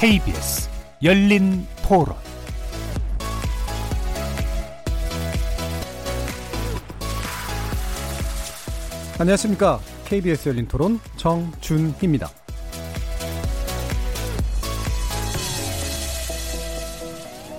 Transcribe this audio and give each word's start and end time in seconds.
KBS 0.00 0.68
열린 1.02 1.66
토론 1.82 2.14
안녕하십니까. 9.18 9.80
KBS 10.04 10.50
열린 10.50 10.68
토론 10.68 11.00
정준희입니다. 11.16 12.28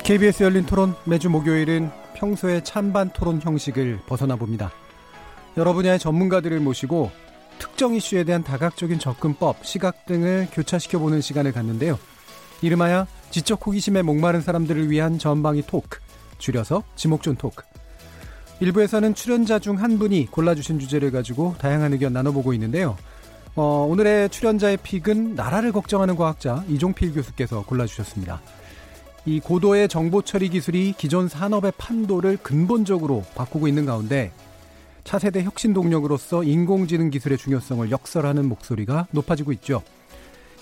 KBS 0.05 0.43
열린 0.43 0.65
토론 0.65 0.95
매주 1.03 1.29
목요일은 1.29 1.91
평소의 2.13 2.63
찬반 2.63 3.09
토론 3.09 3.41
형식을 3.41 3.99
벗어나 4.07 4.37
봅니다. 4.37 4.71
여러 5.57 5.73
분야의 5.73 5.99
전문가들을 5.99 6.57
모시고 6.61 7.11
특정 7.57 7.95
이슈에 7.95 8.23
대한 8.23 8.45
다각적인 8.45 8.97
접근법, 8.97 9.65
시각 9.65 10.05
등을 10.05 10.47
교차시켜보는 10.53 11.19
시간을 11.19 11.51
갖는데요. 11.51 11.99
이름하여 12.61 13.07
지적 13.31 13.65
호기심에 13.65 14.01
목마른 14.01 14.41
사람들을 14.41 14.89
위한 14.89 15.17
전방위 15.17 15.63
토크, 15.65 15.99
줄여서 16.37 16.83
지목전 16.95 17.35
토크. 17.35 17.63
일부에서는 18.59 19.15
출연자 19.15 19.59
중 19.59 19.77
한 19.77 19.97
분이 19.97 20.27
골라주신 20.31 20.79
주제를 20.79 21.11
가지고 21.11 21.55
다양한 21.59 21.93
의견 21.93 22.11
나눠보고 22.11 22.53
있는데요. 22.53 22.97
어, 23.55 23.87
오늘의 23.89 24.29
출연자의 24.29 24.77
픽은 24.83 25.35
나라를 25.35 25.71
걱정하는 25.71 26.15
과학자 26.15 26.63
이종필 26.67 27.13
교수께서 27.13 27.63
골라주셨습니다. 27.63 28.41
이 29.25 29.39
고도의 29.39 29.87
정보 29.89 30.21
처리 30.21 30.49
기술이 30.49 30.93
기존 30.97 31.27
산업의 31.27 31.73
판도를 31.77 32.37
근본적으로 32.37 33.23
바꾸고 33.35 33.67
있는 33.67 33.85
가운데 33.85 34.31
차세대 35.03 35.43
혁신 35.43 35.73
동력으로서 35.73 36.43
인공지능 36.43 37.09
기술의 37.09 37.37
중요성을 37.37 37.89
역설하는 37.91 38.47
목소리가 38.47 39.07
높아지고 39.11 39.51
있죠. 39.53 39.81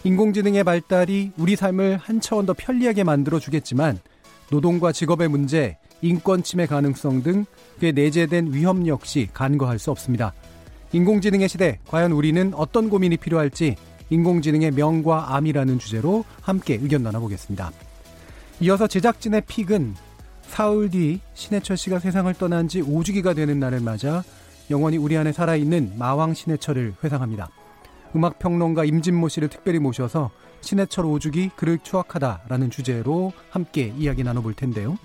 인공지능의 0.07 0.63
발달이 0.63 1.33
우리 1.35 1.57
삶을 1.57 1.97
한 1.97 2.21
차원 2.21 2.45
더 2.45 2.53
편리하게 2.53 3.03
만들어 3.03 3.39
주겠지만 3.39 3.99
노동과 4.49 4.93
직업의 4.93 5.27
문제, 5.27 5.77
인권 6.01 6.43
침해 6.43 6.65
가능성 6.65 7.23
등 7.23 7.45
그에 7.81 7.91
내재된 7.91 8.53
위험 8.53 8.87
역시 8.87 9.27
간과할 9.33 9.79
수 9.79 9.91
없습니다. 9.91 10.33
인공지능의 10.93 11.49
시대, 11.49 11.79
과연 11.87 12.13
우리는 12.13 12.53
어떤 12.55 12.89
고민이 12.89 13.17
필요할지 13.17 13.75
인공지능의 14.09 14.71
명과 14.71 15.35
암이라는 15.35 15.77
주제로 15.77 16.23
함께 16.39 16.75
의견 16.75 17.03
나눠보겠습니다. 17.03 17.73
이어서 18.61 18.87
제작진의 18.87 19.41
픽은 19.45 19.93
사흘 20.43 20.89
뒤 20.89 21.19
신해철 21.33 21.75
씨가 21.75 21.99
세상을 21.99 22.33
떠난 22.35 22.69
지 22.69 22.81
5주기가 22.81 23.35
되는 23.35 23.59
날을 23.59 23.81
맞아 23.81 24.23
영원히 24.71 24.95
우리 24.95 25.17
안에 25.17 25.33
살아있는 25.33 25.95
마왕 25.97 26.33
신해철을 26.33 26.95
회상합니다. 27.03 27.49
음악평론가 28.17 28.83
임진모 28.85 29.29
씨를 29.29 29.47
특별히 29.47 29.79
모셔서 29.79 30.31
신해철 30.61 31.05
5주기 31.05 31.55
그를 31.55 31.79
추억하다라는 31.81 32.71
주제로 32.71 33.31
함께 33.49 33.93
이야기 33.97 34.23
나눠볼 34.23 34.53
텐데요. 34.53 34.97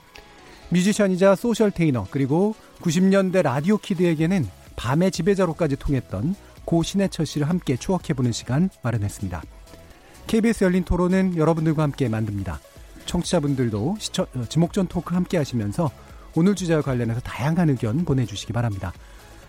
뮤지션이자 0.71 1.35
소셜테이너 1.37 2.07
그리고 2.11 2.55
90년대 2.81 3.43
라디오 3.43 3.77
kid에게는 3.77 4.49
밤의 4.77 5.11
지배자로까지 5.11 5.77
통했던 5.77 6.35
고 6.65 6.83
신해철 6.83 7.27
씨를 7.27 7.49
함께 7.49 7.77
추억해보는 7.77 8.33
시간 8.33 8.71
마련했습니다. 8.83 9.43
KBS 10.27 10.65
열린 10.65 10.85
토론은 10.85 11.37
여러분들과 11.37 11.83
함께 11.83 12.09
만듭니다. 12.09 12.61
청취자분들도 13.05 13.97
어, 14.19 14.45
지목전 14.49 14.87
토크 14.87 15.15
함께 15.15 15.37
하시면서 15.37 15.91
오늘 16.35 16.55
주제와 16.55 16.81
관련해서 16.81 17.21
다양한 17.21 17.69
의견 17.71 18.05
보내주시기 18.05 18.53
바랍니다. 18.53 18.93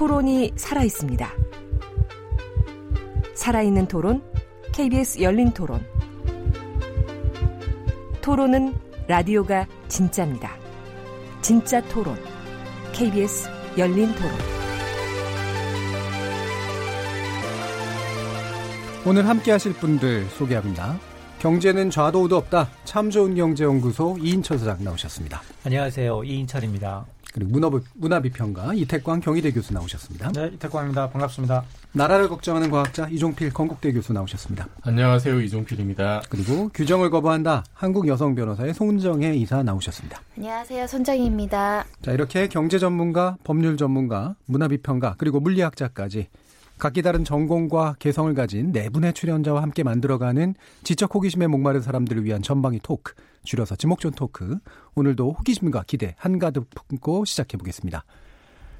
토론이 0.00 0.52
살아 0.56 0.82
있습니다. 0.82 1.30
살아있는 3.34 3.86
토론, 3.86 4.22
KBS 4.72 5.20
열린 5.20 5.50
토론. 5.50 5.84
토론은 8.22 8.74
라디오가 9.08 9.66
진짜입니다. 9.88 10.56
진짜 11.42 11.82
토론, 11.88 12.16
KBS 12.92 13.50
열린 13.76 14.14
토론. 14.14 14.32
오늘 19.04 19.28
함께 19.28 19.52
하실 19.52 19.74
분들 19.74 20.24
소개합니다. 20.30 20.98
경제는 21.40 21.90
좌도 21.90 22.22
우도 22.22 22.38
없다. 22.38 22.70
참 22.84 23.10
좋은 23.10 23.34
경제연구소 23.34 24.16
이인철 24.18 24.60
사장 24.60 24.82
나오셨습니다. 24.82 25.42
안녕하세요. 25.64 26.24
이인철입니다. 26.24 27.04
그리고 27.32 27.50
문화비, 27.50 27.78
문화비평가 27.94 28.74
이태광 28.74 29.20
경희대 29.20 29.52
교수 29.52 29.72
나오셨습니다. 29.72 30.32
네, 30.32 30.50
이태광입니다. 30.54 31.10
반갑습니다. 31.10 31.64
나라를 31.92 32.28
걱정하는 32.28 32.70
과학자 32.70 33.08
이종필 33.08 33.52
건국대 33.52 33.92
교수 33.92 34.12
나오셨습니다. 34.12 34.68
안녕하세요. 34.82 35.40
이종필입니다. 35.40 36.22
그리고 36.28 36.68
규정을 36.74 37.10
거부한다. 37.10 37.64
한국 37.72 38.06
여성 38.08 38.34
변호사의 38.34 38.74
송정혜 38.74 39.34
이사 39.34 39.62
나오셨습니다. 39.62 40.20
안녕하세요. 40.36 40.86
손정희입니다. 40.86 41.84
자, 42.02 42.12
이렇게 42.12 42.48
경제 42.48 42.78
전문가, 42.78 43.36
법률 43.44 43.76
전문가, 43.76 44.34
문화비평가, 44.46 45.14
그리고 45.18 45.40
물리학자까지 45.40 46.28
각기 46.80 47.02
다른 47.02 47.24
전공과 47.24 47.96
개성을 47.98 48.32
가진 48.32 48.72
네 48.72 48.88
분의 48.88 49.12
출연자와 49.12 49.62
함께 49.62 49.82
만들어가는 49.82 50.54
지적 50.82 51.14
호기심에 51.14 51.46
목마른 51.46 51.82
사람들을 51.82 52.24
위한 52.24 52.40
전방위 52.40 52.80
토크, 52.82 53.12
줄여서 53.44 53.76
지목전 53.76 54.12
토크. 54.12 54.58
오늘도 54.94 55.32
호기심과 55.32 55.84
기대 55.86 56.14
한가득 56.16 56.70
품고 56.70 57.26
시작해 57.26 57.58
보겠습니다. 57.58 58.04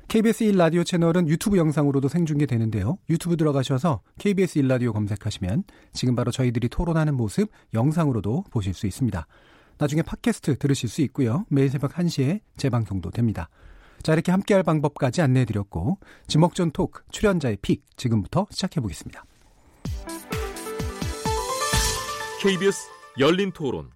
KBS 0.08 0.44
1라디오 0.46 0.84
채널은 0.84 1.28
유튜브 1.28 1.58
영상으로도 1.58 2.08
생중계되는데요. 2.08 2.96
유튜브 3.10 3.36
들어가셔서 3.36 4.00
KBS 4.18 4.60
1라디오 4.60 4.94
검색하시면 4.94 5.64
지금 5.92 6.16
바로 6.16 6.30
저희들이 6.30 6.70
토론하는 6.70 7.14
모습 7.14 7.50
영상으로도 7.74 8.44
보실 8.50 8.72
수 8.72 8.86
있습니다. 8.86 9.26
나중에 9.76 10.00
팟캐스트 10.00 10.56
들으실 10.56 10.88
수 10.88 11.02
있고요. 11.02 11.44
매일 11.48 11.68
새벽 11.68 11.92
1시에 11.92 12.40
재방송도 12.56 13.10
됩니다. 13.10 13.50
자, 14.02 14.14
이렇게 14.14 14.32
함께할 14.32 14.62
방법까지 14.62 15.20
안내해드렸고, 15.22 15.98
지목전 16.26 16.70
토크 16.70 17.02
출연자의 17.10 17.58
픽 17.60 17.84
지금부터 17.96 18.46
시작해보겠습니다. 18.50 19.24
KBS 22.40 22.88
열린 23.18 23.52
토론. 23.52 23.90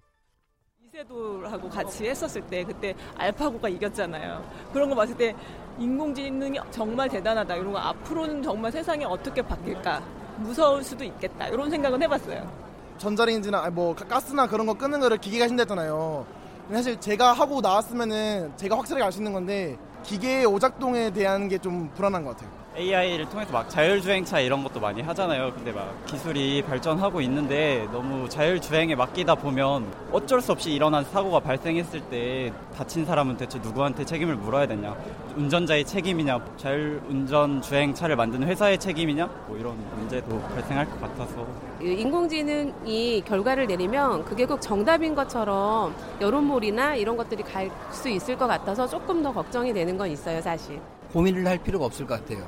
이세돌하고 0.87 1.67
같이 1.67 2.05
했었을 2.05 2.45
때 2.47 2.63
그때 2.63 2.93
알파고가 3.17 3.67
이겼잖아요. 3.69 4.69
그런 4.71 4.89
거 4.89 4.95
봤을 4.95 5.17
때 5.17 5.35
인공지능이 5.79 6.59
정말 6.69 7.09
대단하다. 7.09 7.55
이런 7.55 7.73
거 7.73 7.79
앞으로는 7.79 8.43
정말 8.43 8.71
세상이 8.71 9.03
어떻게 9.03 9.41
바뀔까. 9.41 9.99
무서울 10.37 10.83
수도 10.83 11.03
있겠다. 11.03 11.47
이런 11.47 11.71
생각은 11.71 12.01
해봤어요. 12.03 12.65
전자레인지나 12.99 13.71
뭐 13.71 13.95
가스나 13.95 14.47
그런 14.47 14.67
거 14.67 14.73
끄는 14.75 14.99
거를 14.99 15.17
기계가 15.17 15.45
하신댔잖아요. 15.45 16.44
사실 16.71 16.99
제가 16.99 17.33
하고 17.33 17.61
나왔으면은 17.61 18.51
제가 18.57 18.77
확실하게 18.77 19.03
알 19.03 19.11
수 19.11 19.19
있는 19.19 19.33
건데 19.33 19.77
기계의 20.03 20.45
오작동에 20.45 21.11
대한 21.11 21.47
게 21.47 21.57
좀 21.57 21.89
불안한 21.95 22.23
것 22.23 22.31
같아요. 22.31 22.49
AI를 22.77 23.29
통해서 23.29 23.53
막 23.53 23.69
자율주행차 23.69 24.41
이런 24.41 24.61
것도 24.63 24.79
많이 24.81 25.01
하잖아요. 25.01 25.53
근데 25.53 25.71
막 25.71 26.05
기술이 26.05 26.61
발전하고 26.63 27.21
있는데 27.21 27.87
너무 27.91 28.27
자율주행에 28.27 28.95
맡기다 28.95 29.35
보면 29.35 29.85
어쩔 30.11 30.41
수 30.41 30.51
없이 30.51 30.73
일어난 30.73 31.05
사고가 31.05 31.39
발생했을 31.39 32.01
때 32.09 32.51
다친 32.75 33.05
사람은 33.05 33.37
대체 33.37 33.59
누구한테 33.59 34.03
책임을 34.03 34.35
물어야 34.35 34.67
되냐. 34.67 34.93
운전자의 35.37 35.85
책임이냐, 35.85 36.39
자율운전 36.57 37.61
주행차를 37.61 38.15
만드는 38.15 38.47
회사의 38.47 38.77
책임이냐, 38.77 39.25
뭐 39.47 39.57
이런 39.57 39.77
문제도 39.97 40.37
발생할 40.41 40.89
것 40.89 41.01
같아서. 41.01 41.45
인공지능이 41.81 43.23
결과를 43.25 43.67
내리면 43.67 44.25
그게 44.25 44.45
꼭 44.45 44.61
정답인 44.61 45.15
것처럼 45.15 45.93
여론몰이나 46.19 46.95
이런 46.95 47.15
것들이 47.15 47.43
갈 47.43 47.69
수 47.91 48.09
있을 48.09 48.37
것 48.37 48.47
같아서 48.47 48.87
조금 48.87 49.23
더 49.23 49.31
걱정이 49.33 49.73
되는 49.73 49.97
건 49.97 50.09
있어요, 50.11 50.41
사실. 50.41 50.79
고민을 51.13 51.47
할 51.47 51.57
필요가 51.57 51.85
없을 51.85 52.05
것 52.05 52.19
같아요. 52.19 52.43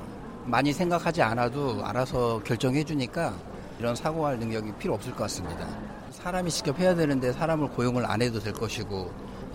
많이 0.48 0.72
생각하지 0.72 1.20
않아도 1.20 1.84
알아서 1.84 2.40
결정해 2.42 2.82
주니까 2.82 3.34
이런 3.78 3.94
사고할 3.94 4.38
능력이 4.38 4.72
필요 4.78 4.94
없을 4.94 5.12
것 5.12 5.24
같습니다. 5.24 5.68
사람이 6.10 6.50
직접 6.50 6.78
해야 6.78 6.94
되는데 6.94 7.32
사람을 7.32 7.68
고용을 7.68 8.06
안 8.06 8.22
해도 8.22 8.40
될 8.40 8.54
것이고 8.54 9.12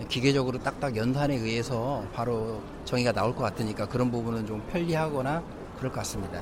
기계적으로 0.08 0.58
딱딱 0.58 0.96
연산에 0.96 1.34
의해서 1.34 2.04
바로 2.14 2.62
정의가 2.84 3.10
나올 3.10 3.34
것 3.34 3.42
같으니까 3.42 3.86
그런 3.88 4.10
부분은 4.12 4.46
좀 4.46 4.62
편리하거나 4.70 5.42
그럴 5.78 5.90
것 5.90 5.98
같습니다. 5.98 6.40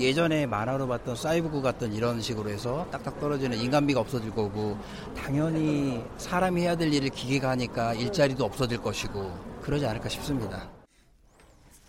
예전에 0.00 0.46
만화로 0.46 0.88
봤던 0.88 1.14
사이보그 1.14 1.62
같던 1.62 1.92
이런 1.92 2.20
식으로 2.20 2.50
해서 2.50 2.86
딱딱 2.90 3.20
떨어지는 3.20 3.56
인간미가 3.56 4.00
없어질 4.00 4.32
거고 4.32 4.76
당연히 5.16 6.04
사람이 6.18 6.60
해야 6.60 6.74
될 6.74 6.92
일을 6.92 7.10
기계가 7.10 7.50
하니까 7.50 7.94
일자리도 7.94 8.44
없어질 8.44 8.82
것이고 8.82 9.32
그러지 9.62 9.86
않을까 9.86 10.08
싶습니다. 10.08 10.75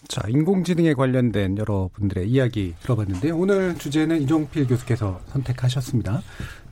자, 0.08 0.22
인공지능에 0.30 0.94
관련된 0.94 1.58
여러분들의 1.58 2.30
이야기 2.30 2.74
들어봤는데요. 2.82 3.38
오늘 3.38 3.78
주제는 3.78 4.22
이종필 4.22 4.68
교수께서 4.68 5.20
선택하셨습니다. 5.28 6.22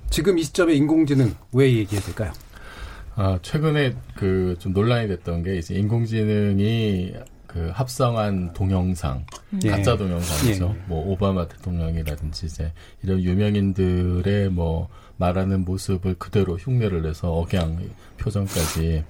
지금 0.10 0.38
이 0.38 0.44
시점에 0.44 0.74
인공지능 0.74 1.34
왜 1.52 1.74
얘기해야 1.74 2.02
될까요? 2.06 2.32
아, 3.16 3.38
최근에 3.42 3.96
그 4.16 4.56
좀 4.60 4.72
논란이 4.74 5.08
됐던 5.10 5.44
게 5.44 5.58
이제 5.58 5.76
인공지능이 5.76 7.14
그 7.48 7.70
합성한 7.74 8.54
동영상, 8.54 9.26
예. 9.64 9.70
가짜 9.70 9.96
동영상이죠. 9.98 10.76
예. 10.78 10.84
뭐 10.88 11.06
오바마 11.12 11.48
대통령이라든지 11.48 12.46
이제 12.48 12.72
이런 13.04 13.22
유명인들의 13.22 14.50
뭐 14.50 14.90
말하는 15.18 15.64
모습을 15.64 16.16
그대로 16.16 16.58
흉내를 16.58 17.02
내서 17.02 17.32
억양 17.34 17.80
표정까지 18.18 19.04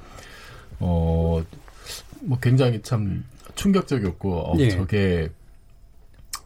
어 0.80 1.44
뭐 2.22 2.39
굉장히 2.39 2.81
참 2.81 3.24
충격적이었고 3.56 4.52
어, 4.54 4.56
예. 4.60 4.69
저게 4.69 5.30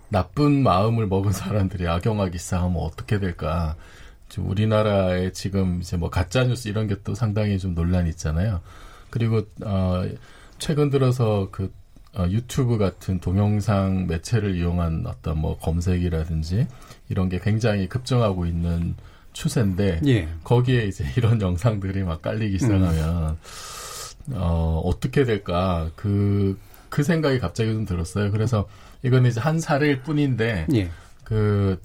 나쁜 0.10 0.64
마음을 0.64 1.08
먹은 1.08 1.32
사람들이 1.32 1.88
악영하기 1.88 2.38
시작하면 2.38 2.78
어떻게 2.78 3.20
될까? 3.20 3.76
지금 4.28 4.50
우리나라에 4.50 5.32
지금 5.32 5.80
이제 5.82 5.98
뭐 5.98 6.10
가짜 6.10 6.44
뉴스 6.44 6.68
이런 6.68 6.88
게 6.88 6.96
또 7.04 7.16
상당히 7.16 7.58
좀 7.60 7.74
논란이 7.76 8.10
있잖아요. 8.12 8.62
그리고 9.10 9.42
어 9.64 10.04
최근 10.60 10.90
들어서 10.90 11.50
그 11.52 11.72
어, 12.16 12.26
유튜브 12.30 12.78
같은 12.78 13.20
동영상 13.20 14.08
매체를 14.08 14.56
이용한 14.56 15.06
어떤 15.08 15.38
뭐 15.40 15.58
검색이라든지 15.60 16.68
이런 17.10 17.30
게 17.30 17.40
굉장히 17.40 17.88
급증하고 17.88 18.46
있는 18.46 18.96
추세인데 19.34 20.02
예. 20.08 20.28
거기에 20.44 20.86
이제 20.86 21.06
이런 21.18 21.40
영상들이 21.42 22.04
막 22.04 22.22
깔리기 22.22 22.58
시작하면 22.60 23.38
어 24.34 24.82
어떻게 24.86 25.24
될까 25.24 25.90
그 25.96 26.58
그 26.90 27.04
생각이 27.04 27.40
갑자기 27.40 27.72
좀 27.72 27.86
들었어요. 27.86 28.32
그래서 28.32 28.68
이거는 29.04 29.30
이제 29.30 29.40
한 29.40 29.60
사례일 29.60 30.02
뿐인데 30.02 30.68
예. 30.74 30.90
그 31.24 31.80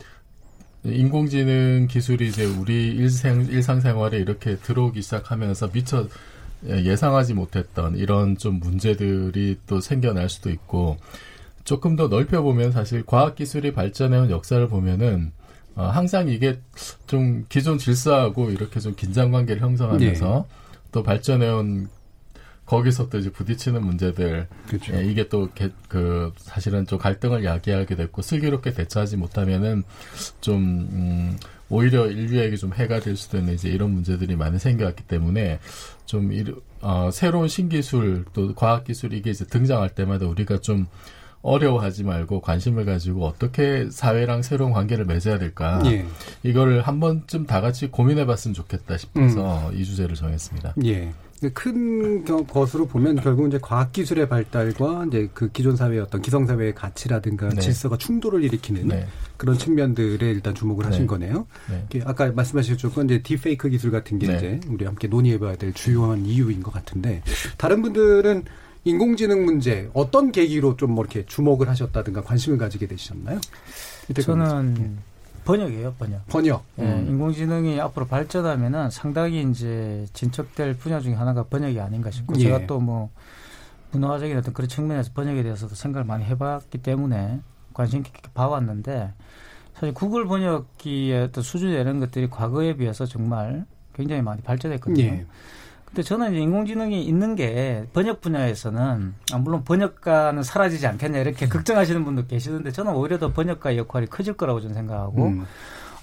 인공지능 0.85 1.87
기술이 1.89 2.29
이제 2.29 2.45
우리 2.45 2.89
일생 2.89 3.47
일상생활에 3.47 4.19
이렇게 4.19 4.56
들어오기 4.56 5.01
시작하면서 5.03 5.71
미처 5.73 6.09
예상하지 6.67 7.35
못했던 7.35 7.97
이런 7.97 8.37
좀 8.37 8.59
문제들이 8.59 9.59
또 9.67 9.81
생겨날 9.81 10.29
수도 10.29 10.51
있고 10.51 10.99
조금 11.65 11.97
더 11.97 12.09
넓혀 12.09 12.43
보면 12.43 12.73
사실 12.73 13.05
과학 13.05 13.35
기술이 13.35 13.73
발전해온 13.73 14.31
역사를 14.31 14.67
보면은 14.69 15.33
어, 15.77 15.87
항상 15.87 16.29
이게 16.29 16.61
좀 17.06 17.47
기존 17.49 17.79
질서하고 17.79 18.51
이렇게 18.51 18.81
좀 18.81 18.95
긴장 18.95 19.33
관계를 19.33 19.61
형성하면서 19.61 20.47
또 20.93 21.03
발전해온 21.03 21.89
거기서 22.66 23.08
또 23.08 23.19
이제 23.19 23.31
부딪히는 23.31 23.84
문제들 23.84 24.49
그렇죠. 24.66 24.94
예, 24.94 25.05
이게 25.05 25.28
또 25.28 25.49
그 25.88 26.32
사실은 26.38 26.87
좀 26.87 26.99
갈등을 26.99 27.44
야기하게 27.44 27.94
됐고 27.94 28.22
슬기롭게 28.22 28.72
대처하지 28.72 29.16
못하면은 29.16 29.84
좀 30.40 30.58
음, 30.61 31.38
오히려 31.69 32.08
인류에게 32.08 32.56
좀 32.56 32.72
해가 32.75 33.00
될 33.00 33.16
수도 33.16 33.38
있는 33.38 33.55
이제 33.55 33.69
이런 33.69 33.90
문제들이 33.93 34.34
많이 34.37 34.58
생겨왔기 34.58 35.05
때문에 35.05 35.61
좀 36.05 36.32
이, 36.32 36.44
어, 36.81 37.11
새로운 37.12 37.49
신기술 37.49 38.25
또 38.32 38.55
과학 38.55 38.84
기술 38.84 39.12
이게 39.12 39.31
이제 39.31 39.44
등장할 39.44 39.90
때마다 39.90 40.26
우리가 40.26 40.58
좀 40.58 40.87
어려워하지 41.43 42.05
말고 42.05 42.40
관심을 42.40 42.87
가지고 42.87 43.26
어떻게 43.26 43.88
사회랑 43.90 44.43
새로운 44.43 44.72
관계를 44.72 45.05
맺어야 45.05 45.38
될까 45.38 45.82
예. 45.84 46.06
이거를 46.43 46.81
한 46.82 47.00
번쯤 47.00 47.46
다 47.46 47.60
같이 47.60 47.88
고민해봤으면 47.88 48.55
좋겠다 48.55 48.96
싶어서 48.96 49.70
이 49.75 49.84
주제를 49.84 50.17
정했습니다. 50.17 50.75
예. 50.87 51.12
큰 51.52 52.25
겨- 52.25 52.44
것으로 52.44 52.86
보면 52.86 53.16
결국 53.16 53.46
이제 53.48 53.58
과학 53.60 53.92
기술의 53.92 54.28
발달과 54.28 55.04
이제 55.08 55.28
그 55.34 55.50
기존 55.50 55.76
사회의 55.76 56.00
어떤 56.00 56.22
기성 56.22 56.46
사회의 56.46 56.75
가치라든가 56.75 57.48
네. 57.50 57.60
질서가 57.60 57.98
충돌을 57.98 58.42
일으키는 58.44 58.88
네. 58.88 59.06
그런 59.36 59.58
측면들에 59.58 60.31
일단 60.31 60.54
주목을 60.54 60.86
하신 60.86 61.02
네. 61.02 61.06
거네요. 61.06 61.46
네. 61.69 62.00
아까 62.04 62.31
말씀하셨던 62.32 63.06
이제 63.06 63.22
딥페이크 63.22 63.69
기술 63.69 63.90
같은 63.90 64.19
게 64.19 64.26
네. 64.26 64.36
이제 64.36 64.60
우리 64.69 64.84
함께 64.84 65.06
논의해봐야 65.08 65.56
될 65.56 65.72
주요한 65.75 66.25
이유인 66.25 66.62
것 66.62 66.72
같은데 66.72 67.22
다른 67.58 67.82
분들은 67.82 68.44
인공지능 68.84 69.44
문제 69.44 69.88
어떤 69.94 70.31
계기로 70.32 70.76
좀 70.76 70.92
뭐 70.94 71.04
이렇게 71.04 71.25
주목을 71.26 71.69
하셨다든가 71.69 72.22
관심을 72.22 72.56
가지게 72.58 72.86
되셨나요? 72.86 73.40
저는 74.22 74.98
번역이에요, 75.44 75.94
번역. 75.94 76.26
번역. 76.26 76.64
예, 76.79 76.82
음. 76.82 77.06
인공지능이 77.08 77.81
앞으로 77.81 78.06
발전하면은 78.06 78.91
상당히 78.91 79.43
이제 79.50 80.06
진척될 80.12 80.76
분야 80.79 81.00
중에 81.00 81.14
하나가 81.14 81.44
번역이 81.44 81.79
아닌가 81.81 82.11
싶고 82.11 82.35
예. 82.37 82.41
제가 82.41 82.67
또 82.67 82.81
뭐 82.81 83.11
문화적인 83.94 84.37
어떤 84.37 84.52
그런 84.52 84.69
측면에서 84.69 85.11
번역에 85.14 85.43
대해서도 85.43 85.75
생각을 85.75 86.05
많이 86.05 86.25
해봤기 86.25 86.79
때문에 86.79 87.41
관심 87.73 88.02
깊게 88.02 88.31
봐왔는데 88.35 89.12
사실 89.75 89.94
구글 89.94 90.26
번역기의 90.26 91.23
어떤 91.25 91.43
수준이 91.43 91.73
이런 91.73 92.00
것들이 92.00 92.29
과거에 92.29 92.76
비해서 92.76 93.06
정말 93.06 93.64
굉장히 93.94 94.23
많이 94.23 94.43
발전했거든요. 94.43 95.05
예. 95.05 95.26
근데 95.94 96.02
저는 96.02 96.35
인공지능이 96.35 97.05
있는 97.05 97.37
게 97.37 97.87
번역 97.93 98.20
분야에서는 98.20 99.14
아, 99.32 99.38
물론 99.38 99.62
번역가는 99.62 100.43
사라지지 100.43 100.88
않겠냐 100.88 101.20
이렇게 101.20 101.46
걱정하시는 101.46 102.05
분도 102.05 102.26
계시는데 102.26 102.73
저는 102.73 102.93
오히려 102.94 103.17
더 103.17 103.32
번역가의 103.32 103.79
역할이 103.79 104.08
커질 104.08 104.35
거라고 104.35 104.61
저는 104.61 104.75
생각하고 104.75 105.26
음. 105.26 105.46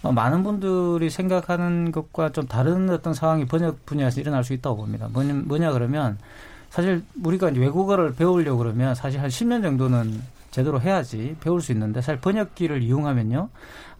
어, 0.01 0.13
많은 0.13 0.43
분들이 0.43 1.09
생각하는 1.09 1.91
것과 1.91 2.31
좀 2.31 2.47
다른 2.47 2.89
어떤 2.89 3.13
상황이 3.13 3.43
번역 3.43 3.85
분야에서 3.85 4.21
일어날 4.21 4.45
수 4.45 4.53
있다고 4.53 4.77
봅니다. 4.77 5.09
뭐냐, 5.11 5.33
뭐냐 5.43 5.73
그러면 5.73 6.17
사실 6.69 7.03
우리가 7.21 7.49
이제 7.49 7.59
외국어를 7.59 8.15
배우려고 8.15 8.59
그러면 8.59 8.95
사실 8.95 9.19
한 9.19 9.27
10년 9.27 9.61
정도는 9.61 10.21
제대로 10.51 10.79
해야지 10.79 11.35
배울 11.41 11.61
수 11.61 11.71
있는데 11.71 12.01
사실 12.01 12.19
번역기를 12.21 12.83
이용하면요. 12.83 13.49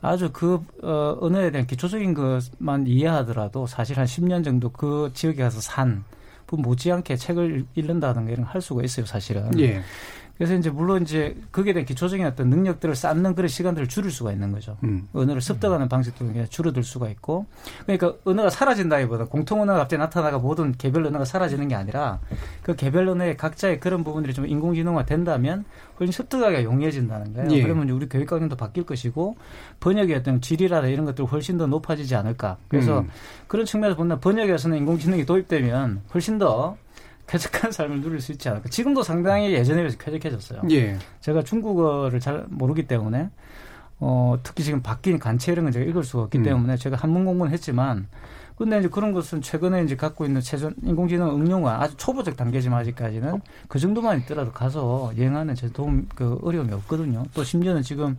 아주 0.01 0.31
그 0.33 0.59
어, 0.83 1.17
언어에 1.21 1.51
대한 1.51 1.65
기초적인 1.65 2.13
것만 2.13 2.87
이해하더라도 2.87 3.67
사실 3.67 3.97
한 3.97 4.05
10년 4.05 4.43
정도 4.43 4.69
그 4.69 5.11
지역에 5.13 5.41
가서 5.43 5.61
산 5.61 6.03
그 6.51 6.57
못지않게 6.57 7.15
책을 7.15 7.65
읽는다든가 7.75 8.29
이런 8.29 8.45
걸 8.45 8.51
할 8.51 8.61
수가 8.61 8.83
있어요, 8.83 9.05
사실은. 9.05 9.57
예. 9.57 9.81
그래서 10.41 10.55
이제 10.55 10.71
물론 10.71 11.03
이제 11.03 11.37
거기에 11.51 11.71
대한 11.71 11.85
기초적인 11.85 12.25
어떤 12.25 12.49
능력들을 12.49 12.95
쌓는 12.95 13.35
그런 13.35 13.47
시간들을 13.47 13.87
줄일 13.87 14.09
수가 14.09 14.31
있는 14.31 14.51
거죠. 14.51 14.75
음. 14.83 15.07
언어를 15.13 15.39
습득하는 15.39 15.87
방식도 15.87 16.25
그냥 16.25 16.47
줄어들 16.49 16.81
수가 16.81 17.09
있고. 17.09 17.45
그러니까 17.85 18.15
언어가 18.25 18.49
사라진다기보다 18.49 19.25
공통 19.25 19.61
언어가 19.61 19.77
갑자기 19.77 19.99
나타나가 19.99 20.39
모든 20.39 20.71
개별 20.71 21.05
언어가 21.05 21.25
사라지는 21.25 21.67
게 21.67 21.75
아니라 21.75 22.21
그 22.63 22.75
개별 22.75 23.07
언어의 23.07 23.37
각자의 23.37 23.79
그런 23.79 24.03
부분들이 24.03 24.33
좀 24.33 24.47
인공지능화 24.47 25.05
된다면 25.05 25.63
훨씬 25.99 26.11
습득하기가 26.11 26.63
용이해진다는 26.63 27.35
거예요. 27.35 27.51
예. 27.51 27.61
그러면 27.61 27.87
우리 27.91 28.09
교육 28.09 28.25
과정도 28.25 28.55
바뀔 28.55 28.83
것이고 28.83 29.35
번역의 29.79 30.15
어떤 30.15 30.41
질이라든 30.41 30.89
이런 30.89 31.05
것들 31.05 31.23
훨씬 31.25 31.59
더 31.59 31.67
높아지지 31.67 32.15
않을까. 32.15 32.57
그래서 32.67 33.01
음. 33.01 33.09
그런 33.45 33.67
측면에서 33.67 33.95
본다면 33.95 34.19
번역에서는 34.19 34.75
인공지능이 34.75 35.23
도입되면 35.23 36.01
훨씬 36.15 36.39
더 36.39 36.77
쾌적한 37.31 37.71
삶을 37.71 38.01
누릴 38.01 38.19
수 38.19 38.33
있지 38.33 38.49
않을까. 38.49 38.67
지금도 38.69 39.03
상당히 39.03 39.53
예전에 39.53 39.81
비해서 39.81 39.97
쾌적해졌어요. 39.97 40.63
예. 40.71 40.97
제가 41.21 41.43
중국어를 41.43 42.19
잘 42.19 42.45
모르기 42.49 42.87
때문에 42.87 43.29
어, 43.99 44.37
특히 44.43 44.63
지금 44.63 44.81
바뀐 44.81 45.17
관체 45.17 45.53
이런 45.53 45.65
건 45.65 45.71
제가 45.71 45.85
읽을 45.85 46.03
수가 46.03 46.23
없기 46.23 46.39
음. 46.39 46.43
때문에 46.43 46.75
제가 46.75 46.97
한문 46.97 47.23
공부는 47.23 47.53
했지만 47.53 48.07
근데 48.57 48.77
이제 48.79 48.89
그런 48.89 49.13
것은 49.13 49.41
최근에 49.41 49.83
이제 49.83 49.95
갖고 49.95 50.25
있는 50.25 50.41
최전 50.41 50.75
인공지능 50.83 51.29
응용화 51.29 51.81
아주 51.81 51.95
초보적 51.97 52.35
단계지만 52.35 52.81
아직까지는 52.81 53.41
그 53.67 53.79
정도만 53.79 54.19
있더라도 54.19 54.51
가서 54.51 55.11
여행하는 55.17 55.55
제 55.55 55.71
도움 55.71 56.07
그 56.13 56.37
어려움이 56.43 56.71
없거든요. 56.73 57.23
또 57.33 57.43
심지어는 57.43 57.81
지금 57.81 58.17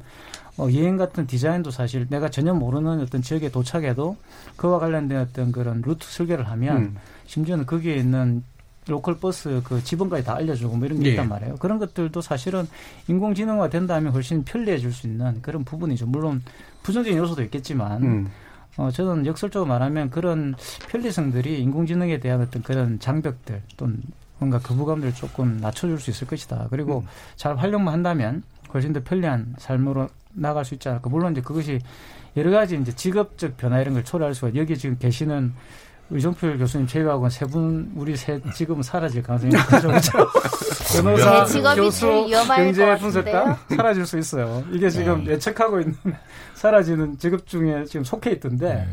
어, 0.57 0.69
여행 0.73 0.97
같은 0.97 1.27
디자인도 1.27 1.71
사실 1.71 2.07
내가 2.09 2.29
전혀 2.29 2.55
모르는 2.55 3.01
어떤 3.01 3.23
지역에 3.23 3.51
도착해도 3.51 4.17
그와 4.57 4.79
관련된 4.79 5.19
어떤 5.19 5.53
그런 5.53 5.83
루트 5.85 6.07
설계를 6.07 6.49
하면 6.49 6.77
음. 6.77 6.97
심지어는 7.27 7.67
거기에 7.67 7.97
있는 7.97 8.43
로컬 8.89 9.17
버스 9.19 9.63
그 9.65 9.83
지번까지 9.83 10.25
다 10.25 10.35
알려주고 10.37 10.77
뭐 10.77 10.87
이런 10.87 11.01
게 11.01 11.09
예. 11.09 11.11
있단 11.13 11.29
말이에요. 11.29 11.57
그런 11.57 11.79
것들도 11.79 12.21
사실은 12.21 12.67
인공지능화 13.09 13.69
된다면 13.71 14.13
훨씬 14.13 14.45
편리해질 14.45 14.93
수 14.93 15.07
있는 15.07 15.41
그런 15.41 15.65
부분이죠. 15.65 16.07
물론 16.07 16.43
부정적인 16.83 17.17
요소도 17.19 17.43
있겠지만 17.45 18.03
음. 18.03 18.31
어, 18.77 18.91
저는 18.91 19.27
역설적으로 19.27 19.69
말하면 19.69 20.11
그런 20.11 20.55
편리성들이 20.89 21.61
인공지능에 21.61 22.19
대한 22.19 22.41
어떤 22.41 22.63
그런 22.63 22.99
장벽들 22.99 23.63
또는 23.77 24.01
뭔가 24.39 24.59
거부감들을 24.59 25.15
조금 25.15 25.59
낮춰줄 25.59 26.01
수 26.01 26.11
있을 26.11 26.27
것이다. 26.27 26.67
그리고 26.71 27.01
음. 27.01 27.07
잘 27.37 27.57
활용만 27.57 27.95
한다면 27.95 28.43
훨씬 28.75 28.93
더 28.93 29.01
편리한 29.05 29.55
삶으로 29.59 30.09
나갈 30.33 30.65
수 30.65 30.75
있지 30.75 30.89
않을까. 30.89 31.09
물론 31.11 31.33
이제 31.33 31.41
그것이 31.41 31.79
여러 32.37 32.51
가지 32.51 32.77
이제 32.77 32.93
직업적 32.95 33.57
변화 33.57 33.81
이런 33.81 33.95
걸 33.95 34.05
초래할 34.05 34.35
수가 34.35 34.55
여기 34.57 34.77
지금 34.77 34.97
계시는 34.99 35.53
의정필 36.13 36.59
교수님 36.59 36.87
제외하고는 36.87 37.31
세분 37.31 37.93
우리 37.97 38.17
세 38.17 38.41
지금 38.55 38.83
사라질 38.83 39.23
가능성이. 39.23 39.53
그렇죠? 39.81 40.29
변호사, 40.93 41.75
교수, 41.75 42.29
경제 42.55 42.97
분석가 42.99 43.59
사라질 43.75 44.05
수 44.05 44.19
있어요. 44.19 44.63
이게 44.73 44.91
지금 44.91 45.25
네. 45.25 45.33
예측하고 45.33 45.81
있는 45.81 45.95
사라지는 46.55 47.19
직업 47.19 47.47
중에 47.47 47.85
지금 47.87 48.05
속해 48.05 48.33
있던데 48.33 48.75
네. 48.75 48.89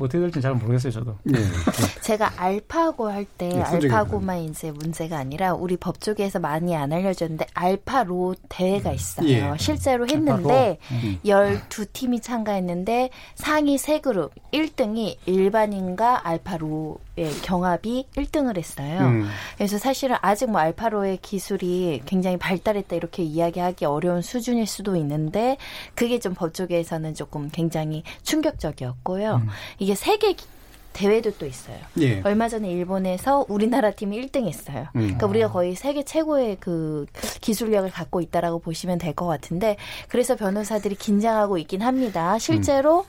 뭐 0.00 0.06
어떻게 0.06 0.18
될지 0.18 0.40
잘 0.40 0.54
모르겠어요, 0.54 0.90
저도. 0.92 1.14
네. 1.24 1.38
제가 2.00 2.32
알파고 2.36 3.10
할때 3.10 3.48
네, 3.48 3.60
알파고만 3.60 4.38
이제 4.44 4.70
문제가 4.70 5.18
아니라 5.18 5.52
우리 5.52 5.76
법 5.76 6.00
쪽에서 6.00 6.38
많이 6.38 6.74
안 6.74 6.90
알려졌는데 6.90 7.46
알파로 7.52 8.34
대회가 8.48 8.92
있어요. 8.92 9.28
예. 9.28 9.52
실제로 9.58 10.06
했는데 10.08 10.78
음. 10.90 11.18
12팀이 11.22 12.22
참가했는데 12.22 13.10
상위 13.34 13.76
3그룹 13.76 14.30
1등이 14.54 15.16
일반인과 15.26 16.26
알파로의 16.26 17.30
경합이 17.42 18.06
1등을 18.16 18.56
했어요. 18.56 19.00
음. 19.00 19.28
그래서 19.58 19.76
사실은 19.76 20.16
아직 20.22 20.50
뭐 20.50 20.62
알파로의 20.62 21.18
기술이 21.18 22.00
굉장히 22.06 22.38
발달했다 22.38 22.96
이렇게 22.96 23.22
이야기하기 23.22 23.84
어려운 23.84 24.22
수준일 24.22 24.66
수도 24.66 24.96
있는데 24.96 25.58
그게 25.94 26.18
좀법 26.18 26.54
쪽에서는 26.54 27.12
조금 27.14 27.50
굉장히 27.50 28.02
충격적이었고요. 28.22 29.42
음. 29.44 29.48
이게 29.90 29.96
세계 29.96 30.36
대회도 30.92 31.32
또 31.38 31.46
있어요. 31.46 31.76
예. 32.00 32.20
얼마 32.22 32.48
전에 32.48 32.70
일본에서 32.70 33.44
우리나라 33.48 33.90
팀이 33.90 34.20
1등 34.28 34.46
했어요. 34.46 34.86
음. 34.94 35.00
그러니까 35.00 35.26
우리가 35.26 35.48
거의 35.50 35.74
세계 35.74 36.04
최고의 36.04 36.58
그 36.60 37.06
기술력을 37.40 37.90
갖고 37.90 38.20
있다라고 38.20 38.60
보시면 38.60 38.98
될 38.98 39.14
것 39.14 39.26
같은데 39.26 39.76
그래서 40.08 40.36
변호사들이 40.36 40.94
긴장하고 40.94 41.58
있긴 41.58 41.82
합니다. 41.82 42.38
실제로 42.38 43.00
음. 43.00 43.04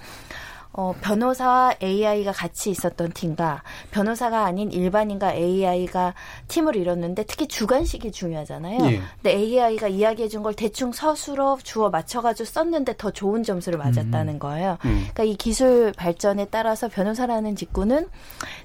어, 0.73 0.93
변호사와 1.01 1.75
AI가 1.81 2.31
같이 2.31 2.69
있었던 2.69 3.11
팀과 3.11 3.63
변호사가 3.91 4.45
아닌 4.45 4.71
일반인과 4.71 5.33
AI가 5.33 6.13
팀을 6.47 6.75
이뤘는데 6.75 7.23
특히 7.25 7.47
주관식이 7.47 8.11
중요하잖아요. 8.11 8.79
예. 8.91 9.01
근데 9.21 9.31
AI가 9.31 9.87
이야기해 9.87 10.27
준 10.27 10.41
걸 10.41 10.53
대충 10.55 10.91
서술어 10.91 11.59
주어 11.61 11.89
맞춰가지고 11.89 12.45
썼는데 12.45 12.95
더 12.97 13.11
좋은 13.11 13.43
점수를 13.43 13.77
맞았다는 13.77 14.33
음. 14.35 14.39
거예요. 14.39 14.77
음. 14.85 15.07
그러니까 15.13 15.23
이 15.23 15.35
기술 15.35 15.91
발전에 15.95 16.45
따라서 16.45 16.87
변호사라는 16.87 17.55
직구는 17.55 18.07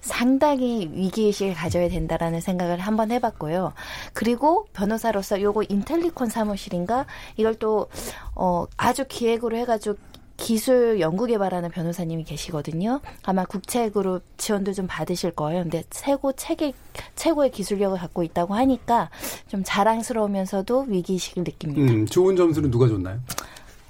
상당히 0.01 0.89
위기의식을 0.93 1.55
가져야 1.55 1.89
된다라는 1.89 2.41
생각을 2.41 2.79
한번 2.79 3.11
해봤고요. 3.11 3.73
그리고 4.15 4.67
변호사로서 4.73 5.41
요거 5.43 5.65
인텔리콘 5.69 6.29
사무실인가 6.31 7.07
이걸 7.37 7.55
또 7.57 7.89
어, 8.35 8.67
아주 8.77 9.05
기획으로 9.07 9.57
해가지고 9.59 9.97
기술 10.37 11.01
연구 11.01 11.27
개발하는 11.27 11.71
변호사님이 11.71 12.25
계시거든요. 12.25 13.01
아마 13.25 13.45
국책으로 13.45 14.21
지원도 14.37 14.73
좀 14.73 14.87
받으실 14.87 15.31
거예요. 15.31 15.63
근데 15.63 15.83
최고 15.91 16.33
책의 16.33 16.75
최고의 17.15 17.51
기술력을 17.51 17.99
갖고 17.99 18.23
있다고 18.23 18.55
하니까 18.55 19.11
좀 19.49 19.63
자랑스러우면서도 19.65 20.87
위기의식을 20.89 21.45
느낍니다. 21.45 21.93
음, 21.93 22.07
좋은 22.07 22.37
점수는 22.37 22.71
누가 22.71 22.89
줬나요? 22.89 23.19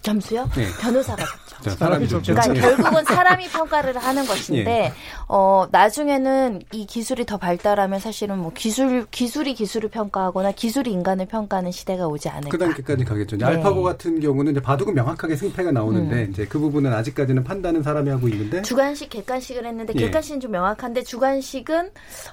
점수요? 0.02 0.48
네. 0.56 0.66
변호사가 0.80 1.24
줬죠. 1.62 1.76
사람이 1.76 2.08
줬죠. 2.08 2.34
그러니까 2.34 2.68
결국은 2.68 3.04
사람이 3.06 3.48
평가를 3.48 3.96
하는 3.98 4.26
것인데 4.26 4.64
네. 4.64 4.92
어 5.28 5.66
나중에는 5.70 6.62
이 6.72 6.86
기술이 6.86 7.26
더 7.26 7.36
발달하면 7.36 8.00
사실은 8.00 8.38
뭐 8.38 8.52
기술 8.54 9.06
기술이 9.10 9.54
기술을 9.54 9.88
평가하거나 9.90 10.52
기술이 10.52 10.90
인간을 10.92 11.26
평가하는 11.26 11.72
시대가 11.72 12.06
오지 12.06 12.28
않을까. 12.28 12.50
그 12.50 12.58
단계까지 12.58 13.04
가겠죠. 13.04 13.36
네. 13.36 13.44
알파고 13.44 13.82
같은 13.82 14.20
경우는 14.20 14.52
이제 14.52 14.60
바둑은 14.60 14.94
명확하게 14.94 15.36
승패가 15.36 15.72
나오는데 15.72 16.24
음. 16.24 16.30
이제 16.30 16.46
그 16.46 16.58
부분은 16.58 16.92
아직까지는 16.92 17.44
판단은 17.44 17.82
사람이 17.82 18.10
하고 18.10 18.28
있는데 18.28 18.62
주관식 18.62 19.10
객관식을 19.10 19.64
했는데 19.64 19.92
예. 19.96 20.00
객관식은 20.00 20.40
좀 20.40 20.50
명확한데 20.52 21.02
주관식은 21.02 21.90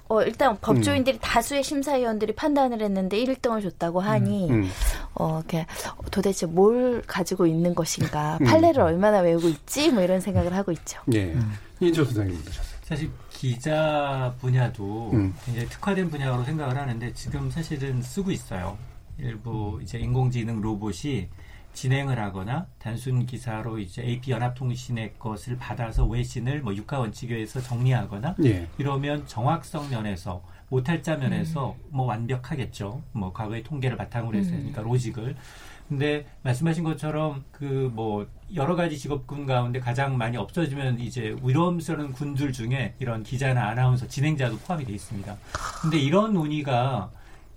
어 0.07 0.21
일단 0.23 0.57
법조인들이 0.59 1.17
음. 1.17 1.19
다수의 1.21 1.63
심사위원들이 1.63 2.33
판단을 2.33 2.81
했는데 2.81 3.17
1등을 3.23 3.61
줬다고 3.61 3.99
하니 4.01 4.49
음. 4.49 4.63
음. 4.63 4.69
어 5.15 5.39
이렇게 5.39 5.65
도대체 6.11 6.45
뭘 6.45 7.01
가지고 7.05 7.45
있는 7.45 7.75
것인가, 7.75 8.37
음. 8.41 8.45
판례를 8.45 8.81
얼마나 8.81 9.12
외우고 9.21 9.47
있지, 9.49 9.91
뭐 9.91 10.03
이런 10.03 10.19
생각을 10.19 10.53
하고 10.53 10.71
있죠. 10.71 11.01
예. 11.13 11.35
이인철 11.79 12.05
소장님 12.05 12.39
사실 12.83 13.09
기자 13.29 14.35
분야도 14.39 15.11
음. 15.13 15.33
굉장히 15.45 15.67
특화된 15.69 16.09
분야로 16.09 16.43
생각을 16.43 16.77
하는데 16.77 17.13
지금 17.13 17.49
사실은 17.49 18.01
쓰고 18.01 18.31
있어요. 18.31 18.77
일부 19.17 19.79
이제 19.81 19.97
인공지능 19.99 20.61
로봇이 20.61 21.29
진행을 21.73 22.19
하거나 22.19 22.67
단순 22.77 23.25
기사로 23.25 23.79
이제 23.79 24.03
AP 24.03 24.31
연합통신의 24.31 25.15
것을 25.17 25.57
받아서 25.57 26.05
외신을 26.05 26.61
뭐 26.61 26.75
육하 26.75 26.99
원칙에 26.99 27.33
의해서 27.35 27.59
정리하거나 27.61 28.35
예. 28.45 28.67
이러면 28.77 29.25
정확성 29.27 29.89
면에서 29.89 30.43
오탈자 30.69 31.17
면에서 31.17 31.75
음. 31.77 31.89
뭐 31.89 32.05
완벽하겠죠. 32.05 33.01
뭐 33.11 33.33
과거의 33.33 33.63
통계를 33.63 33.97
바탕으로 33.97 34.37
해서 34.37 34.51
그러니까 34.51 34.81
로직을 34.81 35.35
근데 35.89 36.25
말씀하신 36.43 36.83
것처럼 36.83 37.43
그 37.51 37.91
뭐 37.93 38.27
여러 38.55 38.75
가지 38.75 38.97
직업군 38.97 39.45
가운데 39.45 39.79
가장 39.79 40.17
많이 40.17 40.37
없어지면 40.37 40.99
이제 40.99 41.35
위험스러운 41.43 42.13
군들 42.13 42.53
중에 42.53 42.93
이런 42.99 43.23
기자나 43.23 43.67
아나운서 43.69 44.07
진행자도 44.07 44.57
포함이 44.59 44.85
돼 44.85 44.93
있습니다. 44.93 45.35
근데 45.81 45.97
이런 45.97 46.33
논의가 46.33 47.09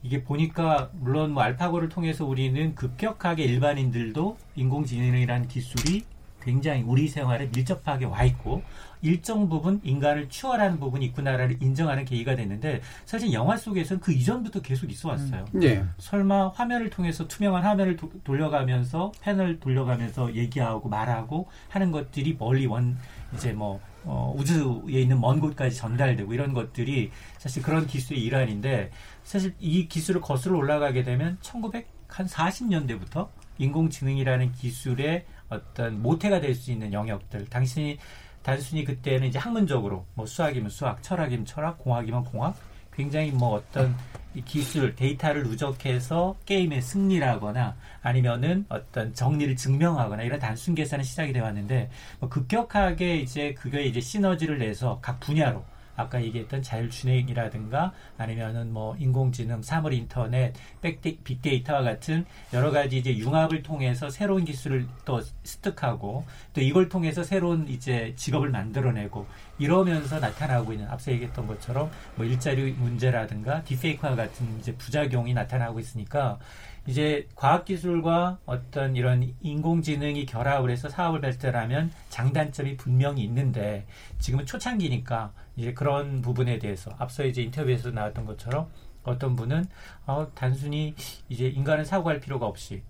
이게 0.03 0.23
보니까 0.25 0.91
물론 0.95 1.33
뭐 1.33 1.43
알파고를 1.43 1.89
통해서 1.89 2.25
우리는 2.25 2.75
급격하게 2.75 3.45
일반인들도 3.45 4.37
인공지능이라는 4.57 5.49
기술이 5.49 6.05
굉장히 6.43 6.83
우리 6.83 7.09
생활에 7.09 7.49
밀접하게 7.55 8.07
와 8.07 8.23
있고 8.25 8.63
일정 9.03 9.49
부분 9.49 9.81
인간을 9.85 10.29
추월하는 10.29 10.79
부분이 10.81 11.07
있구나를 11.07 11.59
인정하는 11.61 12.05
계기가 12.05 12.35
됐는데 12.37 12.81
사실 13.05 13.33
영화 13.33 13.57
속에서는 13.57 14.01
그 14.01 14.13
이전부터 14.13 14.63
계속 14.63 14.91
있어 14.91 15.11
왔어요. 15.11 15.45
음. 15.55 15.63
예. 15.63 15.85
설마 15.99 16.49
화면을 16.51 16.91
통해서 16.91 17.27
투명한 17.29 17.63
화면을 17.65 17.97
도, 17.97 18.11
돌려가면서 18.25 19.13
펜을 19.21 19.61
돌려가면서 19.61 20.35
얘기하고 20.35 20.89
말하고 20.89 21.49
하는 21.69 21.91
것들이 21.91 22.37
멀리 22.39 22.67
원 22.67 22.99
이제 23.35 23.53
뭐 23.53 23.81
어, 24.05 24.33
우주에 24.37 25.01
있는 25.01 25.21
먼 25.21 25.41
곳까지 25.41 25.77
전달되고 25.77 26.33
이런 26.33 26.53
것들이 26.55 27.11
사실 27.39 27.63
그런 27.63 27.87
기술의 27.87 28.23
일환인데 28.23 28.91
사실 29.25 29.55
이 29.59 29.89
기술을 29.89 30.21
거슬러 30.21 30.57
올라가게 30.57 31.03
되면 31.03 31.39
1940년대부터 31.43 33.29
인공지능이라는 33.59 34.53
기술의 34.53 35.25
어떤 35.49 36.03
모태가 36.03 36.41
될 36.41 36.55
수 36.55 36.71
있는 36.73 36.93
영역들 36.93 37.47
당신이 37.47 37.99
단순히 38.47 38.85
그때는 38.85 39.27
이제 39.27 39.41
학문적으로 39.41 40.07
뭐 40.15 40.25
수학이면 40.25 40.71
수학, 40.71 41.03
철학이면 41.03 41.47
철학, 41.47 41.79
공학이면 41.79 42.27
공학 42.27 42.55
굉장히 42.95 43.33
뭐 43.33 43.57
어떤 43.57 43.97
기술, 44.45 44.95
데이터를 44.95 45.43
누적해서 45.43 46.37
게임의 46.47 46.81
승리라거나 46.81 47.75
아니면은 48.03 48.65
어떤 48.69 49.13
정리를 49.13 49.57
증명하거나 49.57 50.23
이런 50.23 50.39
단순 50.39 50.77
계산이 50.77 51.03
시작이 51.03 51.33
되어 51.33 51.43
왔는데 51.43 51.91
뭐 52.21 52.29
급격하게 52.29 53.17
이제 53.17 53.53
그게 53.55 53.83
이제 53.83 54.01
시너지를 54.01 54.59
내서 54.59 55.01
각 55.03 55.19
분야로 55.19 55.65
아까 55.97 56.23
얘기했던 56.23 56.63
자율주행이라든가 56.63 57.93
아니면은 58.19 58.73
뭐 58.73 58.97
인공지능, 58.99 59.63
사물 59.63 59.95
인터넷, 59.95 60.53
백데, 60.81 61.17
빅데이터와 61.25 61.83
같은 61.83 62.25
여러 62.53 62.71
가지 62.71 62.99
이제 62.99 63.17
융합을 63.17 63.63
통해서 63.63 64.09
새로운 64.09 64.45
기술을 64.45 64.87
또 65.05 65.21
습득하고 65.45 66.25
또 66.53 66.61
이걸 66.61 66.89
통해서 66.89 67.23
새로운 67.23 67.67
이제 67.69 68.13
직업을 68.17 68.51
만들어내고 68.51 69.27
이러면서 69.59 70.21
나타나고 70.21 70.73
있는 70.73 70.89
앞서 70.89 71.11
얘기했던 71.13 71.47
것처럼 71.47 71.91
뭐 72.15 72.25
일자리 72.25 72.73
문제라든가 72.73 73.63
디페이크와 73.65 74.15
같은 74.15 74.59
이제 74.59 74.75
부작용이 74.75 75.33
나타나고 75.35 75.81
있으니까 75.81 76.39
이제 76.87 77.27
과학기술과 77.35 78.39
어떤 78.47 78.95
이런 78.95 79.35
인공지능이 79.41 80.25
결합을 80.27 80.71
해서 80.71 80.89
사업을 80.89 81.21
발달하면 81.21 81.91
장단점이 82.11 82.77
분명히 82.77 83.25
있는데 83.25 83.87
지금은 84.19 84.47
초창기니까 84.47 85.33
이제 85.57 85.75
그런 85.75 86.23
부분에 86.23 86.59
대해서 86.59 86.93
앞서 86.99 87.25
이제 87.25 87.43
인터뷰에서 87.43 87.91
나왔던 87.91 88.25
것처럼 88.25 88.69
어떤 89.03 89.35
분은 89.37 89.67
어, 90.07 90.29
단순히 90.35 90.95
이제 91.29 91.49
인간은 91.49 91.85
사고할 91.85 92.21
필요가 92.21 92.47
없이 92.47 92.83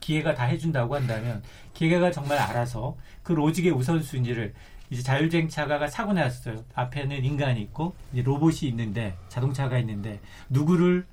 기계가 0.00 0.34
다 0.34 0.44
해준다고 0.44 0.94
한다면 0.94 1.42
기계가 1.72 2.10
정말 2.10 2.38
알아서 2.38 2.96
그 3.22 3.32
로직의 3.32 3.72
우선순위를 3.72 4.54
이제 4.90 5.02
자율주행차가 5.02 5.86
사고 5.88 6.12
났어요. 6.12 6.62
앞에는 6.74 7.24
인간이 7.24 7.62
있고 7.62 7.94
이제 8.12 8.22
로봇이 8.22 8.68
있는데 8.68 9.16
자동차가 9.28 9.78
있는데 9.78 10.20
누구를 10.50 11.06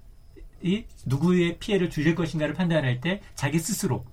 이 0.64 0.84
누구의 1.06 1.58
피해를 1.60 1.90
줄일 1.90 2.16
것인가를 2.16 2.54
판단할 2.54 3.02
때 3.02 3.22
자기 3.36 3.60
스스로 3.60 4.04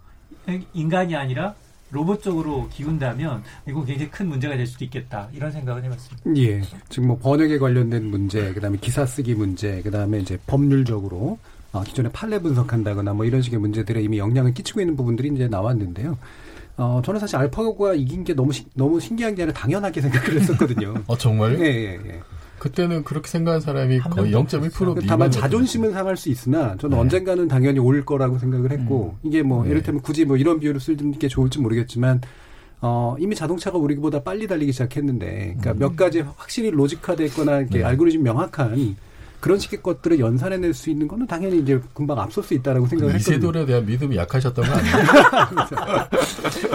인간이 0.72 1.14
아니라 1.14 1.54
로봇 1.90 2.22
쪽으로 2.22 2.68
기운다면 2.68 3.42
이거 3.66 3.84
굉장히 3.84 4.10
큰 4.10 4.28
문제가 4.28 4.56
될 4.56 4.66
수도 4.66 4.84
있겠다 4.84 5.28
이런 5.32 5.50
생각을 5.50 5.84
해봤습니다. 5.84 6.30
예, 6.36 6.62
지금 6.88 7.08
뭐 7.08 7.18
번역에 7.18 7.58
관련된 7.58 8.04
문제, 8.04 8.52
그다음에 8.52 8.76
기사 8.78 9.06
쓰기 9.06 9.34
문제, 9.34 9.80
그다음에 9.82 10.18
이제 10.18 10.38
법률적으로 10.46 11.38
어, 11.72 11.82
기존에 11.82 12.10
판례 12.10 12.38
분석한다거나 12.38 13.14
뭐 13.14 13.24
이런 13.24 13.42
식의 13.42 13.58
문제들에 13.58 14.02
이미 14.02 14.18
영향을 14.18 14.54
끼치고 14.54 14.80
있는 14.80 14.96
부분들이 14.96 15.28
이제 15.28 15.48
나왔는데요. 15.48 16.18
어, 16.76 17.02
저는 17.04 17.20
사실 17.20 17.36
알파고가 17.36 17.94
이긴 17.94 18.22
게 18.24 18.34
너무, 18.34 18.52
시, 18.52 18.64
너무 18.74 19.00
신기한 19.00 19.34
게 19.34 19.42
아니라 19.42 19.58
당연하게 19.58 20.00
생각을 20.00 20.40
했었거든요. 20.40 20.94
어, 21.06 21.16
정말요? 21.16 21.58
예, 21.64 21.66
예, 21.66 21.98
예. 22.06 22.20
그때는 22.58 23.04
그렇게 23.04 23.28
생각한 23.28 23.60
사람이 23.60 24.00
거의 24.00 24.32
0.1% 24.32 25.04
다만 25.06 25.30
자존심은 25.30 25.92
상할 25.92 26.16
수 26.16 26.28
있으나 26.28 26.76
저는 26.76 26.96
네. 26.96 27.00
언젠가는 27.00 27.48
당연히 27.48 27.78
올 27.78 28.04
거라고 28.04 28.38
생각을 28.38 28.70
했고 28.70 29.16
음. 29.22 29.28
이게 29.28 29.42
뭐 29.42 29.64
네. 29.64 29.70
이를테면 29.70 30.02
굳이 30.02 30.24
뭐 30.24 30.36
이런 30.36 30.60
비유를 30.60 30.80
쓰는 30.80 31.12
게 31.12 31.28
좋을지 31.28 31.60
모르겠지만 31.60 32.20
어, 32.80 33.16
이미 33.18 33.34
자동차가 33.34 33.78
우리보다 33.78 34.22
빨리 34.22 34.46
달리기 34.46 34.72
시작했는데 34.72 35.56
그러니까 35.58 35.72
음. 35.72 35.78
몇 35.78 35.96
가지 35.96 36.20
확실히 36.20 36.70
로직화돼 36.70 37.24
있거나 37.26 37.58
이렇게 37.58 37.78
네. 37.78 37.84
알고리즘 37.84 38.22
명확한 38.22 38.96
그런 39.40 39.58
식의 39.58 39.82
것들을 39.82 40.18
연산해낼 40.18 40.74
수 40.74 40.90
있는 40.90 41.06
거는 41.06 41.26
당연히 41.26 41.60
이제 41.60 41.80
금방 41.94 42.18
앞설 42.18 42.42
수 42.42 42.54
있다라고 42.54 42.86
생각을 42.86 43.14
했거든요. 43.14 43.36
이세돌에 43.36 43.66
대한 43.66 43.86
믿음이 43.86 44.16
약하셨던 44.16 44.64
거 44.64 44.72
아니에요? 44.72 44.96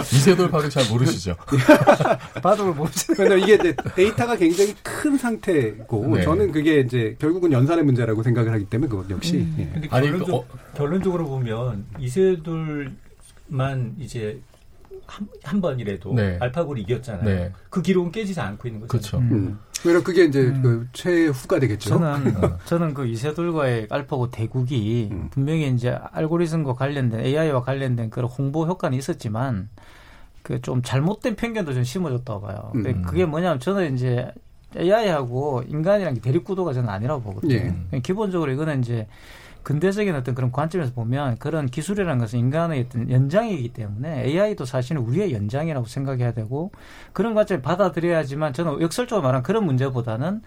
이세돌 0.12 0.50
바둑 0.50 0.70
잘 0.70 0.88
모르시죠? 0.90 1.36
바둑을 2.42 2.74
모르죠. 2.74 3.14
왜냐면 3.18 3.42
이게 3.44 3.54
이제 3.54 3.76
데이터가 3.94 4.36
굉장히 4.36 4.74
큰 4.82 5.18
상태고 5.18 6.16
네. 6.16 6.22
저는 6.22 6.52
그게 6.52 6.80
이제 6.80 7.16
결국은 7.18 7.52
연산의 7.52 7.84
문제라고 7.84 8.22
생각을 8.22 8.52
하기 8.54 8.64
때문에 8.66 8.88
그것 8.88 9.10
역시. 9.10 9.36
음. 9.36 9.56
예. 9.58 9.70
아니 9.90 10.08
결론적, 10.08 10.34
어, 10.34 10.44
결론적으로 10.74 11.26
보면 11.26 11.84
이세돌만 11.98 12.96
이제 13.98 14.40
한, 15.06 15.28
한 15.42 15.60
번이라도 15.60 16.14
네. 16.14 16.38
알파고를 16.40 16.80
이겼잖아요. 16.82 17.24
네. 17.24 17.52
그 17.68 17.82
기록은 17.82 18.10
깨지지 18.10 18.40
않고 18.40 18.68
있는 18.68 18.80
거죠. 18.80 18.90
그렇죠. 18.90 19.18
음. 19.18 19.58
왜냐 19.84 20.00
그게 20.02 20.24
이제 20.24 20.40
음. 20.40 20.62
그 20.62 20.88
최후가 20.92 21.60
되겠죠. 21.60 21.90
저는 21.90 22.36
어. 22.44 22.58
저는 22.64 22.94
그 22.94 23.06
이세돌과의 23.06 23.88
알파고 23.90 24.30
대국이 24.30 25.08
음. 25.12 25.28
분명히 25.30 25.68
이제 25.68 25.98
알고리즘과 26.12 26.74
관련된 26.74 27.20
AI와 27.20 27.62
관련된 27.62 28.10
그런 28.10 28.28
홍보 28.30 28.66
효과는 28.66 28.96
있었지만 28.96 29.68
그 30.42 30.60
좀 30.60 30.82
잘못된 30.82 31.36
편견도 31.36 31.72
좀 31.72 31.84
심어줬다고 31.84 32.40
봐요. 32.42 32.70
음. 32.74 33.02
그게 33.02 33.24
뭐냐면 33.24 33.58
저는 33.60 33.94
이제 33.94 34.30
AI하고 34.76 35.62
인간이랑 35.68 36.20
대립 36.20 36.44
구도가 36.44 36.72
저는 36.72 36.88
아니라고 36.88 37.22
보거든요. 37.22 37.74
예. 37.92 38.00
기본적으로 38.00 38.52
이거는 38.52 38.80
이제 38.80 39.06
근대적인 39.64 40.14
어떤 40.14 40.34
그런 40.34 40.52
관점에서 40.52 40.92
보면 40.92 41.38
그런 41.38 41.66
기술이라는 41.66 42.18
것은 42.18 42.38
인간의 42.38 42.86
어떤 42.86 43.10
연장이기 43.10 43.72
때문에 43.72 44.24
AI도 44.24 44.64
사실은 44.64 45.02
우리의 45.02 45.32
연장이라고 45.32 45.86
생각해야 45.86 46.32
되고 46.32 46.70
그런 47.12 47.34
관점을 47.34 47.62
받아들여야지만 47.62 48.52
저는 48.52 48.80
역설적으로 48.80 49.22
말한 49.22 49.42
그런 49.42 49.64
문제보다는 49.64 50.42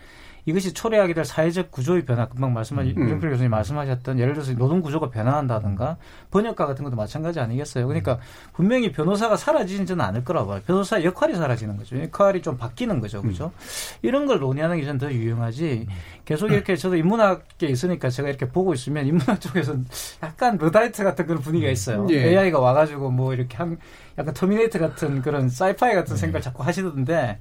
이것이 0.48 0.74
초래하게 0.74 1.14
될 1.14 1.26
사회적 1.26 1.72
구조의 1.72 2.06
변화, 2.06 2.28
금방 2.30 2.54
말씀하신 2.54 2.98
음. 2.98 3.04
유정필 3.04 3.30
교수님 3.32 3.52
말씀하셨던 3.52 4.18
예를 4.18 4.34
들어서 4.34 4.54
노동 4.54 4.82
구조가 4.82 5.10
변화한다든가 5.10 5.98
번역가 6.32 6.66
같은 6.66 6.86
것도 6.86 6.96
마찬가지 6.96 7.42
아니겠어요. 7.42 7.86
그러니까 7.86 8.18
분명히 8.54 8.94
변호사가 8.94 9.36
사라지지는 9.36 10.00
않을 10.00 10.24
거라고 10.24 10.48
봐요. 10.48 10.62
변호사 10.66 11.04
역할이 11.04 11.36
사라지는 11.36 11.76
거죠. 11.76 12.02
역할이 12.02 12.42
좀 12.42 12.56
바뀌는 12.56 13.02
거죠. 13.02 13.22
그죠? 13.22 13.48
음. 13.48 13.98
이런 14.04 14.26
걸 14.26 14.40
논의하는 14.40 14.78
게 14.78 14.86
저는 14.86 15.00
더 15.00 15.12
유용하지. 15.12 15.86
계속 16.24 16.50
이렇게 16.52 16.78
저도 16.78 16.96
인문학계 16.96 17.68
있으니까 17.68 18.10
제가 18.10 18.30
이렇게 18.30 18.48
보고 18.48 18.74
있으면 18.74 19.06
인문학 19.06 19.42
쪽에서는 19.42 19.86
약간 20.24 20.58
러다이트 20.58 21.04
같은 21.04 21.28
그런 21.28 21.42
분위기가 21.42 21.70
있어요. 21.70 22.08
예. 22.10 22.30
AI가 22.30 22.60
와가지고 22.60 23.12
뭐 23.12 23.34
이렇게 23.34 23.58
한 23.58 23.78
약간 24.18 24.34
터미네이터 24.34 24.80
같은 24.80 25.22
그런 25.22 25.48
sci-fi 25.48 25.94
같은 25.94 26.16
네. 26.16 26.20
생각을 26.20 26.42
자꾸 26.42 26.64
하시던데 26.64 27.40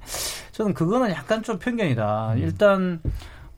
저는 0.51 0.73
그거는 0.73 1.09
약간 1.11 1.41
좀 1.41 1.57
편견이다. 1.57 2.33
음. 2.33 2.37
일단 2.37 2.96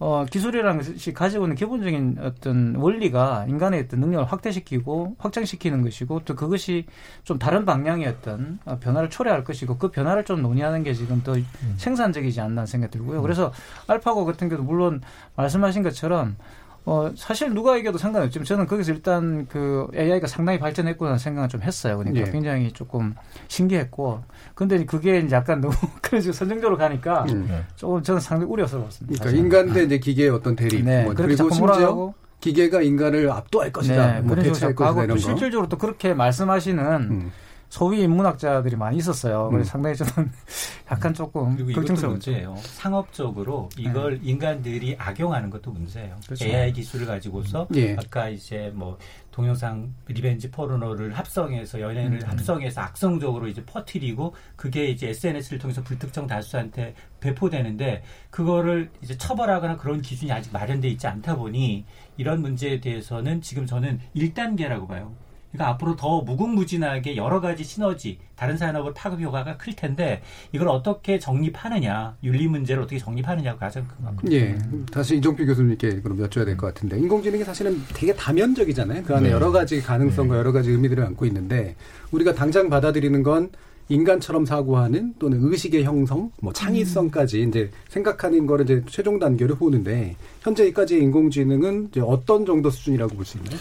어, 0.02 0.26
기술이라는 0.30 0.82
것이 0.82 1.14
가지고 1.14 1.46
있는 1.46 1.58
기본적인 1.58 2.20
어떤 2.22 2.76
원리가 2.76 3.46
인간의 3.50 3.82
어떤 3.82 4.00
능력을 4.00 4.32
확대시키고 4.32 5.18
확장시키는 5.20 5.82
것이고 5.82 6.22
또 6.24 6.36
그것이 6.36 6.86
좀 7.26 7.38
다른 7.38 7.66
방향의 7.66 8.08
어떤 8.08 8.60
어, 8.64 8.80
변화를 8.80 9.10
초래할 9.10 9.44
것이고 9.44 9.78
그 9.78 9.92
변화를 9.92 10.24
좀 10.24 10.42
논의하는 10.42 10.84
게 10.84 10.94
지금 10.94 11.22
더 11.22 11.36
음. 11.36 11.74
생산적이지 11.76 12.40
않나 12.40 12.66
생각이 12.66 12.92
들고요. 12.92 13.22
그래서 13.22 13.52
알파고 13.88 14.24
같은 14.24 14.48
경우도 14.48 14.64
물론 14.64 15.02
말씀하신 15.36 15.84
것처럼 15.84 16.38
어, 16.86 17.12
사실 17.16 17.54
누가 17.54 17.78
이겨도 17.78 17.98
상관없지만 17.98 18.46
저는 18.46 18.66
거기서 18.66 18.94
일단 18.94 19.46
그 19.48 19.88
AI가 19.96 20.28
상당히 20.28 20.60
발전했구나 20.60 21.18
생각을 21.18 21.50
좀 21.50 21.62
했어요. 21.62 21.98
그러니까 21.98 22.28
예. 22.28 22.32
굉장히 22.32 22.72
조금 22.72 23.16
신기했고. 23.48 24.24
근데 24.56 24.84
그게 24.86 25.20
이제 25.20 25.36
약간 25.36 25.62
너무 25.62 25.74
그런 26.02 26.22
식으로 26.22 26.34
선정적으로 26.34 26.78
가니까 26.78 27.26
음. 27.30 27.66
조금 27.76 28.02
저는 28.02 28.22
상당히 28.22 28.52
우려스러웠습니다. 28.52 29.24
그러니까 29.24 29.40
인간 29.40 29.74
대 29.74 29.84
이제 29.84 30.00
기계의 30.00 30.30
어떤 30.30 30.56
대립. 30.56 30.84
네. 30.84 31.04
뭐, 31.04 31.14
그리고 31.14 31.50
심지어 31.50 32.14
기계가 32.40 32.82
인간을 32.82 33.30
압도할 33.30 33.72
것이다. 33.72 34.14
네. 34.14 34.22
뭐 34.22 34.36
대체할 34.36 34.74
것이다 34.74 35.04
이런 35.04 35.18
거. 35.18 35.22
실질적으로 35.22 35.68
또 35.68 35.78
그렇게 35.78 36.14
말씀하시는 36.14 36.84
음. 37.12 37.32
소위 37.70 38.02
인문학자들이 38.02 38.76
많이 38.76 38.98
있었어요. 38.98 39.50
그래서 39.52 39.70
음. 39.70 39.72
상당히 39.72 39.96
저는 39.96 40.32
약간 40.92 41.14
조금 41.14 41.72
걱정스러운 41.72 42.14
문제예요. 42.16 42.56
상업적으로 42.62 43.70
이걸 43.78 44.16
네. 44.16 44.32
인간들이 44.32 44.96
악용하는 44.98 45.52
것도 45.52 45.72
문제예요. 45.72 46.18
그렇죠. 46.26 46.46
AI 46.46 46.74
기술을 46.74 47.06
가지고서 47.06 47.68
예. 47.76 47.96
아까 47.96 48.28
이제 48.28 48.72
뭐 48.74 48.98
동영상 49.32 49.94
revenge 50.08 50.50
포르노를 50.50 51.14
합성해서 51.14 51.80
연예인을 51.80 52.24
음. 52.24 52.30
합성해서 52.30 52.82
악성적으로 52.82 53.48
이제 53.48 53.64
퍼뜨리고 53.64 54.34
그게 54.56 54.88
이제 54.88 55.10
SNS를 55.10 55.60
통해서 55.60 55.84
불특정 55.84 56.26
다수한테 56.26 56.96
배포되는데 57.20 58.04
그거를 58.32 58.90
이제 59.04 59.16
처벌하거나 59.16 59.78
그런 59.78 60.02
기준이 60.02 60.32
아직 60.32 60.52
마련돼 60.52 60.88
있지 60.90 61.06
않다 61.06 61.36
보니 61.36 61.86
이런 62.18 62.42
문제에 62.42 62.80
대해서는 62.82 63.42
지금 63.42 63.68
저는 63.68 64.00
1단계라고 64.16 64.88
봐요. 64.88 65.14
그러니까 65.52 65.74
앞으로 65.74 65.96
더 65.96 66.22
무궁무진하게 66.22 67.16
여러 67.16 67.42
가지 67.42 67.64
시너지, 67.64 68.20
다른 68.36 68.56
산업을 68.58 68.94
파급 68.94 69.20
효과가 69.22 69.58
클 69.58 69.76
텐데 69.76 70.22
이걸 70.52 70.68
어떻게 70.68 71.18
정립하느냐, 71.18 72.16
윤리 72.24 72.48
문제를 72.48 72.84
어떻게 72.84 73.00
정립하느냐가 73.00 73.58
가장 73.58 73.88
큰 73.88 74.06
관건. 74.06 74.32
예, 74.32 74.58
다시 74.92 75.18
이종필 75.18 75.48
교수님께 75.48 76.02
그럼 76.02 76.20
여쭤야 76.20 76.46
될 76.46 76.56
것 76.56 76.68
같은데 76.68 76.98
인공지능이 77.00 77.44
사실은 77.44 77.82
되게 77.94 78.14
다면적이잖아요. 78.14 79.04
그 79.04 79.16
안에 79.16 79.30
네. 79.30 79.34
여러 79.34 79.52
가지 79.52 79.82
가능성과 79.82 80.36
네. 80.36 80.40
여러 80.40 80.52
가지 80.52 80.70
의미들을 80.72 81.04
안고 81.04 81.26
있는데 81.26 81.76
우리가 82.12 82.34
당장 82.34 82.70
받아들이는 82.70 83.24
건 83.24 83.50
인간처럼 83.92 84.46
사고하는 84.46 85.16
또는 85.18 85.40
의식의 85.42 85.84
형성, 85.84 86.32
뭐 86.42 86.54
창의성까지 86.54 87.42
음. 87.44 87.50
이제 87.50 87.72
생각하는 87.90 88.46
거를 88.46 88.66
이제 88.66 88.84
최종 88.88 89.18
단계로 89.18 89.56
보는데 89.56 90.16
현재까지의 90.42 91.02
인공지능은 91.02 91.88
이제 91.90 92.02
어떤 92.02 92.46
정도 92.46 92.70
수준이라고 92.70 93.16
볼 93.16 93.26
수 93.26 93.38
있나요? 93.40 93.58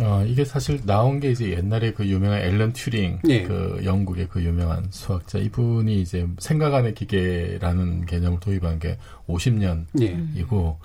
어, 0.00 0.22
이게 0.26 0.44
사실 0.44 0.80
나온 0.84 1.18
게 1.18 1.30
이제 1.30 1.50
옛날에 1.50 1.92
그 1.92 2.06
유명한 2.06 2.40
앨런 2.40 2.72
튜링, 2.72 3.20
예. 3.28 3.42
그 3.42 3.80
영국의 3.84 4.28
그 4.28 4.42
유명한 4.42 4.86
수학자, 4.90 5.38
이분이 5.38 6.00
이제 6.02 6.26
생각하는 6.38 6.94
기계라는 6.94 8.04
개념을 8.06 8.40
도입한 8.40 8.78
게 8.80 8.98
50년이고, 9.28 9.96
예. 10.02 10.76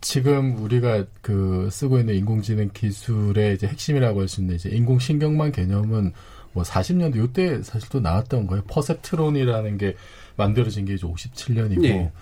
지금 0.00 0.56
우리가 0.62 1.04
그 1.22 1.68
쓰고 1.72 1.98
있는 1.98 2.14
인공지능 2.14 2.70
기술의 2.72 3.54
이제 3.54 3.66
핵심이라고 3.66 4.20
할 4.20 4.28
수 4.28 4.40
있는 4.42 4.54
이제 4.56 4.68
인공신경망 4.70 5.50
개념은 5.52 6.12
뭐 6.52 6.62
40년대 6.62 7.16
요때 7.16 7.62
사실 7.62 7.88
또 7.88 8.00
나왔던 8.00 8.46
거예요. 8.46 8.62
perceptron이라는 8.68 9.78
게 9.78 9.96
만들어진 10.36 10.84
게 10.84 10.94
이제 10.94 11.06
57년이고, 11.06 11.84
예. 11.84 12.12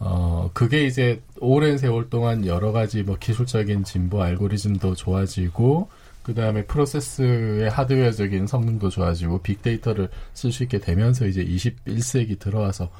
어, 0.00 0.50
그게 0.54 0.86
이제 0.86 1.20
오랜 1.40 1.76
세월 1.76 2.08
동안 2.08 2.46
여러 2.46 2.72
가지 2.72 3.02
뭐 3.02 3.16
기술적인 3.20 3.84
진보, 3.84 4.22
알고리즘도 4.22 4.94
좋아지고, 4.94 5.90
그 6.22 6.34
다음에 6.34 6.64
프로세서의 6.64 7.68
하드웨어적인 7.68 8.46
성능도 8.46 8.88
좋아지고, 8.88 9.42
빅데이터를 9.42 10.08
쓸 10.32 10.52
수 10.52 10.62
있게 10.62 10.78
되면서 10.78 11.26
이제 11.26 11.44
21세기 11.44 12.38
들어와서 12.38 12.90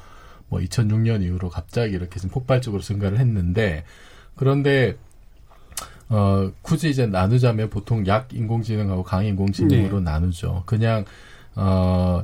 뭐 0.47 0.59
2006년 0.59 1.23
이후로 1.23 1.49
갑자기 1.49 1.95
이렇게 1.95 2.19
좀 2.19 2.29
폭발적으로 2.29 2.83
증가를 2.83 3.17
했는데, 3.17 3.83
그런데, 4.35 4.95
어, 6.07 6.51
굳이 6.61 6.91
이제 6.91 7.07
나누자면 7.07 7.71
보통 7.71 8.05
약 8.05 8.31
인공지능하고 8.31 9.01
강 9.01 9.25
인공지능으로 9.25 9.99
네. 9.99 10.03
나누죠. 10.03 10.63
그냥, 10.67 11.05
어, 11.55 12.23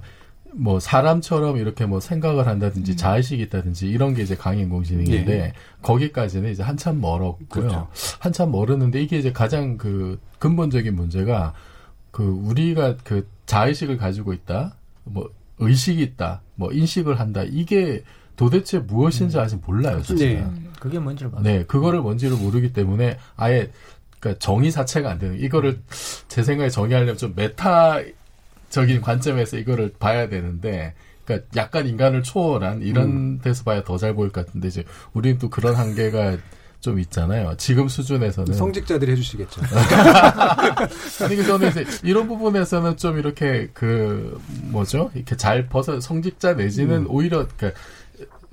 뭐 0.57 0.79
사람처럼 0.79 1.57
이렇게 1.57 1.85
뭐 1.85 1.99
생각을 1.99 2.47
한다든지 2.47 2.93
음. 2.93 2.97
자의식이 2.97 3.43
있다든지 3.43 3.87
이런 3.87 4.13
게 4.13 4.23
이제 4.23 4.35
강인공지능인데 4.35 5.37
네. 5.37 5.53
거기까지는 5.83 6.51
이제 6.51 6.63
한참 6.63 6.99
멀었고요. 6.99 7.45
그렇죠. 7.47 7.87
한참 8.19 8.51
멀었는데 8.51 9.01
이게 9.01 9.19
이제 9.19 9.31
가장 9.31 9.77
그 9.77 10.19
근본적인 10.39 10.95
문제가 10.95 11.53
그 12.11 12.23
우리가 12.23 12.97
그 13.03 13.27
자의식을 13.45 13.97
가지고 13.97 14.33
있다, 14.33 14.75
뭐 15.03 15.29
의식이 15.59 16.01
있다, 16.01 16.41
뭐 16.55 16.71
인식을 16.71 17.19
한다 17.19 17.43
이게 17.43 18.03
도대체 18.35 18.79
무엇인지 18.79 19.37
음. 19.37 19.41
아직 19.41 19.61
몰라요, 19.65 20.01
사실. 20.03 20.35
네. 20.35 20.47
그게 20.79 20.99
뭔지를 20.99 21.29
몰라요. 21.31 21.43
네, 21.43 21.63
그거를 21.65 22.01
뭔지를 22.01 22.37
모르기 22.37 22.73
때문에 22.73 23.17
아예 23.35 23.71
그러니까 24.19 24.39
정의 24.39 24.71
자체가 24.71 25.11
안 25.11 25.19
되는 25.19 25.39
이거를 25.39 25.81
제 26.27 26.41
생각에 26.41 26.69
정의하려면 26.69 27.17
좀 27.17 27.33
메타 27.35 28.01
적인 28.69 29.01
관점에서 29.01 29.57
이거를 29.57 29.93
봐야 29.99 30.29
되는데 30.29 30.93
그러니까 31.25 31.47
약간 31.55 31.87
인간을 31.87 32.23
초월한 32.23 32.81
이런 32.81 33.09
음. 33.09 33.39
데서 33.41 33.63
봐야 33.63 33.83
더 33.83 33.97
잘 33.97 34.13
보일 34.13 34.31
것 34.31 34.45
같은데 34.45 34.67
이제 34.67 34.83
우리는 35.13 35.37
또 35.39 35.49
그런 35.49 35.75
한계가 35.75 36.37
좀 36.79 36.99
있잖아요. 36.99 37.55
지금 37.57 37.87
수준에서는 37.87 38.53
성직자들이 38.53 39.11
해주시겠죠. 39.13 39.61
아니 41.25 41.43
저는 41.43 41.69
이제 41.69 41.85
이런 42.03 42.27
부분에서는 42.27 42.97
좀 42.97 43.17
이렇게 43.17 43.69
그 43.73 44.39
뭐죠 44.69 45.09
이렇게 45.15 45.35
잘 45.35 45.67
벗어 45.67 45.99
성직자 45.99 46.53
내지는 46.53 47.01
음. 47.01 47.05
오히려 47.09 47.47
그 47.57 47.73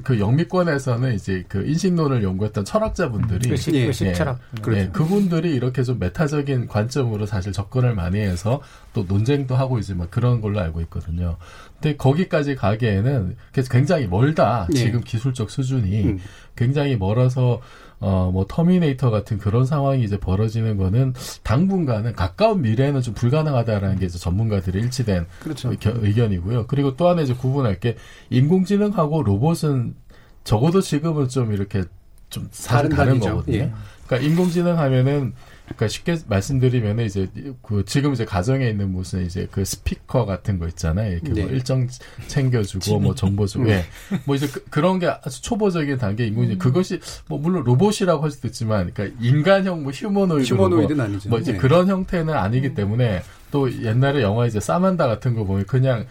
그 0.05 0.21
영미권에서는 0.21 1.15
이제 1.15 1.45
그 1.49 1.67
인식론을 1.67 2.23
연구했던 2.23 2.65
철학자분들이 2.65 3.51
의식, 3.51 3.75
예, 3.75 3.87
의식 3.87 4.15
철학 4.15 4.39
예, 4.57 4.61
그렇죠. 4.61 4.81
예, 4.83 4.89
그분들이 4.89 5.55
이렇게 5.55 5.83
좀 5.83 5.99
메타적인 5.99 6.69
관점으로 6.69 7.27
사실 7.27 7.53
접근을 7.53 7.95
많이 7.95 8.21
해서 8.21 8.61
또 8.93 9.05
논쟁도 9.09 9.57
하고 9.57 9.79
이제 9.79 9.95
막 9.95 10.11
그런 10.11 10.41
걸로 10.41 10.61
알고 10.61 10.81
있거든요. 10.83 11.37
근데 11.81 11.97
거기까지 11.97 12.55
가기에는 12.55 13.37
굉장히 13.71 14.07
멀다. 14.07 14.69
예. 14.73 14.77
지금 14.77 15.01
기술적 15.01 15.51
수준이 15.51 16.05
음. 16.05 16.19
굉장히 16.55 16.97
멀어서 16.97 17.61
어, 18.07 18.31
뭐, 18.31 18.45
터미네이터 18.47 19.11
같은 19.11 19.39
그런 19.39 19.65
상황이 19.65 20.05
이제 20.05 20.19
벌어지는 20.19 20.77
거는 20.77 21.15
당분간은 21.43 22.13
가까운 22.13 22.61
미래에는 22.61 23.01
좀 23.01 23.15
불가능하다라는 23.15 23.99
게 23.99 24.05
이제 24.05 24.19
전문가들의 24.19 24.83
일치된 24.83 25.25
그렇죠. 25.41 25.73
의견, 26.03 26.31
이고요 26.31 26.67
그리고 26.67 26.97
또 26.97 27.09
하나 27.09 27.23
이제 27.23 27.33
구분할 27.33 27.81
게 27.81 27.97
인공지능하고 28.29 29.23
로봇은 29.23 29.95
적어도 30.45 30.83
지금은 30.83 31.31
좀 31.31 31.55
이렇게 31.55 31.85
좀 32.29 32.51
다른, 32.69 32.91
다른 32.91 33.21
거거든요. 33.21 33.57
예. 33.57 33.73
그러니까 34.07 34.29
인공지능 34.29 34.79
하면은 34.79 35.33
그러니까 35.65 35.89
쉽게 35.89 36.19
말씀드리면 36.29 37.01
이제 37.01 37.29
그 37.63 37.85
지금 37.87 38.13
이제 38.13 38.25
가정에 38.25 38.69
있는 38.69 38.93
무슨 38.93 39.25
이제 39.25 39.49
그 39.51 39.65
스피커 39.65 40.27
같은 40.27 40.59
거 40.59 40.69
있잖아요. 40.69 41.13
이렇게 41.13 41.29
뭐 41.29 41.35
네. 41.37 41.43
뭐 41.45 41.53
일정 41.53 41.89
챙겨주고 42.27 43.01
뭐 43.01 43.15
정보 43.15 43.47
주고, 43.47 43.69
예. 43.71 43.85
뭐 44.25 44.37
이제 44.37 44.47
그, 44.71 44.79
런게 44.79 45.07
아주 45.07 45.41
초보적인 45.41 45.97
단계 45.97 46.27
인공지능. 46.27 46.57
음. 46.57 46.59
그것이 46.59 47.01
뭐 47.29 47.39
물론 47.39 47.65
로봇이라고 47.65 48.23
할 48.23 48.31
수도 48.31 48.47
있지만, 48.49 48.93
그러니까 48.93 49.17
인간형 49.21 49.83
뭐 49.83 49.93
휴머노이드, 49.93 50.53
휴머노이드는 50.53 50.97
뭐, 50.97 51.05
아니죠. 51.07 51.29
뭐 51.31 51.39
이제 51.39 51.53
네. 51.53 51.59
그런 51.59 51.89
형태는 51.89 52.35
아니기 52.35 52.69
음. 52.69 52.75
때문에 52.75 53.23
또 53.51 53.73
옛날에 53.83 54.21
영화 54.21 54.47
이제 54.47 54.61
사만다 54.61 55.07
같은 55.07 55.35
거 55.35 55.45
보면 55.45 55.65
그냥 55.65 56.07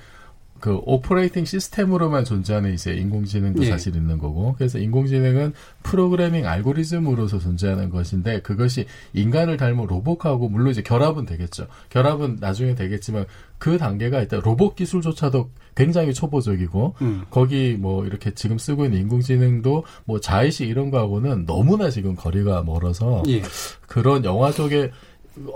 그 0.63 0.79
operating 0.85 1.43
system으로만 1.43 2.23
존재하는 2.23 2.73
이제 2.73 2.93
인공지능도 2.93 3.65
예. 3.65 3.69
사실 3.71 3.97
있는 3.97 4.17
거고 4.17 4.55
그래서 4.57 4.79
인공지능은 4.79 5.51
프로그래밍 5.83 6.47
알고리즘으로서 6.47 7.37
존재하는 7.39 7.89
것인데 7.89 8.41
그것이 8.43 8.85
인간을 9.11 9.57
닮은 9.57 9.87
로봇하고 9.87 10.47
물론 10.47 10.71
이제 10.71 10.81
결합은 10.81 11.25
되겠죠. 11.25 11.67
결합은 11.89 12.37
나중에 12.39 12.75
되겠지만 12.75 13.25
그 13.57 13.77
단계가 13.77 14.21
일단 14.21 14.39
로봇 14.39 14.77
기술조차도 14.77 15.49
굉장히 15.75 16.13
초보적이고 16.13 16.95
음. 17.01 17.25
거기 17.29 17.75
뭐 17.77 18.05
이렇게 18.05 18.33
지금 18.33 18.57
쓰고 18.57 18.85
있는 18.85 18.99
인공지능도 18.99 19.83
뭐 20.05 20.21
자의식 20.21 20.69
이런 20.69 20.91
거하고는 20.91 21.45
너무나 21.45 21.89
지금 21.89 22.15
거리가 22.15 22.63
멀어서 22.63 23.21
예. 23.27 23.41
그런 23.85 24.23
영화 24.23 24.53
속에 24.53 24.91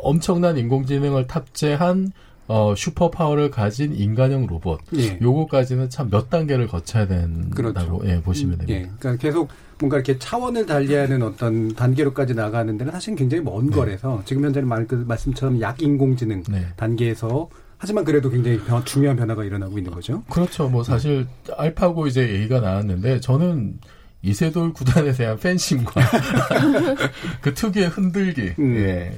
엄청난 0.01 0.57
인공지능을 0.57 1.27
탑재한 1.27 2.11
어, 2.47 2.73
슈퍼 2.77 3.09
파워를 3.11 3.51
가진 3.51 3.93
인간형 3.95 4.47
로봇. 4.47 4.79
예. 4.95 5.19
요거까지는 5.21 5.89
참 5.89 6.09
몇 6.09 6.29
단계를 6.29 6.67
거쳐야 6.67 7.05
된다고 7.07 7.53
그렇죠. 7.53 8.01
예, 8.05 8.21
보시면 8.21 8.53
음, 8.53 8.57
됩니다. 8.65 8.79
예. 8.79 8.89
그러니까 8.99 9.21
계속 9.21 9.49
뭔가 9.79 9.97
이렇게 9.97 10.17
차원을 10.17 10.65
달리하는 10.65 11.21
어떤 11.21 11.73
단계로까지 11.75 12.33
나가는 12.33 12.77
데는 12.77 12.91
사실 12.93 13.15
굉장히 13.15 13.43
먼 13.43 13.67
네. 13.69 13.75
거라서 13.75 14.21
지금 14.25 14.45
현재는 14.45 14.67
말, 14.67 14.87
그 14.87 14.95
말씀처럼 15.07 15.59
약 15.61 15.81
인공지능 15.81 16.43
네. 16.49 16.65
단계에서 16.77 17.49
하지만 17.77 18.03
그래도 18.05 18.29
굉장히 18.29 18.57
변, 18.59 18.83
중요한 18.85 19.17
변화가 19.17 19.43
일어나고 19.43 19.77
있는 19.77 19.91
거죠. 19.91 20.23
그렇죠. 20.29 20.67
뭐 20.69 20.83
사실 20.83 21.27
네. 21.45 21.53
알파고 21.57 22.07
이제 22.07 22.27
얘기가 22.27 22.59
나왔는데 22.61 23.19
저는 23.19 23.77
이세돌 24.23 24.73
구단에 24.73 25.11
대한 25.11 25.37
팬심과 25.37 26.01
그 27.41 27.53
특유의 27.53 27.89
흔들기. 27.89 28.53
음. 28.59 28.75
예. 28.77 29.11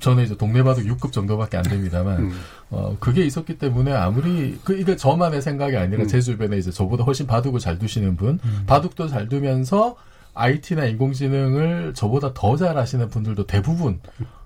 저는 0.00 0.24
이제 0.24 0.36
동네 0.36 0.62
바둑 0.62 0.84
6급 0.84 1.12
정도밖에 1.12 1.56
안 1.56 1.64
됩니다만, 1.64 2.18
음. 2.18 2.40
어, 2.70 2.96
그게 3.00 3.24
있었기 3.24 3.58
때문에 3.58 3.92
아무리, 3.92 4.58
그, 4.64 4.78
이게 4.78 4.96
저만의 4.96 5.42
생각이 5.42 5.76
아니라 5.76 6.02
음. 6.02 6.08
제 6.08 6.20
주변에 6.20 6.58
이제 6.58 6.70
저보다 6.70 7.04
훨씬 7.04 7.26
바둑을 7.26 7.58
잘 7.58 7.78
두시는 7.78 8.16
분, 8.16 8.38
음. 8.44 8.64
바둑도 8.66 9.08
잘 9.08 9.28
두면서 9.28 9.96
IT나 10.34 10.84
인공지능을 10.84 11.94
저보다 11.94 12.32
더잘 12.34 12.78
하시는 12.78 13.08
분들도 13.08 13.46
대부분, 13.46 14.00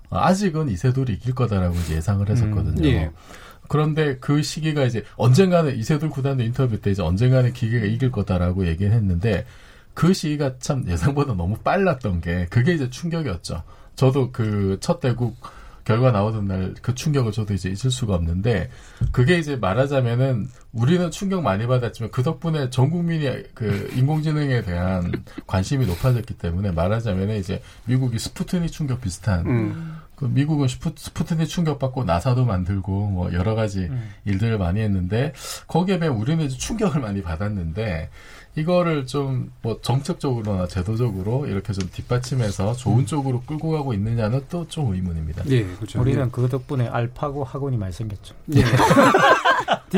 어, 0.09 0.17
아직은 0.17 0.69
이세돌이 0.69 1.13
이길 1.13 1.35
거다라고 1.35 1.75
이제 1.75 1.95
예상을 1.95 2.27
했었거든요. 2.27 2.81
음. 2.81 2.85
예. 2.85 3.11
그런데 3.67 4.17
그 4.17 4.41
시기가 4.41 4.83
이제 4.83 5.03
언젠가는 5.15 5.75
이세돌 5.77 6.09
구단의 6.09 6.45
인터뷰 6.47 6.79
때 6.81 6.91
이제 6.91 7.01
언젠가는 7.01 7.53
기계가 7.53 7.85
이길 7.85 8.11
거다라고 8.11 8.67
얘기를 8.67 8.91
했는데 8.91 9.45
그 9.93 10.13
시기가 10.13 10.57
참 10.59 10.85
예상보다 10.87 11.33
너무 11.33 11.57
빨랐던 11.57 12.21
게 12.21 12.47
그게 12.49 12.73
이제 12.73 12.89
충격이었죠. 12.89 13.63
저도 13.95 14.31
그 14.31 14.77
첫 14.81 14.99
대국 14.99 15.35
결과 15.85 16.11
나오던 16.11 16.47
날 16.47 16.73
그 16.81 16.95
충격을 16.95 17.31
저도 17.33 17.53
이제 17.53 17.67
잊을 17.69 17.91
수가 17.91 18.15
없는데 18.15 18.69
그게 19.11 19.37
이제 19.37 19.55
말하자면은 19.57 20.47
우리는 20.71 21.11
충격 21.11 21.43
많이 21.43 21.67
받았지만 21.67 22.09
그 22.11 22.23
덕분에 22.23 22.69
전 22.69 22.89
국민이 22.89 23.27
그 23.53 23.89
인공지능에 23.95 24.61
대한 24.63 25.11
관심이 25.45 25.85
높아졌기 25.85 26.35
때문에 26.35 26.71
말하자면은 26.71 27.37
이제 27.37 27.61
미국이 27.85 28.17
스푸트니 28.17 28.69
충격 28.71 29.01
비슷한 29.01 29.45
음. 29.45 29.97
그 30.15 30.25
미국은 30.25 30.67
스푸, 30.67 30.93
스푸트니 30.95 31.47
충격받고 31.47 32.03
나사도 32.03 32.45
만들고 32.45 33.07
뭐 33.07 33.33
여러 33.33 33.55
가지 33.55 33.79
음. 33.85 34.09
일들을 34.25 34.57
많이 34.57 34.79
했는데 34.81 35.33
거기에 35.67 35.99
비해 35.99 36.09
우리는 36.09 36.43
이제 36.45 36.57
충격을 36.57 37.01
많이 37.01 37.21
받았는데 37.21 38.09
이거를 38.55 39.07
좀 39.07 39.51
뭐 39.63 39.79
정책적으로나 39.81 40.67
제도적으로 40.67 41.47
이렇게 41.47 41.73
좀 41.73 41.89
뒷받침해서 41.91 42.73
좋은 42.73 42.99
음. 42.99 43.05
쪽으로 43.05 43.41
끌고 43.41 43.71
가고 43.71 43.93
있느냐는 43.93 44.41
또 44.49 44.65
좀 44.67 44.93
의문입니다. 44.93 45.43
네, 45.43 45.65
그렇죠. 45.75 45.99
우리는 45.99 46.29
그 46.31 46.47
덕분에 46.47 46.87
알파고 46.87 47.43
학원이 47.43 47.77
많이 47.77 47.91
생겼죠. 47.93 48.35
네. 48.45 48.63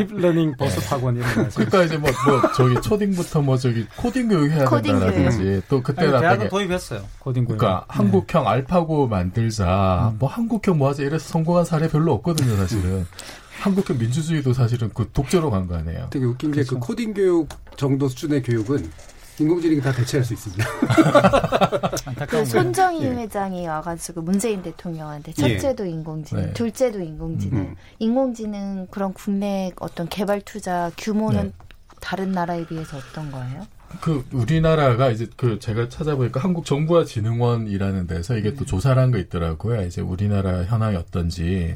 딥러닝 0.08 0.56
버스 0.58 0.80
네. 0.80 0.88
학원 0.88 1.16
이런 1.16 1.34
거. 1.36 1.50
그러니까 1.56 1.84
이제 1.84 1.98
뭐, 1.98 2.10
뭐 2.28 2.52
저기 2.54 2.76
초딩부터 2.82 3.42
뭐 3.42 3.58
저기 3.58 3.86
코딩 3.96 4.28
교육 4.30 4.52
해야 4.52 4.66
코딩 4.66 4.92
된다라든지 5.00 5.38
교육. 5.38 5.68
또 5.70 5.82
그때 5.84 6.08
나중에 6.08 6.50
도입했어요. 6.50 7.02
코딩 7.20 7.46
교육. 7.46 7.58
그러니까 7.58 7.86
네. 7.88 7.98
한국형 7.98 8.48
알파고 8.48 9.08
만들자. 9.08 10.12
음. 10.14 10.18
뭐 10.20 10.30
한국형 10.30 10.78
뭐 10.78 10.90
하자 10.90 11.04
이래서 11.04 11.28
성공한 11.30 11.66
사례 11.66 11.88
별로 11.88 12.14
없거든요, 12.14 12.56
사실은. 12.58 13.06
한국형 13.62 13.98
민주주의도 13.98 14.54
사실은 14.54 14.92
그 14.94 15.10
독재로 15.14 15.50
간 15.50 15.68
거 15.68 15.76
아니에요. 15.76 16.08
되게 16.12 16.26
웃긴 16.26 16.52
게그 16.52 16.68
그렇죠. 16.68 16.80
코딩 16.86 17.14
교육 17.14 17.48
정도 17.78 18.08
수준의 18.10 18.44
교육은 18.44 18.92
인공지능이 19.40 19.82
다 19.82 19.92
대체할 19.92 20.24
수 20.24 20.34
있습니다. 20.34 20.66
그 22.30 22.46
손정희 22.46 23.04
예. 23.04 23.10
회장이 23.12 23.68
와가지고 23.68 24.22
문재인 24.22 24.62
대통령한테 24.62 25.34
예. 25.38 25.58
첫째도 25.58 25.86
인공지능, 25.86 26.46
네. 26.46 26.54
둘째도 26.54 27.02
인공지능, 27.02 27.58
음. 27.60 27.76
인공지능 28.00 28.88
그런 28.90 29.14
국내 29.14 29.72
어떤 29.80 30.08
개발 30.08 30.42
투자 30.42 30.92
규모는 30.98 31.44
네. 31.44 31.52
다른 32.00 32.32
나라에 32.32 32.66
비해서 32.66 32.98
어떤 32.98 33.32
거예요? 33.32 33.68
그 34.02 34.26
우리나라가 34.32 35.10
이제 35.10 35.28
그 35.36 35.60
제가 35.60 35.90
찾아보니까 35.90 36.40
한국 36.40 36.66
정부와 36.66 37.06
진흥원이라는 37.06 38.08
데서 38.08 38.38
이게 38.38 38.54
또 38.56 38.64
음. 38.64 38.66
조사를 38.66 39.02
한 39.02 39.12
거 39.12 39.18
있더라고요. 39.18 39.84
이제 39.86 40.02
우리나라 40.02 40.64
현황이 40.64 40.96
어떤지 40.96 41.76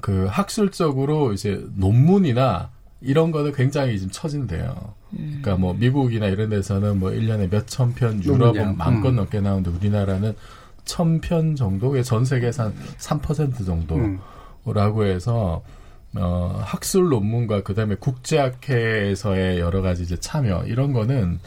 그 0.00 0.26
학술적으로 0.26 1.32
이제 1.32 1.64
논문이나 1.76 2.70
이런 3.00 3.30
거는 3.32 3.52
굉장히 3.52 3.98
지금 3.98 4.10
처진대요. 4.12 4.94
음. 5.14 5.40
그러니까 5.42 5.56
뭐 5.56 5.72
미국이나 5.74 6.26
이런 6.26 6.50
데서는 6.50 6.98
뭐 6.98 7.10
1년에 7.10 7.50
몇 7.50 7.66
천 7.66 7.94
편, 7.94 8.22
유럽은 8.22 8.76
만건 8.76 9.12
음. 9.12 9.16
넘게 9.16 9.40
나오는데 9.40 9.70
우리나라는 9.70 10.34
천 10.84 11.20
편 11.20 11.56
정도? 11.56 12.00
전 12.02 12.24
세계에서 12.24 12.64
한 12.64 12.74
3% 12.98 13.64
정도라고 13.64 15.04
해서 15.04 15.62
어, 16.16 16.60
학술 16.64 17.08
논문과 17.08 17.62
그다음에 17.62 17.94
국제학회에서의 17.94 19.60
여러 19.60 19.80
가지 19.82 20.02
이제 20.02 20.16
참여 20.16 20.64
이런 20.66 20.92
거는 20.92 21.38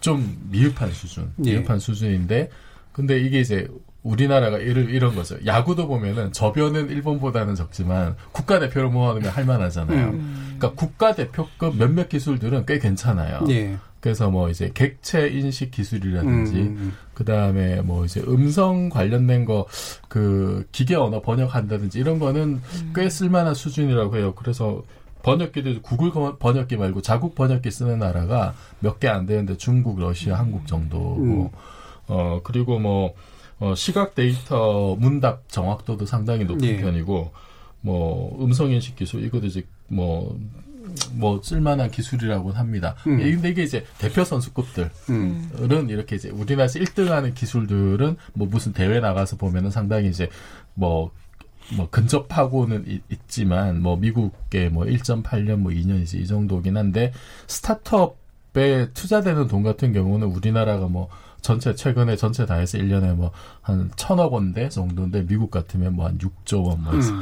좀 0.00 0.36
미흡한 0.50 0.90
수준, 0.92 1.32
예. 1.44 1.52
미흡한 1.52 1.76
예. 1.76 1.80
수준인데 1.80 2.50
근데 2.92 3.18
이게 3.18 3.40
이제 3.40 3.66
우리나라가 4.04 4.58
이를 4.58 4.90
이런 4.90 5.14
거죠. 5.16 5.36
야구도 5.44 5.88
보면은 5.88 6.30
저변은 6.32 6.90
일본보다는 6.90 7.54
적지만 7.56 8.14
국가대표를 8.32 8.90
모아놓으면 8.90 9.30
할만하잖아요. 9.30 10.08
음. 10.10 10.54
그러니까 10.58 10.72
국가대표급 10.80 11.76
몇몇 11.76 12.08
기술들은 12.08 12.66
꽤 12.66 12.78
괜찮아요. 12.78 13.44
예. 13.48 13.76
그래서 14.00 14.28
뭐 14.30 14.50
이제 14.50 14.70
객체 14.74 15.28
인식 15.28 15.70
기술이라든지 15.70 16.52
음. 16.52 16.58
음, 16.58 16.76
음. 16.78 16.92
그 17.14 17.24
다음에 17.24 17.80
뭐 17.80 18.04
이제 18.04 18.20
음성 18.28 18.90
관련된 18.90 19.46
거 19.46 19.66
그 20.08 20.66
기계 20.70 20.94
언어 20.94 21.20
번역한다든지 21.22 21.98
이런 21.98 22.18
거는 22.18 22.60
음. 22.62 22.92
꽤 22.94 23.08
쓸만한 23.08 23.54
수준이라고 23.54 24.16
해요. 24.18 24.34
그래서 24.36 24.82
번역기도 25.22 25.80
구글 25.80 26.10
번역기 26.38 26.76
말고 26.76 27.00
자국 27.00 27.34
번역기 27.34 27.70
쓰는 27.70 27.98
나라가 27.98 28.52
몇 28.80 29.00
개 29.00 29.08
안 29.08 29.24
되는데 29.24 29.56
중국, 29.56 29.98
러시아, 29.98 30.38
한국 30.38 30.66
정도고 30.66 31.16
음. 31.22 31.48
어 32.08 32.40
그리고 32.44 32.78
뭐 32.78 33.14
어, 33.64 33.74
시각 33.74 34.14
데이터 34.14 34.94
문답 34.98 35.48
정확도도 35.48 36.04
상당히 36.04 36.44
높은 36.44 36.64
예. 36.64 36.76
편이고 36.82 37.32
뭐 37.80 38.44
음성 38.44 38.70
인식 38.70 38.94
기술 38.94 39.24
이것도 39.24 39.46
이제 39.46 39.64
뭐뭐 39.88 41.40
쓸만한 41.42 41.90
기술이라고 41.90 42.52
합니다. 42.52 42.94
음. 43.06 43.20
예, 43.22 43.30
근데 43.30 43.48
이게 43.48 43.62
이제 43.62 43.86
대표 43.96 44.22
선수급들은 44.22 44.90
음. 45.08 45.86
이렇게 45.88 46.16
이제 46.16 46.28
우리나라에서 46.28 46.78
1등하는 46.78 47.34
기술들은 47.34 48.16
뭐 48.34 48.46
무슨 48.46 48.74
대회 48.74 49.00
나가서 49.00 49.36
보면은 49.36 49.70
상당히 49.70 50.10
이제 50.10 50.28
뭐뭐 50.74 51.88
근접하고는 51.90 52.84
있, 52.86 53.00
지만 53.28 53.80
뭐 53.80 53.96
미국의 53.96 54.68
뭐 54.70 54.84
1.8년 54.84 55.56
뭐 55.56 55.72
2년이지 55.72 56.20
이 56.20 56.26
정도긴 56.26 56.76
한데 56.76 57.14
스타트업에 57.46 58.90
투자되는 58.92 59.48
돈 59.48 59.62
같은 59.62 59.94
경우는 59.94 60.26
우리나라가 60.26 60.86
뭐 60.86 61.08
전체 61.44 61.74
최근에 61.74 62.16
전체 62.16 62.46
다 62.46 62.54
해서 62.54 62.78
1년에 62.78 63.14
뭐 63.14 63.30
한 63.60 63.90
천억 63.96 64.32
원대 64.32 64.68
정도인데 64.68 65.26
미국 65.26 65.50
같으면 65.50 65.94
뭐 65.94 66.06
한 66.06 66.18
6조 66.18 66.64
원뭐 66.66 66.92
음. 66.92 67.20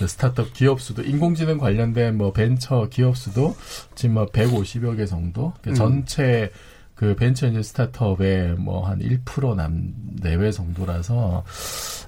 스타트업 0.06 0.52
기업 0.52 0.80
수도 0.80 1.02
인공지능 1.02 1.58
관련된 1.58 2.16
뭐 2.16 2.32
벤처 2.32 2.88
기업 2.90 3.16
수도 3.16 3.54
지금 3.94 4.14
뭐 4.14 4.26
150여 4.26 4.96
개 4.96 5.06
정도 5.06 5.52
그 5.62 5.70
음. 5.70 5.74
전체 5.74 6.50
그 6.94 7.14
벤처 7.16 7.46
인제 7.46 7.62
스타트업의 7.62 8.54
뭐 8.56 8.86
한 8.88 8.98
1%남 9.00 9.92
내외 10.22 10.50
정도라서 10.50 11.44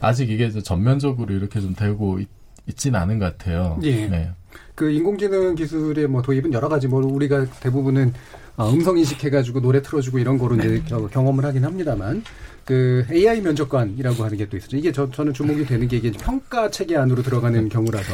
아직 0.01 0.31
이게 0.31 0.51
전면적으로 0.51 1.35
이렇게 1.35 1.61
좀 1.61 1.75
되고 1.75 2.19
있, 2.19 2.29
있진 2.67 2.95
않은 2.95 3.19
것 3.19 3.37
같아요. 3.37 3.79
예. 3.83 4.07
네. 4.07 4.31
그 4.75 4.91
인공지능 4.91 5.55
기술의 5.55 6.07
뭐 6.09 6.23
도입은 6.23 6.53
여러 6.53 6.69
가지 6.69 6.89
뭐 6.89 7.01
우리가 7.05 7.47
대부분은 7.61 8.09
어, 8.09 8.40
음성 8.69 8.99
인식해가지고 8.99 9.61
노래 9.61 9.81
틀어주고 9.83 10.19
이런 10.19 10.39
거로 10.39 10.57
이제 10.57 10.83
경험을 11.13 11.45
하긴 11.45 11.65
합니다만 11.65 12.23
그 12.65 13.05
AI 13.11 13.41
면접관이라고 13.41 14.25
하는 14.25 14.37
게 14.39 14.47
또 14.51 14.57
있어요. 14.57 14.79
이게 14.79 14.91
저, 14.93 15.09
저는 15.11 15.33
주목이 15.33 15.65
되는 15.67 15.87
게 15.89 15.97
이게 15.99 16.11
평가 16.13 16.71
체계 16.71 16.97
안으로 16.97 17.23
들어가는 17.23 17.69
경우라서 17.69 18.13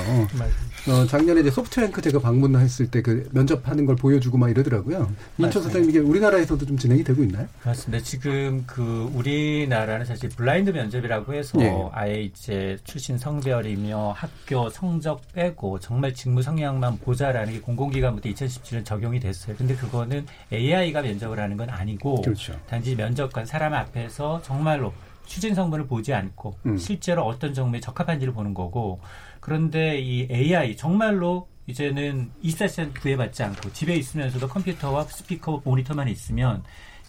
어, 0.88 1.06
작년에 1.06 1.40
이제 1.40 1.50
소프트뱅크 1.50 2.00
제가 2.02 2.20
방문했을 2.20 2.90
때 2.90 3.02
그 3.02 3.28
면접하는 3.32 3.86
걸 3.86 3.94
보여주고 3.96 4.36
막 4.38 4.50
이러더라고요. 4.50 5.10
인천 5.38 5.62
선생님 5.62 5.90
이게 5.90 5.98
우리나라에서도 6.00 6.64
좀 6.66 6.76
진행이 6.76 7.04
되고 7.04 7.22
있나요? 7.22 7.46
맞습니다. 7.64 8.02
지금 8.04 8.64
그 8.66 9.10
우리나라는 9.14 10.04
사실 10.06 10.28
블라인드 10.30 10.70
면접이라고 10.70 11.34
해서 11.34 11.58
예. 11.60 11.72
아예 11.92 12.22
이제 12.22 12.76
출신 12.84 13.16
성별이며 13.18 14.14
학교 14.16 14.68
성적 14.70 15.20
빼고 15.32 15.78
정말 15.80 16.14
직무 16.14 16.42
성향만 16.42 16.98
보자라는 16.98 17.52
게 17.52 17.60
공공기관부터 17.60 18.28
2017년 18.30 18.84
적용이 18.84 19.20
됐어요. 19.20 19.54
근데 19.56 19.74
그거는 19.76 20.26
AI가 20.52 21.02
면접을 21.02 21.38
하는 21.38 21.56
건 21.56 21.68
아니고 21.70 22.22
그렇죠. 22.22 22.58
단지 22.68 22.94
면접관 22.96 23.46
사람 23.46 23.74
앞에서 23.74 24.40
정말로 24.50 24.92
추진 25.26 25.54
성분을 25.56 25.88
보지 25.88 26.14
않고 26.14 26.56
음. 26.66 26.78
실제로 26.78 27.24
어떤 27.24 27.52
정보에 27.52 27.80
적합한지를 27.80 28.32
보는 28.32 28.54
거고 28.54 29.00
그런데 29.40 29.98
이 29.98 30.28
AI 30.30 30.76
정말로 30.76 31.48
이제는 31.66 32.30
24시간 32.44 32.94
구애받지 33.00 33.42
않고 33.42 33.72
집에 33.72 33.96
있으면서도 33.96 34.46
컴퓨터와 34.46 35.02
스피커 35.04 35.62
모니터만 35.64 36.06
있으면 36.08 36.62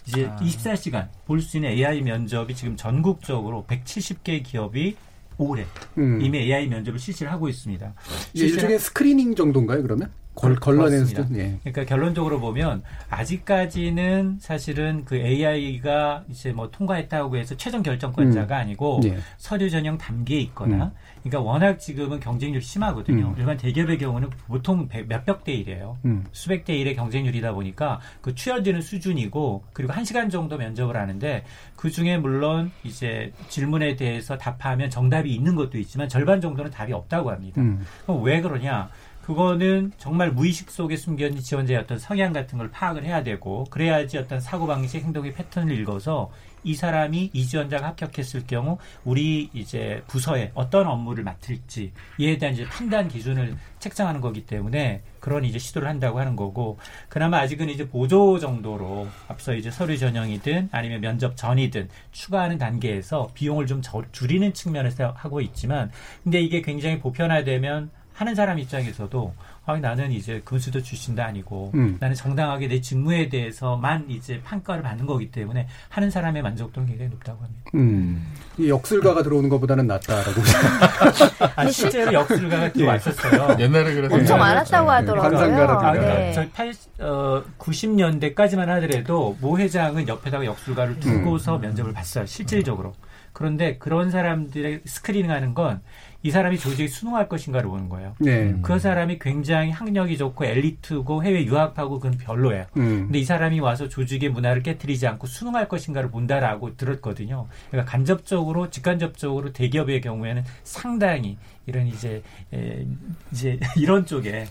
이제 0.04 0.26
아. 0.26 0.36
24시간 0.36 1.08
볼 1.26 1.40
수 1.40 1.58
있는 1.58 1.70
AI 1.70 2.02
면접이 2.02 2.56
지금 2.56 2.76
전국적으로 2.76 3.64
170개 3.68 4.42
기업이 4.42 4.96
올해 5.36 5.64
음. 5.96 6.20
이미 6.20 6.38
AI 6.38 6.66
면접을 6.66 6.98
실시를 6.98 7.30
하고 7.30 7.48
있습니다. 7.48 7.94
일종의 8.34 8.80
screening 8.80 9.36
정도인가요, 9.36 9.82
그러면? 9.82 10.10
걸, 10.38 10.56
걸러내는 10.56 11.06
수준? 11.06 11.36
예. 11.36 11.58
그러니까 11.62 11.84
결론적으로 11.84 12.40
보면 12.40 12.82
아직까지는 13.10 14.38
사실은 14.40 15.04
그 15.04 15.16
AI가 15.16 16.24
이제 16.30 16.52
뭐 16.52 16.70
통과했다고 16.70 17.36
해서 17.36 17.56
최종 17.56 17.82
결정권자가 17.82 18.56
음. 18.56 18.60
아니고 18.60 19.00
예. 19.04 19.18
서류 19.36 19.68
전형 19.70 19.98
단계에 19.98 20.38
있거나 20.40 20.86
음. 20.86 20.90
그러니까 21.22 21.40
워낙 21.40 21.78
지금은 21.78 22.20
경쟁률이 22.20 22.64
심하거든요. 22.64 23.28
음. 23.28 23.34
일반 23.38 23.56
대기업의 23.56 23.98
경우는 23.98 24.30
보통 24.46 24.88
몇백 25.08 25.44
대 25.44 25.52
일이에요. 25.52 25.98
음. 26.04 26.24
수백 26.32 26.64
대 26.64 26.74
일의 26.74 26.94
경쟁률이다 26.94 27.52
보니까 27.52 28.00
그 28.20 28.34
추려내는 28.34 28.80
수준이고 28.80 29.64
그리고 29.72 29.92
한 29.92 30.04
시간 30.04 30.30
정도 30.30 30.56
면접을 30.56 30.96
하는데 30.96 31.44
그 31.76 31.90
중에 31.90 32.18
물론 32.18 32.70
이제 32.84 33.32
질문에 33.48 33.96
대해서 33.96 34.38
답하면 34.38 34.90
정답이 34.90 35.34
있는 35.34 35.54
것도 35.54 35.78
있지만 35.78 36.08
절반 36.08 36.40
정도는 36.40 36.70
답이 36.70 36.92
없다고 36.92 37.30
합니다. 37.30 37.60
음. 37.60 37.84
그럼 38.04 38.22
왜 38.22 38.40
그러냐? 38.40 38.88
그거는 39.28 39.92
정말 39.98 40.32
무의식 40.32 40.70
속에 40.70 40.96
숨겨진 40.96 41.42
지원자의 41.42 41.80
어떤 41.80 41.98
성향 41.98 42.32
같은 42.32 42.56
걸 42.56 42.70
파악을 42.70 43.04
해야 43.04 43.22
되고 43.22 43.64
그래야지 43.64 44.16
어떤 44.16 44.40
사고방식 44.40 45.04
행동의 45.04 45.34
패턴을 45.34 45.78
읽어서 45.80 46.30
이 46.64 46.74
사람이 46.74 47.32
이 47.34 47.44
지원자가 47.44 47.88
합격했을 47.88 48.46
경우 48.46 48.78
우리 49.04 49.50
이제 49.52 50.02
부서에 50.06 50.50
어떤 50.54 50.86
업무를 50.86 51.24
맡을지 51.24 51.92
이에 52.16 52.38
대한 52.38 52.54
이제 52.54 52.64
판단 52.64 53.06
기준을 53.06 53.58
책정하는 53.80 54.22
거기 54.22 54.46
때문에 54.46 55.02
그런 55.20 55.44
이제 55.44 55.58
시도를 55.58 55.88
한다고 55.88 56.18
하는 56.18 56.34
거고 56.34 56.78
그나마 57.10 57.40
아직은 57.40 57.68
이제 57.68 57.86
보조 57.86 58.38
정도로 58.38 59.08
앞서 59.28 59.52
이제 59.52 59.70
서류 59.70 59.98
전형이든 59.98 60.70
아니면 60.72 61.02
면접 61.02 61.36
전이든 61.36 61.90
추가하는 62.12 62.56
단계에서 62.56 63.28
비용을 63.34 63.66
좀 63.66 63.82
줄이는 64.10 64.54
측면에서 64.54 65.12
하고 65.14 65.42
있지만 65.42 65.90
근데 66.24 66.40
이게 66.40 66.62
굉장히 66.62 66.98
보편화되면 66.98 67.90
하는 68.18 68.34
사람 68.34 68.58
입장에서도 68.58 69.32
아, 69.64 69.76
나는 69.76 70.10
이제 70.10 70.42
군수도 70.44 70.82
출신도 70.82 71.22
아니고 71.22 71.70
음. 71.74 71.98
나는 72.00 72.16
정당하게 72.16 72.66
내 72.66 72.80
직무에 72.80 73.28
대해서만 73.28 74.06
이제 74.08 74.40
판가를 74.42 74.82
받는 74.82 75.06
거기 75.06 75.30
때문에 75.30 75.68
하는 75.88 76.10
사람의 76.10 76.42
만족도는 76.42 76.88
굉장히 76.88 77.12
높다고 77.12 77.44
합니다. 77.44 77.70
음. 77.76 78.26
이 78.58 78.68
역술가가 78.68 79.22
들어오는 79.22 79.48
것보다는 79.48 79.86
낫다라고. 79.86 80.40
아, 81.54 81.70
실제로 81.70 82.12
역술가가 82.12 82.72
들어왔었어요. 82.72 83.56
예. 83.60 83.62
옛날에 83.62 83.94
그래서 83.94 84.16
엄청 84.16 84.38
많았다고 84.40 84.90
하더라고요. 84.90 85.68
아, 85.78 85.92
네. 85.92 86.32
저희 86.32 86.50
8, 86.50 86.74
어, 86.98 87.44
90년대까지만 87.56 88.66
하더라도 88.66 89.36
모 89.40 89.58
회장은 89.60 90.08
옆에다가 90.08 90.44
역술가를 90.44 90.98
두고서 90.98 91.56
음. 91.56 91.60
면접을 91.60 91.92
봤어요. 91.92 92.26
실질적으로. 92.26 92.94
그런데 93.32 93.78
그런 93.78 94.10
사람들의 94.10 94.80
스크리닝하는 94.84 95.54
건 95.54 95.80
이 96.22 96.30
사람이 96.30 96.58
조직에 96.58 96.88
수능할 96.88 97.28
것인가를 97.28 97.70
보는 97.70 97.88
거예요. 97.88 98.14
네. 98.18 98.54
그 98.60 98.78
사람이 98.78 99.20
굉장히 99.20 99.70
학력이 99.70 100.18
좋고 100.18 100.44
엘리트고 100.44 101.22
해외 101.22 101.44
유학하고 101.44 102.00
그건 102.00 102.18
별로예요. 102.18 102.66
음. 102.76 103.04
근데 103.04 103.20
이 103.20 103.24
사람이 103.24 103.60
와서 103.60 103.88
조직의 103.88 104.30
문화를 104.30 104.62
깨뜨리지 104.62 105.06
않고 105.06 105.28
수능할 105.28 105.68
것인가를 105.68 106.10
본다라고 106.10 106.76
들었거든요. 106.76 107.46
그러니까 107.70 107.90
간접적으로 107.90 108.68
직간접적으로 108.70 109.52
대기업의 109.52 110.00
경우에는 110.00 110.42
상당히 110.64 111.38
이런 111.66 111.86
이제 111.86 112.22
에, 112.52 112.84
이제 113.30 113.58
이런 113.78 114.04
쪽에 114.04 114.46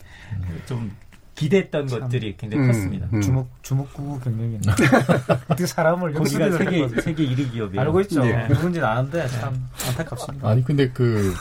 좀 0.66 0.96
기대했던 1.38 1.88
것들이 1.88 2.36
굉장히 2.36 2.64
음, 2.64 2.68
컸습니다. 2.72 3.08
음. 3.14 3.22
주목 3.22 3.50
주목구 3.64 4.20
경영이네. 4.22 4.60
어떻게 5.48 5.66
사람을 5.66 6.14
거기가 6.14 6.52
세계 6.58 6.88
세계 7.02 7.26
1위 7.28 7.52
기업이에요. 7.52 7.82
알고 7.82 8.02
있죠. 8.02 8.24
네. 8.24 8.48
누군지 8.48 8.82
아는데 8.82 9.28
참 9.28 9.68
안타깝습니다. 9.88 10.50
아니 10.50 10.64
근데 10.64 10.90
그 10.90 11.34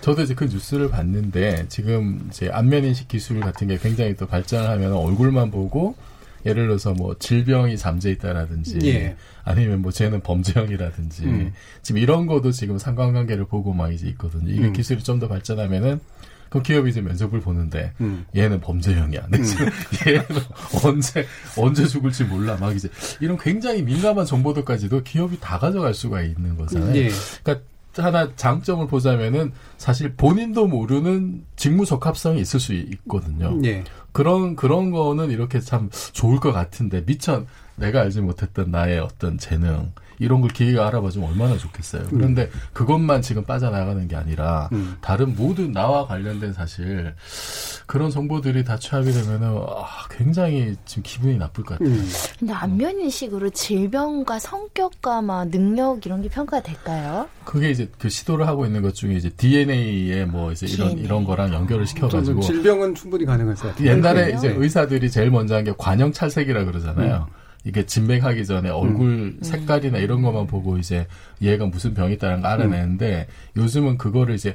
저도 0.00 0.22
이제 0.22 0.34
그 0.34 0.46
뉴스를 0.46 0.88
봤는데 0.90 1.66
지금 1.68 2.26
이제 2.28 2.48
안면 2.50 2.84
인식 2.84 3.08
기술 3.08 3.40
같은 3.40 3.68
게 3.68 3.76
굉장히 3.76 4.16
또 4.16 4.26
발전을 4.26 4.68
하면 4.70 4.94
얼굴만 4.94 5.50
보고 5.50 5.94
예를 6.46 6.66
들어서 6.68 6.92
뭐 6.94 7.14
질병이 7.18 7.76
잠재 7.76 8.10
있다라든지 8.12 8.78
예. 8.84 9.16
아니면 9.44 9.82
뭐 9.82 9.90
쟤는 9.92 10.20
범죄형이라든지 10.22 11.24
음. 11.24 11.52
지금 11.82 12.00
이런 12.00 12.26
것도 12.26 12.52
지금 12.52 12.78
상관관계를 12.78 13.46
보고 13.46 13.72
막 13.72 13.92
이제 13.92 14.06
있거든요. 14.08 14.50
이게 14.50 14.66
음. 14.66 14.72
기술이 14.72 15.02
좀 15.02 15.18
더 15.18 15.28
발전하면은 15.28 16.00
그 16.56 16.62
기업이 16.62 16.90
이제 16.90 17.00
면접을 17.00 17.40
보는데 17.40 17.92
음. 18.00 18.24
얘는 18.34 18.60
범죄형이야. 18.60 19.28
음. 19.32 19.44
얘는 20.06 20.24
언제 20.84 21.26
언제 21.56 21.86
죽을지 21.86 22.24
몰라. 22.24 22.56
막 22.60 22.74
이제 22.74 22.88
이런 23.20 23.38
굉장히 23.38 23.82
민감한 23.82 24.26
정보들까지도 24.26 25.02
기업이 25.02 25.38
다 25.40 25.58
가져갈 25.58 25.94
수가 25.94 26.22
있는 26.22 26.56
거잖아요. 26.56 26.96
예. 26.96 27.10
그러니까 27.42 27.66
하나 27.96 28.30
장점을 28.36 28.86
보자면은 28.88 29.52
사실 29.78 30.14
본인도 30.14 30.66
모르는 30.66 31.44
직무 31.56 31.86
적합성이 31.86 32.40
있을 32.40 32.60
수 32.60 32.74
있거든요. 32.74 33.58
예. 33.64 33.84
그런 34.16 34.56
그런 34.56 34.92
거는 34.92 35.30
이렇게 35.30 35.60
참 35.60 35.90
좋을 36.12 36.40
것 36.40 36.50
같은데 36.50 37.04
미처 37.04 37.44
내가 37.74 38.00
알지 38.00 38.22
못했던 38.22 38.70
나의 38.70 38.98
어떤 38.98 39.36
재능 39.36 39.92
이런 40.18 40.40
걸 40.40 40.50
기계가 40.50 40.86
알아봐주면 40.86 41.28
얼마나 41.28 41.56
좋겠어요. 41.58 42.02
음. 42.02 42.08
그런데 42.10 42.50
그것만 42.72 43.22
지금 43.22 43.44
빠져나가는 43.44 44.08
게 44.08 44.16
아니라 44.16 44.68
음. 44.72 44.96
다른 45.00 45.34
모든 45.36 45.72
나와 45.72 46.06
관련된 46.06 46.52
사실 46.52 47.14
그런 47.86 48.10
정보들이 48.10 48.64
다 48.64 48.78
취합이 48.78 49.12
되면은 49.12 49.48
아, 49.68 50.08
굉장히 50.10 50.76
지금 50.84 51.02
기분이 51.02 51.36
나쁠 51.36 51.64
것 51.64 51.78
같아요. 51.78 51.94
음. 51.94 52.08
근데 52.38 52.52
안면인식으로 52.52 53.50
질병과 53.50 54.38
성격과 54.38 55.22
막 55.22 55.48
능력 55.48 56.04
이런 56.06 56.22
게 56.22 56.28
평가가 56.28 56.62
될까요? 56.62 57.28
그게 57.44 57.70
이제 57.70 57.90
그 57.98 58.08
시도를 58.08 58.46
하고 58.46 58.66
있는 58.66 58.82
것 58.82 58.94
중에 58.94 59.14
이제 59.14 59.28
DNA에 59.30 60.24
뭐 60.24 60.50
이제 60.52 60.66
DNA. 60.66 60.94
이런 60.94 61.04
이런 61.04 61.24
거랑 61.24 61.52
연결을 61.52 61.86
시켜가지고 61.86 62.40
질병은 62.40 62.94
충분히 62.94 63.24
가능할 63.24 63.54
것 63.54 63.68
같아요. 63.68 63.88
옛날에 64.14 64.32
이제 64.36 64.48
의사들이 64.56 65.10
제일 65.10 65.30
먼저 65.30 65.54
한 65.56 65.64
게 65.64 65.72
관형 65.76 66.12
찰색이라 66.12 66.64
그러잖아요. 66.64 67.26
음. 67.28 67.34
이게 67.64 67.84
진맥하기 67.84 68.46
전에 68.46 68.70
얼굴 68.70 69.08
음. 69.08 69.38
색깔이나 69.42 69.98
이런 69.98 70.22
것만 70.22 70.46
보고 70.46 70.78
이제 70.78 71.06
얘가 71.42 71.66
무슨 71.66 71.94
병이 71.94 72.14
있다는 72.14 72.40
걸 72.42 72.50
알아내는데 72.52 73.26
음. 73.56 73.60
요즘은 73.60 73.98
그거를 73.98 74.36
이제 74.36 74.54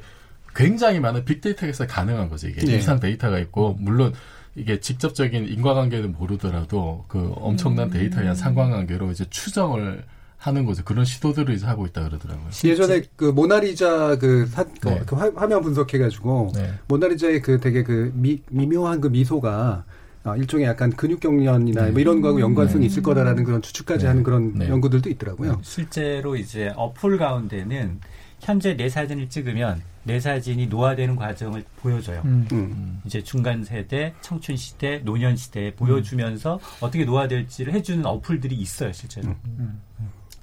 굉장히 0.56 1.00
많은 1.00 1.26
빅데이터에서 1.26 1.88
가능한 1.88 2.30
거죠. 2.30 2.48
이게 2.48 2.62
네. 2.62 2.74
일상 2.74 3.00
데이터가 3.00 3.40
있고 3.40 3.76
물론 3.80 4.14
이게 4.56 4.80
직접적인 4.80 5.48
인과관계는 5.48 6.14
모르더라도 6.14 7.04
그 7.08 7.34
엄청난 7.36 7.88
음. 7.88 7.92
데이터에 7.92 8.22
대한 8.22 8.36
상관관계로 8.36 9.12
이제 9.12 9.26
추정을 9.30 10.04
하는 10.42 10.66
거죠. 10.66 10.84
그런 10.84 11.06
시도들을 11.06 11.54
이제 11.54 11.68
하고 11.68 11.86
있다 11.86 12.04
그러더라고요. 12.04 12.50
예전에 12.64 13.04
그 13.16 13.26
모나리자 13.26 14.18
그, 14.18 14.48
사, 14.48 14.64
그 14.64 14.90
네. 14.90 15.02
그 15.06 15.16
화, 15.16 15.48
면 15.48 15.62
분석해가지고 15.62 16.54
네. 16.56 16.74
모나리자의 16.88 17.42
그 17.44 17.60
되게 17.60 17.84
그 17.84 18.12
미, 18.16 18.42
미묘한 18.50 19.02
그 19.02 19.08
미소가 19.08 19.84
아, 20.24 20.36
일종의 20.36 20.66
약간 20.66 20.92
근육경련이나 20.92 21.86
네. 21.86 21.92
뭐 21.92 22.02
이런 22.02 22.22
거하고 22.22 22.42
연관성이 22.42 22.82
네. 22.82 22.88
있을 22.88 23.04
거다라는 23.04 23.44
그런 23.44 23.62
추측까지 23.62 24.04
네. 24.04 24.08
하는 24.08 24.24
그런 24.24 24.56
네. 24.56 24.68
연구들도 24.68 25.12
있더라고요. 25.12 25.60
실제로 25.62 26.36
이제 26.36 26.74
어플 26.76 27.20
가운데는 27.20 28.00
현재 28.40 28.76
내 28.76 28.90
사진을 28.90 29.30
찍으면 29.30 29.84
내 30.04 30.20
사진이 30.20 30.68
노화되는 30.68 31.18
과정을 31.18 31.64
보여줘요. 31.78 32.24
음. 32.26 32.48
음. 32.52 33.02
이제 33.06 33.22
중간 33.22 33.64
세대, 33.64 34.16
청춘 34.22 34.58
시대, 34.58 35.02
노년 35.04 35.36
시대에 35.36 35.76
보여주면서 35.76 36.56
음. 36.56 36.60
어떻게 36.82 37.06
노화될지를 37.06 37.74
해주는 37.74 38.04
어플들이 38.04 38.56
있어요, 38.56 38.92
실제로. 38.92 39.36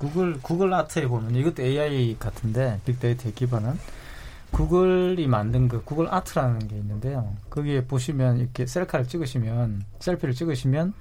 음. 0.00 0.06
음. 0.06 0.08
구글 0.08 0.38
구글 0.42 0.74
아트에 0.74 1.06
보면 1.06 1.34
이것도 1.34 1.62
AI 1.62 2.16
같은데 2.18 2.80
빅데이터에 2.84 3.32
기반은 3.32 3.74
구글이 4.50 5.26
만든 5.26 5.68
그 5.68 5.82
구글 5.84 6.12
아트라는 6.12 6.68
게 6.68 6.76
있는데요. 6.76 7.34
거기에 7.50 7.84
보시면 7.84 8.38
이렇게 8.38 8.66
셀카를 8.66 9.06
찍으시면 9.06 9.82
셀피를 10.00 10.34
찍으시면 10.34 10.94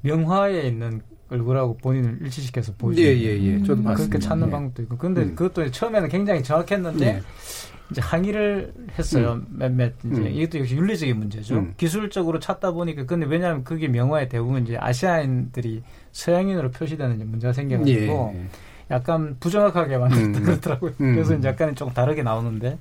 명화에 0.00 0.62
있는 0.62 1.02
얼굴하고 1.30 1.76
본인을 1.78 2.18
일치시켜서 2.22 2.72
보여주는 2.78 3.06
예, 3.06 3.14
예, 3.14 3.38
예. 3.38 3.58
저도 3.58 3.82
봤습니다. 3.82 3.94
그렇게 3.94 4.18
찾는 4.18 4.46
예. 4.46 4.50
방법도 4.50 4.82
있고. 4.82 4.96
근데 4.96 5.22
음. 5.22 5.34
그것도 5.34 5.70
처음에는 5.70 6.08
굉장히 6.08 6.42
정확했는데 6.42 7.06
예. 7.06 7.22
이제 7.90 8.00
항의를 8.00 8.72
했어요. 8.98 9.32
음. 9.34 9.46
몇몇 9.50 9.92
이제 10.04 10.20
음. 10.20 10.26
이것도 10.26 10.60
역시 10.60 10.76
윤리적인 10.76 11.18
문제죠. 11.18 11.56
음. 11.56 11.74
기술적으로 11.76 12.38
찾다 12.38 12.72
보니까 12.72 13.04
근데 13.04 13.26
왜냐하면 13.26 13.64
그게 13.64 13.88
명화에 13.88 14.28
대부분 14.28 14.64
이제 14.64 14.76
아시아인들이 14.78 15.82
서양인으로 16.18 16.72
표시되는 16.72 17.30
문제가 17.30 17.52
생겨가지고 17.52 18.32
예. 18.34 18.46
약간 18.90 19.36
부정확하게 19.38 19.98
만들었다 19.98 20.38
음. 20.38 20.44
그러더라고요. 20.44 20.92
음. 21.00 21.14
그래서 21.14 21.36
이제 21.36 21.46
약간 21.46 21.74
조금 21.76 21.92
다르게 21.94 22.22
나오는데 22.24 22.76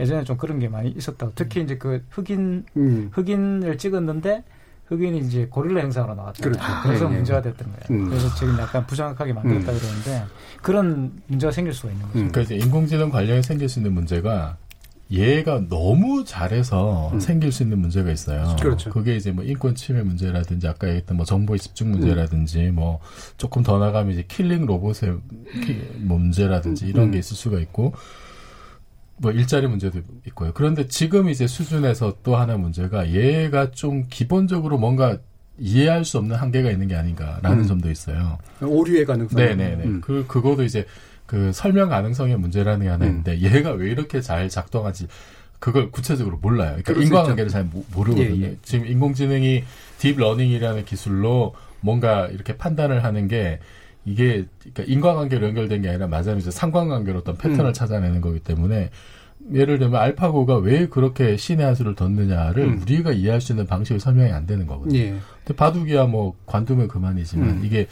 예전에 0.00 0.24
좀 0.24 0.36
그런 0.36 0.58
게 0.58 0.68
많이 0.68 0.90
있었다고. 0.90 1.32
특히 1.36 1.62
이제 1.62 1.78
그 1.78 2.04
흑인 2.10 2.64
흑인을 3.12 3.78
찍었는데 3.78 4.42
흑인이 4.86 5.18
이제 5.20 5.46
고릴라 5.48 5.80
형상으로 5.82 6.14
나왔죠. 6.16 6.42
그렇죠. 6.42 6.60
그래서 6.82 7.08
네, 7.08 7.16
문제가 7.16 7.40
됐던 7.40 7.68
거예요. 7.68 8.02
음. 8.02 8.08
그래서 8.08 8.34
지금 8.34 8.58
약간 8.58 8.84
부정확하게 8.84 9.32
만들었다 9.32 9.72
음. 9.72 9.78
그러는데 9.78 10.24
그런 10.60 11.12
문제가 11.28 11.52
생길 11.52 11.72
수가 11.72 11.92
있는 11.92 12.06
거죠. 12.06 12.18
음. 12.18 12.32
그래서 12.32 12.54
인공지능 12.54 13.10
관련해 13.10 13.42
생길 13.42 13.68
수 13.68 13.78
있는 13.78 13.92
문제가 13.92 14.56
얘가 15.12 15.60
너무 15.68 16.24
잘해서 16.24 17.10
음. 17.12 17.20
생길 17.20 17.52
수 17.52 17.62
있는 17.62 17.78
문제가 17.78 18.10
있어요. 18.10 18.56
그렇죠. 18.58 18.90
그게 18.90 19.14
이제 19.14 19.30
뭐 19.30 19.44
인권 19.44 19.74
침해 19.74 20.02
문제라든지 20.02 20.66
아까 20.66 20.88
얘기했던 20.88 21.16
뭐 21.18 21.26
정보의 21.26 21.58
집중 21.58 21.90
문제라든지 21.90 22.68
음. 22.68 22.76
뭐 22.76 23.00
조금 23.36 23.62
더 23.62 23.78
나가면 23.78 24.12
이제 24.12 24.24
killing 24.26 24.64
로봇의 24.64 25.18
문제라든지 25.98 26.86
이런 26.86 27.06
음. 27.06 27.10
게 27.12 27.18
있을 27.18 27.36
수가 27.36 27.58
있고 27.60 27.94
뭐 29.18 29.30
일자리 29.30 29.66
문제도 29.66 30.00
있고요. 30.28 30.52
그런데 30.54 30.88
지금 30.88 31.28
이제 31.28 31.46
수준에서 31.46 32.16
또 32.22 32.36
하나 32.36 32.56
문제가 32.56 33.10
얘가 33.10 33.70
좀 33.70 34.06
기본적으로 34.08 34.78
뭔가 34.78 35.18
이해할 35.58 36.04
수 36.06 36.16
없는 36.18 36.36
한계가 36.36 36.70
있는 36.70 36.88
게 36.88 36.96
아닌가라는 36.96 37.60
음. 37.60 37.66
점도 37.66 37.90
있어요. 37.90 38.38
오류의 38.62 39.04
가능성. 39.04 39.38
네네네. 39.38 39.84
음. 39.84 40.00
그 40.00 40.24
그거도 40.26 40.64
이제 40.64 40.86
그 41.32 41.50
설명 41.50 41.88
가능성의 41.88 42.36
문제라는 42.36 42.84
게 42.84 42.90
하나 42.90 43.06
있는데 43.06 43.32
음. 43.32 43.40
얘가 43.40 43.70
왜 43.70 43.90
이렇게 43.90 44.20
잘 44.20 44.50
작동하지 44.50 45.06
그걸 45.58 45.90
구체적으로 45.90 46.36
몰라요. 46.36 46.76
그러니까 46.84 47.06
인과관계를 47.06 47.48
잘 47.48 47.66
모르거든요. 47.94 48.44
예, 48.44 48.50
예. 48.50 48.56
지금 48.60 48.86
인공지능이 48.86 49.64
딥러닝이라는 49.96 50.84
기술로 50.84 51.54
뭔가 51.80 52.26
이렇게 52.26 52.58
판단을 52.58 53.02
하는 53.02 53.28
게 53.28 53.60
이게 54.04 54.44
그러니까 54.58 54.82
인과관계로 54.86 55.46
연결된 55.46 55.80
게 55.80 55.88
아니라 55.88 56.06
맞아요. 56.06 56.36
이제 56.36 56.50
상관관계로 56.50 57.20
어떤 57.20 57.38
패턴을 57.38 57.70
음. 57.70 57.72
찾아내는 57.72 58.20
거기 58.20 58.38
때문에 58.38 58.90
예를 59.54 59.78
들면 59.78 59.98
알파고가 59.98 60.58
왜 60.58 60.86
그렇게 60.86 61.38
신의 61.38 61.64
한 61.64 61.74
수를 61.74 61.94
뒀느냐를 61.94 62.64
음. 62.64 62.82
우리가 62.82 63.12
이해할 63.12 63.40
수 63.40 63.52
있는 63.52 63.66
방식을 63.66 64.00
설명이 64.00 64.30
안 64.32 64.44
되는 64.44 64.66
거거든요. 64.66 64.98
예. 64.98 65.14
근데 65.44 65.56
바둑이야 65.56 66.04
뭐 66.04 66.36
관두면 66.44 66.88
그만이지만 66.88 67.48
음. 67.48 67.62
이게 67.64 67.88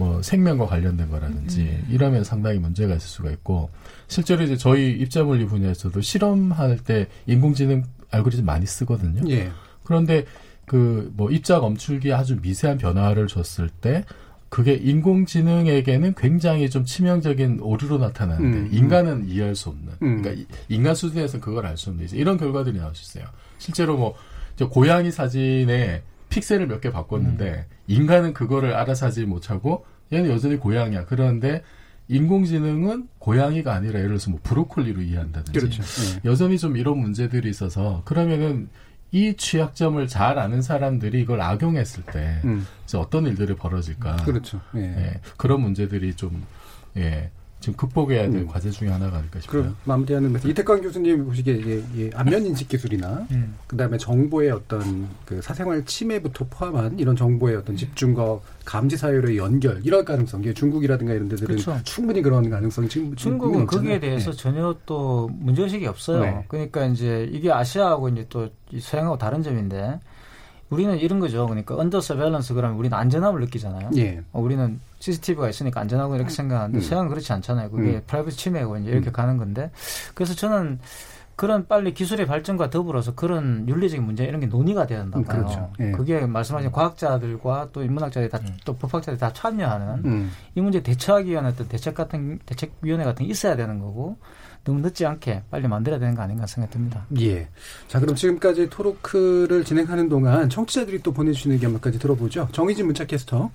뭐 0.00 0.22
생명과 0.22 0.64
관련된 0.64 1.10
거라든지 1.10 1.60
음. 1.60 1.86
이러면 1.90 2.24
상당히 2.24 2.58
문제가 2.58 2.94
있을 2.94 3.06
수가 3.06 3.30
있고 3.32 3.68
실제로 4.08 4.42
이제 4.42 4.56
저희 4.56 4.92
입자물리 4.92 5.44
분야에서도 5.44 6.00
실험할 6.00 6.78
때 6.78 7.06
인공지능 7.26 7.84
알고리즘 8.10 8.46
많이 8.46 8.64
쓰거든요. 8.64 9.30
예. 9.30 9.50
그런데 9.84 10.24
그 10.66 11.10
뭐 11.16 11.30
입자 11.30 11.60
검출기에 11.60 12.14
아주 12.14 12.38
미세한 12.40 12.78
변화를 12.78 13.26
줬을 13.26 13.68
때 13.68 14.04
그게 14.48 14.72
인공지능에게는 14.74 16.14
굉장히 16.16 16.70
좀 16.70 16.84
치명적인 16.84 17.60
오류로 17.60 17.98
나타나는데 17.98 18.58
음, 18.58 18.64
음. 18.64 18.68
인간은 18.72 19.28
이해할 19.28 19.54
수 19.54 19.68
없는 19.68 19.92
음. 20.02 20.22
그러니까 20.22 20.46
인간 20.68 20.94
수준에서 20.94 21.40
그걸 21.40 21.66
알 21.66 21.76
수 21.76 21.90
없는 21.90 22.06
이제 22.06 22.16
이런 22.16 22.36
결과들이 22.38 22.78
나올 22.78 22.94
수 22.94 23.02
있어요. 23.18 23.30
실제로 23.58 23.96
뭐 23.98 24.14
고양이 24.70 25.10
사진에 25.10 26.02
픽셀을 26.30 26.66
몇 26.68 26.80
개 26.80 26.90
바꿨는데 26.90 27.44
음. 27.50 27.64
인간은 27.90 28.32
그거를 28.32 28.74
알아차지 28.74 29.24
못하고 29.24 29.84
얘는 30.12 30.30
여전히 30.30 30.56
고양이야. 30.56 31.06
그런데 31.06 31.62
인공지능은 32.08 33.08
고양이가 33.18 33.72
아니라 33.72 33.98
예를 33.98 34.10
들어서 34.10 34.30
뭐 34.30 34.40
브로콜리로 34.42 35.00
이해한다든지 35.02 35.58
그렇죠. 35.58 35.82
네. 35.82 36.20
여전히 36.24 36.58
좀 36.58 36.76
이런 36.76 36.98
문제들이 36.98 37.48
있어서 37.50 38.02
그러면은 38.04 38.68
이 39.12 39.34
취약점을 39.36 40.06
잘 40.06 40.38
아는 40.38 40.62
사람들이 40.62 41.20
이걸 41.20 41.40
악용했을 41.40 42.04
때 42.04 42.40
음. 42.44 42.66
어떤 42.94 43.26
일들이 43.26 43.54
벌어질까? 43.54 44.16
그렇죠. 44.16 44.60
예. 44.76 44.80
예. 44.80 45.20
그런 45.36 45.60
문제들이 45.60 46.14
좀 46.14 46.44
예. 46.96 47.30
지금 47.60 47.76
극복해야 47.76 48.22
될 48.30 48.40
음. 48.40 48.46
과제 48.46 48.70
중에 48.70 48.88
하나가 48.88 49.18
아닐까 49.18 49.38
싶어요. 49.40 49.62
그럼 49.62 49.76
마무리하는 49.84 50.32
면서 50.32 50.48
이택광 50.48 50.80
교수님 50.80 51.26
보시기에 51.26 51.60
예, 51.66 51.84
예, 51.98 52.10
안면 52.14 52.46
인식 52.46 52.68
기술이나 52.68 53.26
음. 53.30 53.54
그다음에 53.66 53.98
정보의 53.98 54.50
어떤 54.50 55.08
그 55.26 55.42
사생활 55.42 55.84
침해부터 55.84 56.46
포함한 56.48 56.98
이런 56.98 57.14
정보의 57.14 57.56
어떤 57.56 57.76
집중과 57.76 58.40
감시 58.64 58.96
사회의 58.96 59.36
연결 59.36 59.80
이럴 59.84 60.04
가능성, 60.04 60.42
이 60.44 60.54
중국이라든가 60.54 61.12
이런 61.12 61.28
데들은 61.28 61.56
그렇죠. 61.56 61.78
충분히 61.84 62.22
그런 62.22 62.48
가능성이 62.48 62.88
지금 62.88 63.14
중국은 63.14 63.66
거기에 63.66 64.00
대해서 64.00 64.30
네. 64.30 64.36
전혀 64.36 64.74
또 64.86 65.28
문제 65.34 65.62
의식이 65.62 65.86
없어요. 65.86 66.20
네. 66.20 66.44
그러니까 66.48 66.86
이제 66.86 67.28
이게 67.30 67.52
아시아하고 67.52 68.08
이제 68.08 68.26
또 68.30 68.48
서양하고 68.78 69.18
다른 69.18 69.42
점인데 69.42 70.00
우리는 70.70 70.98
이런 70.98 71.18
거죠. 71.18 71.46
그러니까 71.46 71.76
under 71.76 72.00
surveillance 72.00 72.54
그러면 72.54 72.78
우리는 72.78 72.96
안전함을 72.96 73.40
느끼잖아요. 73.40 73.90
예. 73.96 74.22
어, 74.32 74.40
우리는 74.40 74.80
CCTV가 75.00 75.48
있으니까 75.48 75.80
안전하고 75.80 76.14
이렇게 76.14 76.30
생각하는데 76.30 76.78
음. 76.78 76.80
서양은 76.80 77.08
그렇지 77.08 77.32
않잖아요. 77.32 77.70
그게 77.70 77.96
음. 77.96 78.02
프라이버시 78.06 78.36
침해고 78.36 78.78
이제 78.78 78.90
이렇게 78.90 79.10
음. 79.10 79.12
가는 79.12 79.36
건데 79.36 79.70
그래서 80.14 80.34
저는 80.34 80.78
그런 81.34 81.66
빨리 81.66 81.94
기술의 81.94 82.26
발전과 82.26 82.68
더불어서 82.68 83.14
그런 83.14 83.66
윤리적인 83.66 84.04
문제 84.04 84.24
이런 84.24 84.40
게 84.40 84.46
논의가 84.46 84.86
돼야 84.86 85.00
된다고 85.00 85.24
봐요. 85.24 85.38
그렇죠. 85.38 85.72
예. 85.80 85.90
그게 85.90 86.26
말씀하신 86.26 86.70
과학자들과 86.70 87.70
또 87.72 87.82
인문학자들이 87.82 88.30
다, 88.30 88.38
음. 88.42 88.56
또 88.64 88.76
법학자들이 88.76 89.18
다 89.18 89.32
참여하는 89.32 90.04
음. 90.04 90.30
이 90.54 90.60
문제 90.60 90.82
대처하기 90.82 91.30
위한 91.30 91.46
어떤 91.46 91.66
대책 91.66 91.94
같은 91.94 92.38
대책위원회 92.44 93.04
같은 93.04 93.24
게 93.24 93.30
있어야 93.32 93.56
되는 93.56 93.78
거고 93.78 94.18
너무 94.64 94.80
늦지 94.80 95.06
않게 95.06 95.44
빨리 95.50 95.66
만들어야 95.68 95.98
되는 95.98 96.14
거 96.14 96.22
아닌가 96.22 96.46
생각이 96.46 96.72
듭니다. 96.72 97.06
예. 97.20 97.48
자, 97.88 97.98
그럼 97.98 98.14
지금까지 98.14 98.68
토로크를 98.70 99.64
진행하는 99.64 100.08
동안 100.08 100.48
청취자들이 100.48 101.02
또 101.02 101.12
보내주시는 101.12 101.56
의견 101.56 101.72
몇 101.72 101.80
가지 101.80 101.98
들어보죠. 101.98 102.48
정희진 102.52 102.86
문자캐스터. 102.86 103.50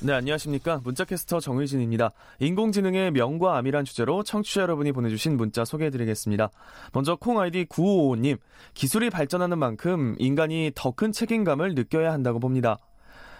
네, 0.00 0.12
안녕하십니까. 0.12 0.80
문자캐스터 0.84 1.40
정의진입니다. 1.40 2.10
인공지능의 2.40 3.12
명과 3.12 3.56
암이란 3.56 3.86
주제로 3.86 4.22
청취자 4.22 4.62
여러분이 4.62 4.92
보내주신 4.92 5.36
문자 5.38 5.64
소개해드리겠습니다. 5.64 6.50
먼저 6.92 7.16
콩 7.16 7.40
아이디 7.40 7.64
9555님, 7.64 8.36
기술이 8.74 9.08
발전하는 9.08 9.58
만큼 9.58 10.14
인간이 10.18 10.72
더 10.74 10.90
큰 10.90 11.10
책임감을 11.10 11.74
느껴야 11.74 12.12
한다고 12.12 12.38
봅니다. 12.38 12.78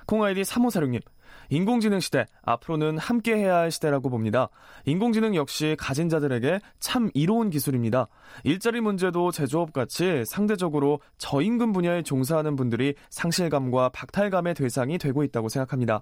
콩 0.07 0.23
아이디 0.25 0.41
3546님, 0.43 1.03
인공지능 1.51 2.01
시대, 2.01 2.27
앞으로는 2.43 2.99
함께 2.99 3.37
해야 3.37 3.57
할 3.57 3.71
시대라고 3.71 4.11
봅니다. 4.11 4.49
인공지능 4.87 5.35
역시 5.35 5.77
가진 5.79 6.09
자들에게 6.09 6.61
참 6.81 7.11
이로운 7.15 7.51
기술입니다. 7.51 8.09
일자리 8.45 8.81
문제도 8.81 9.31
제조업 9.31 9.73
같이 9.73 10.25
상대적으로 10.27 11.01
저임금 11.19 11.73
분야에 11.73 12.03
종사하는 12.03 12.57
분들이 12.57 12.95
상실감과 13.11 13.91
박탈감의 13.91 14.55
대상이 14.55 14.99
되고 14.99 15.23
있다고 15.23 15.49
생각합니다. 15.49 16.01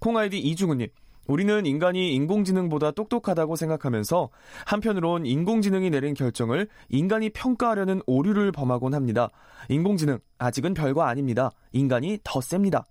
콩아이디 0.00 0.38
이중우님, 0.38 0.88
우리는 1.26 1.64
인간이 1.64 2.14
인공지능보다 2.14 2.90
똑똑하다고 2.90 3.56
생각하면서 3.56 4.28
한편으론 4.66 5.24
인공지능이 5.24 5.90
내린 5.90 6.14
결정을 6.14 6.68
인간이 6.90 7.30
평가하려는 7.30 8.02
오류를 8.06 8.52
범하곤 8.52 8.94
합니다. 8.94 9.30
인공지능 9.68 10.18
아직은 10.38 10.74
별거 10.74 11.02
아닙니다. 11.02 11.50
인간이 11.72 12.18
더 12.24 12.40
셉니다. 12.40 12.84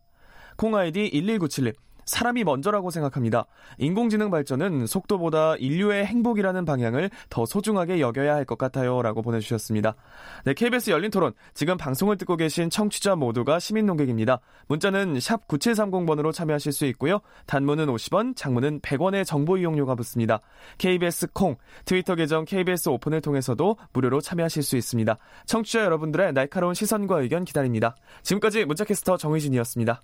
콩아이디 0.58 1.12
1197님. 1.12 1.74
사람이 2.06 2.44
먼저라고 2.44 2.92
생각합니다. 2.92 3.46
인공지능 3.78 4.30
발전은 4.30 4.88
속도보다 4.88 5.56
인류의 5.56 6.06
행복이라는 6.06 6.66
방향을 6.66 7.10
더 7.30 7.46
소중하게 7.46 8.02
여겨야 8.02 8.36
할 8.36 8.44
것 8.44 8.58
같아요. 8.58 9.02
라고 9.02 9.22
보내주셨습니다. 9.22 9.96
네, 10.44 10.54
KBS 10.54 10.90
열린 10.92 11.10
토론. 11.12 11.32
지금 11.54 11.78
방송을 11.78 12.18
듣고 12.18 12.36
계신 12.36 12.70
청취자 12.70 13.16
모두가 13.16 13.58
시민 13.58 13.86
농객입니다. 13.86 14.42
문자는 14.68 15.22
샵 15.22 15.48
9730번으로 15.48 16.34
참여하실 16.34 16.74
수 16.74 16.86
있고요. 16.88 17.22
단문은 17.46 17.86
50원, 17.86 18.36
장문은 18.36 18.82
100원의 18.82 19.26
정보 19.26 19.56
이용료가 19.58 19.96
붙습니다. 19.96 20.42
KBS 20.80 21.28
콩, 21.32 21.56
트위터 21.86 22.16
계정 22.16 22.44
KBS 22.44 22.90
오픈을 22.90 23.22
통해서도 23.22 23.78
무료로 23.94 24.20
참여하실 24.20 24.62
수 24.62 24.76
있습니다. 24.76 25.18
청취자 25.46 25.86
여러분들의 25.86 26.34
날카로운 26.34 26.74
시선과 26.74 27.22
의견 27.22 27.46
기다립니다. 27.46 27.96
지금까지 28.24 28.66
문자캐스터 28.66 29.16
정의진이었습니다. 29.16 30.02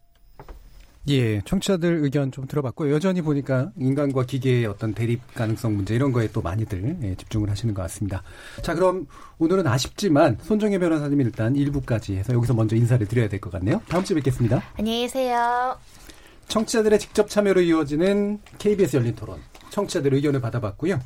예, 1.07 1.41
청취자들 1.41 2.03
의견 2.03 2.31
좀 2.31 2.45
들어봤고 2.45 2.91
여전히 2.91 3.21
보니까 3.21 3.71
인간과 3.77 4.25
기계의 4.25 4.65
어떤 4.67 4.93
대립 4.93 5.21
가능성 5.33 5.75
문제 5.75 5.95
이런 5.95 6.11
거에 6.11 6.27
또 6.31 6.41
많이들 6.41 6.97
예, 7.01 7.15
집중을 7.15 7.49
하시는 7.49 7.73
것 7.73 7.81
같습니다. 7.83 8.21
자, 8.61 8.75
그럼 8.75 9.07
오늘은 9.39 9.65
아쉽지만 9.65 10.37
손정혜 10.41 10.77
변호사님이 10.77 11.23
일단 11.23 11.53
1부까지 11.55 12.15
해서 12.15 12.33
여기서 12.33 12.53
먼저 12.53 12.75
인사를 12.75 13.05
드려야 13.07 13.27
될 13.27 13.39
것 13.39 13.51
같네요. 13.51 13.81
다음 13.87 14.03
주에 14.03 14.15
뵙겠습니다. 14.15 14.61
안녕히 14.77 15.01
계세요. 15.01 15.77
청취자들의 16.49 16.99
직접 16.99 17.29
참여로 17.29 17.61
이루어지는 17.61 18.39
KBS 18.57 18.97
열린 18.97 19.15
토론. 19.15 19.39
청취자들 19.69 20.13
의견을 20.13 20.41
받아봤고요. 20.41 20.99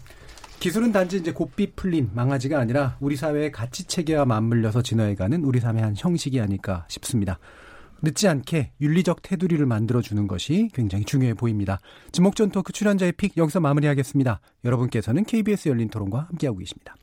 기술은 0.59 0.91
단지 0.93 1.17
이제 1.17 1.31
곱비 1.31 1.73
풀린 1.75 2.09
망아지가 2.13 2.57
아니라 2.59 2.95
우리 3.01 3.15
사회의 3.17 3.51
가치 3.51 3.83
체계와 3.83 4.25
맞물려서 4.25 4.81
진화해가는 4.81 5.43
우리 5.43 5.59
삶의 5.59 5.83
한 5.83 5.93
형식이 5.97 6.39
아닐까 6.39 6.85
싶습니다. 6.89 7.37
늦지 8.01 8.27
않게 8.27 8.73
윤리적 8.81 9.21
테두리를 9.21 9.65
만들어주는 9.65 10.27
것이 10.27 10.69
굉장히 10.73 11.05
중요해 11.05 11.35
보입니다. 11.35 11.79
지목전 12.11 12.51
토크 12.51 12.73
출연자의 12.73 13.13
픽 13.13 13.37
여기서 13.37 13.59
마무리하겠습니다. 13.59 14.41
여러분께서는 14.65 15.23
KBS 15.23 15.69
열린 15.69 15.89
토론과 15.89 16.27
함께하고 16.29 16.59
계십니다. 16.59 16.95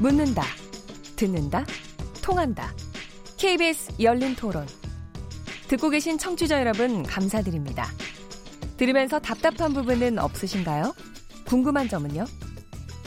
묻는다, 0.00 0.42
듣는다, 1.16 1.64
통한다. 2.22 2.72
KBS 3.38 3.92
열린 4.00 4.34
토론. 4.34 4.66
듣고 5.68 5.90
계신 5.90 6.18
청취자 6.18 6.60
여러분 6.60 7.02
감사드립니다. 7.02 7.86
들으면서 8.76 9.18
답답한 9.20 9.72
부분은 9.72 10.18
없으신가요? 10.18 10.94
궁금한 11.46 11.88
점은요? 11.88 12.24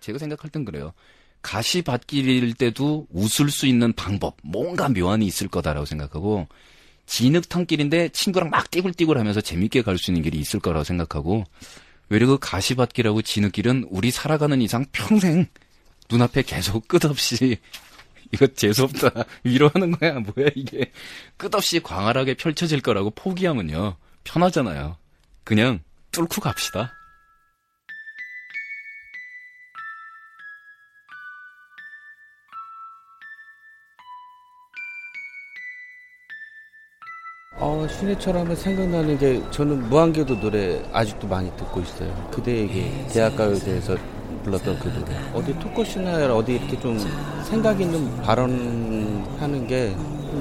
제가 0.00 0.18
생각할 0.18 0.50
땐 0.50 0.64
그래요. 0.64 0.92
가시밭길일 1.42 2.54
때도 2.54 3.06
웃을 3.10 3.50
수 3.50 3.66
있는 3.66 3.92
방법, 3.92 4.36
뭔가 4.42 4.88
묘안이 4.88 5.26
있을 5.26 5.48
거다라고 5.48 5.86
생각하고, 5.86 6.46
진흙탕길인데 7.06 8.10
친구랑 8.10 8.50
막 8.50 8.70
띠굴띠굴 8.70 9.18
하면서 9.18 9.40
재밌게 9.40 9.82
갈 9.82 9.98
수 9.98 10.10
있는 10.10 10.22
길이 10.22 10.38
있을 10.38 10.60
거라고 10.60 10.84
생각하고, 10.84 11.44
외려 12.10 12.26
그 12.26 12.38
가시밭길하고 12.38 13.22
진흙길은 13.22 13.86
우리 13.88 14.10
살아가는 14.10 14.60
이상 14.60 14.84
평생 14.92 15.46
눈앞에 16.10 16.42
계속 16.42 16.86
끝없이 16.88 17.56
이거 18.32 18.46
재수없다. 18.48 19.10
위로하는 19.44 19.92
거야. 19.92 20.14
뭐야 20.20 20.50
이게. 20.54 20.92
끝없이 21.36 21.80
광활하게 21.80 22.34
펼쳐질 22.34 22.80
거라고 22.80 23.10
포기하면요. 23.10 23.96
편하잖아요. 24.24 24.96
그냥 25.44 25.80
뚫고 26.12 26.40
갑시다 26.40 26.92
어, 37.60 37.86
신해철 37.88 38.36
하면 38.38 38.56
생각나는 38.56 39.18
게 39.18 39.42
저는 39.50 39.88
무한궤도 39.90 40.40
노래 40.40 40.80
아직도 40.92 41.26
많이 41.28 41.50
듣고 41.56 41.80
있어요. 41.80 42.10
그대에게 42.30 42.90
대학가요제에서 43.12 43.96
불렀던 44.44 44.78
그 44.78 44.88
노래. 44.88 45.12
어디 45.34 45.58
토크쇼나 45.58 46.34
어디 46.34 46.54
이렇게 46.54 46.78
좀 46.80 46.98
생각 47.44 47.78
있는 47.78 48.10
발언하는 48.22 49.66
게 49.66 49.94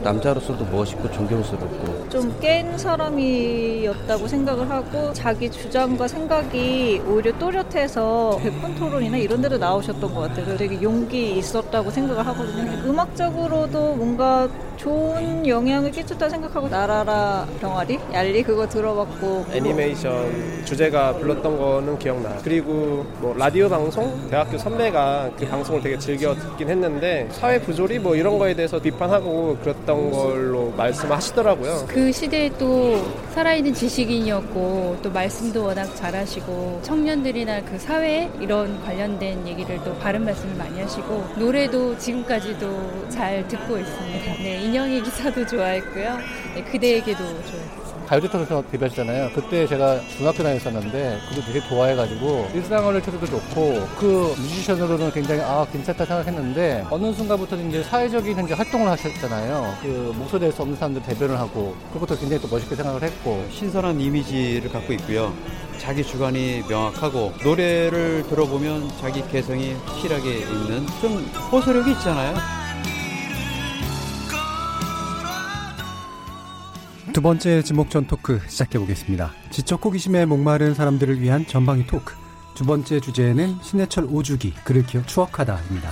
남자로서도 0.03 0.63
멋있고 0.65 1.11
존경스럽고 1.11 2.07
좀 2.09 2.30
깬 2.39 2.78
사람이었다고 2.78 4.28
생각을 4.28 4.70
하고 4.70 5.11
자기 5.11 5.51
주장과 5.51 6.07
생각이 6.07 7.01
오히려 7.05 7.38
또렷해서 7.38 8.39
백분 8.41 8.76
토론이나 8.76 9.17
이런 9.17 9.41
데도 9.41 9.57
나오셨던 9.57 10.13
것 10.13 10.22
같아요. 10.22 10.55
되게 10.55 10.82
용기 10.82 11.38
있었다고 11.38 11.91
생각을 11.91 12.26
하거든요. 12.28 12.72
음악적으로도 12.89 13.95
뭔가 13.95 14.47
좋은 14.80 15.45
영향을 15.45 15.91
끼쳤다 15.91 16.30
생각하고 16.30 16.69
나라라 16.69 17.45
병아리 17.59 17.99
얄리 18.13 18.41
그거 18.43 18.67
들어봤고 18.67 19.47
애니메이션 19.51 20.63
주제가 20.63 21.13
불렀던 21.17 21.57
거는 21.57 21.99
기억나. 21.99 22.38
그리고 22.43 23.05
뭐 23.19 23.36
라디오 23.38 23.67
방송 23.67 24.30
대학교 24.30 24.57
선배가 24.57 25.32
그 25.38 25.45
방송을 25.45 25.82
되게 25.82 25.97
즐겨 25.99 26.34
듣긴 26.34 26.69
했는데 26.69 27.27
사회 27.32 27.59
부조리 27.59 27.99
뭐 27.99 28.15
이런 28.15 28.39
거에 28.39 28.53
대해서 28.53 28.80
비판하고 28.80 29.57
그랬던 29.61 30.11
걸로 30.11 30.71
말씀하시더라고요. 30.77 31.86
그 31.88 32.11
시대에 32.13 32.49
또 32.57 33.03
살아있는 33.32 33.73
지식인이었고 33.73 34.97
또 35.01 35.11
말씀도 35.11 35.65
워낙 35.65 35.93
잘하시고 35.95 36.80
청년들이나 36.84 37.65
그 37.65 37.77
사회 37.77 38.30
이런 38.39 38.82
관련된 38.86 39.45
얘기를 39.45 39.77
또 39.84 39.93
바른 39.95 40.23
말씀을 40.23 40.55
많이 40.55 40.80
하시고 40.80 41.25
노래도 41.38 41.97
지금까지도 41.97 43.09
잘 43.09 43.45
듣고 43.49 43.77
있습니다. 43.77 44.34
네, 44.41 44.68
인형이 44.70 45.01
기사도 45.01 45.43
좋아했고요. 45.47 46.17
네, 46.53 46.63
그대에게도 46.63 47.17
좋아했어요. 47.17 47.89
가요대통에서 48.05 48.63
데뷔하셨잖아요. 48.72 49.32
그때 49.34 49.65
제가 49.65 49.99
중학교 50.15 50.43
다녔었는데 50.43 51.20
그도 51.30 51.41
되게 51.41 51.59
좋아해가지고 51.67 52.49
일상어를 52.53 53.01
쳐도 53.01 53.26
좋고 53.26 53.88
그 53.99 54.36
뮤지션으로는 54.38 55.11
굉장히 55.11 55.41
아 55.41 55.65
괜찮다 55.72 56.05
생각했는데 56.05 56.86
어느 56.89 57.11
순간부터는 57.13 57.70
이제 57.70 57.84
사회적인 57.84 58.45
이제 58.45 58.53
활동을 58.53 58.88
하셨잖아요. 58.89 59.78
그 59.82 60.13
목소리에 60.17 60.51
수 60.51 60.61
없는 60.61 60.78
사람들 60.78 61.01
대변을 61.03 61.39
하고 61.39 61.76
그것도 61.93 62.15
굉장히 62.17 62.41
또 62.41 62.47
멋있게 62.47 62.76
생각을 62.76 63.01
했고 63.01 63.43
신선한 63.51 63.99
이미지를 63.99 64.72
갖고 64.72 64.93
있고요. 64.93 65.34
자기 65.80 66.03
주관이 66.03 66.63
명확하고 66.67 67.34
노래를 67.43 68.24
들어보면 68.28 68.91
자기 68.99 69.24
개성이 69.28 69.74
확실하게 69.86 70.39
있는 70.39 70.86
좀 71.01 71.17
호소력이 71.51 71.91
있잖아요. 71.91 72.36
두 77.14 77.24
번째 77.24 77.64
지목전 77.64 78.05
토크 78.05 78.39
시작해 78.47 78.78
보겠습니다. 78.78 79.32
지적 79.49 79.84
호기심에 79.84 80.26
목마른 80.26 80.74
사람들을 80.76 81.20
위한 81.20 81.45
전방위 81.45 81.88
토크. 81.88 82.14
두 82.53 82.66
번째 82.66 82.99
주제는 82.99 83.57
신해철 83.64 84.05
오주기 84.05 84.53
그를 84.64 84.86
기억 84.86 85.07
추억하다입니다. 85.07 85.91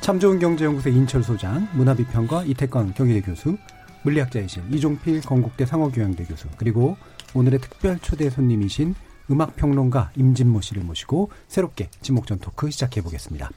참 0.00 0.20
좋은 0.20 0.38
경제연구소 0.38 0.90
이인철 0.90 1.24
소장, 1.24 1.68
문화비평가 1.72 2.44
이택광 2.44 2.94
경희대 2.94 3.22
교수, 3.22 3.56
물리학자이신 4.02 4.72
이종필 4.72 5.22
건국대 5.22 5.66
상허교양대 5.66 6.24
교수, 6.24 6.46
그리고 6.56 6.96
오늘의 7.34 7.60
특별 7.60 7.98
초대 7.98 8.30
손님이신 8.30 8.94
음악평론가 9.30 10.12
임진모 10.16 10.60
씨를 10.60 10.84
모시고 10.84 11.30
새롭게 11.48 11.88
지목전 12.00 12.38
토크 12.38 12.70
시작해 12.70 13.02
보겠습니다. 13.02 13.50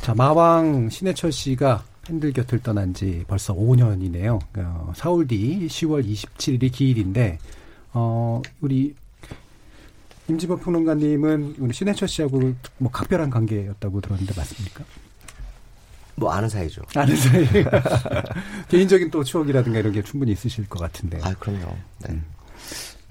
자, 0.00 0.14
마왕 0.14 0.90
신해철 0.90 1.32
씨가 1.32 1.84
팬들 2.02 2.32
곁을 2.32 2.60
떠난 2.62 2.94
지 2.94 3.24
벌써 3.28 3.54
5년이네요. 3.54 4.40
어, 4.58 4.92
사흘 4.96 5.28
뒤 5.28 5.66
10월 5.68 6.04
27일이 6.04 6.72
기일인데, 6.72 7.38
어, 7.92 8.42
우리 8.60 8.94
임지범 10.28 10.60
평론가님은 10.60 11.56
우리 11.58 11.72
신해철 11.72 12.08
씨하고 12.08 12.54
뭐 12.78 12.90
각별한 12.90 13.30
관계였다고 13.30 14.00
들었는데 14.00 14.34
맞습니까? 14.36 14.84
뭐 16.14 16.30
아는 16.30 16.48
사이죠. 16.48 16.82
아는 16.94 17.16
사이. 17.16 17.46
개인적인 18.68 19.10
또 19.10 19.24
추억이라든가 19.24 19.78
이런 19.78 19.92
게 19.92 20.02
충분히 20.02 20.32
있으실 20.32 20.68
것 20.68 20.78
같은데. 20.78 21.18
아, 21.22 21.34
그럼요. 21.34 21.76
네. 22.00 22.10
음, 22.10 22.24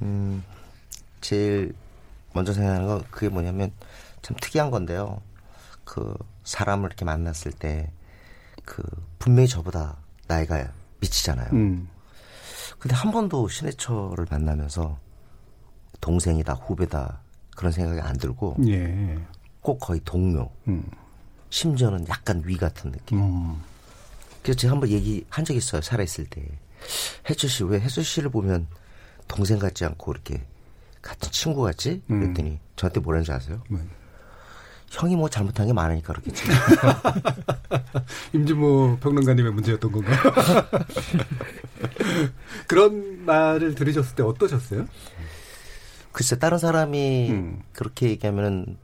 음 0.01 0.43
제일 1.19 1.73
먼저 2.33 2.53
생각하는 2.53 2.87
건 2.87 3.03
그게 3.09 3.29
뭐냐면 3.29 3.71
참 4.21 4.37
특이한 4.39 4.71
건데요. 4.71 5.21
그 5.83 6.15
사람을 6.43 6.87
이렇게 6.87 7.05
만났을 7.05 7.51
때 7.51 7.89
그 8.65 8.83
분명히 9.19 9.47
저보다 9.47 9.97
나이가 10.27 10.67
미치잖아요. 10.99 11.49
음. 11.53 11.89
근데 12.79 12.95
한 12.95 13.11
번도 13.11 13.47
신해철을 13.47 14.27
만나면서 14.29 14.97
동생이다 15.99 16.53
후배다 16.53 17.21
그런 17.55 17.71
생각이 17.71 18.01
안 18.01 18.17
들고 18.17 18.57
예. 18.67 19.17
꼭 19.61 19.79
거의 19.79 20.01
동료. 20.03 20.49
음. 20.67 20.83
심지어는 21.49 22.07
약간 22.07 22.41
위 22.45 22.57
같은 22.57 22.91
느낌. 22.91 23.19
음. 23.19 23.61
그래서 24.41 24.57
제가 24.57 24.73
한번 24.73 24.89
얘기한 24.89 25.45
적 25.45 25.55
있어요. 25.55 25.81
살아있을 25.81 26.25
때. 26.25 26.43
혜주 27.29 27.47
씨, 27.47 27.63
왜 27.63 27.79
혜주 27.79 28.01
씨를 28.01 28.31
보면 28.31 28.67
동생 29.27 29.59
같지 29.59 29.85
않고 29.85 30.11
이렇게 30.11 30.43
같은 31.01 31.31
친구 31.31 31.61
같지? 31.61 32.01
음. 32.09 32.19
그랬더니 32.21 32.49
음. 32.51 32.59
저한테 32.75 32.99
뭐라는지 32.99 33.31
아세요? 33.31 33.61
음. 33.71 33.89
형이 34.91 35.15
뭐 35.15 35.29
잘못한 35.29 35.67
게 35.67 35.73
많으니까 35.73 36.13
그렇겠지. 36.13 36.43
임진모 38.33 38.97
평론가님의 38.99 39.53
문제였던 39.53 39.91
건가요? 39.91 40.17
그런 42.67 43.25
말을 43.25 43.73
들으셨을 43.73 44.15
때 44.15 44.23
어떠셨어요? 44.23 44.85
글쎄, 46.11 46.37
다른 46.37 46.57
사람이 46.57 47.29
음. 47.31 47.61
그렇게 47.71 48.09
얘기하면은 48.09 48.77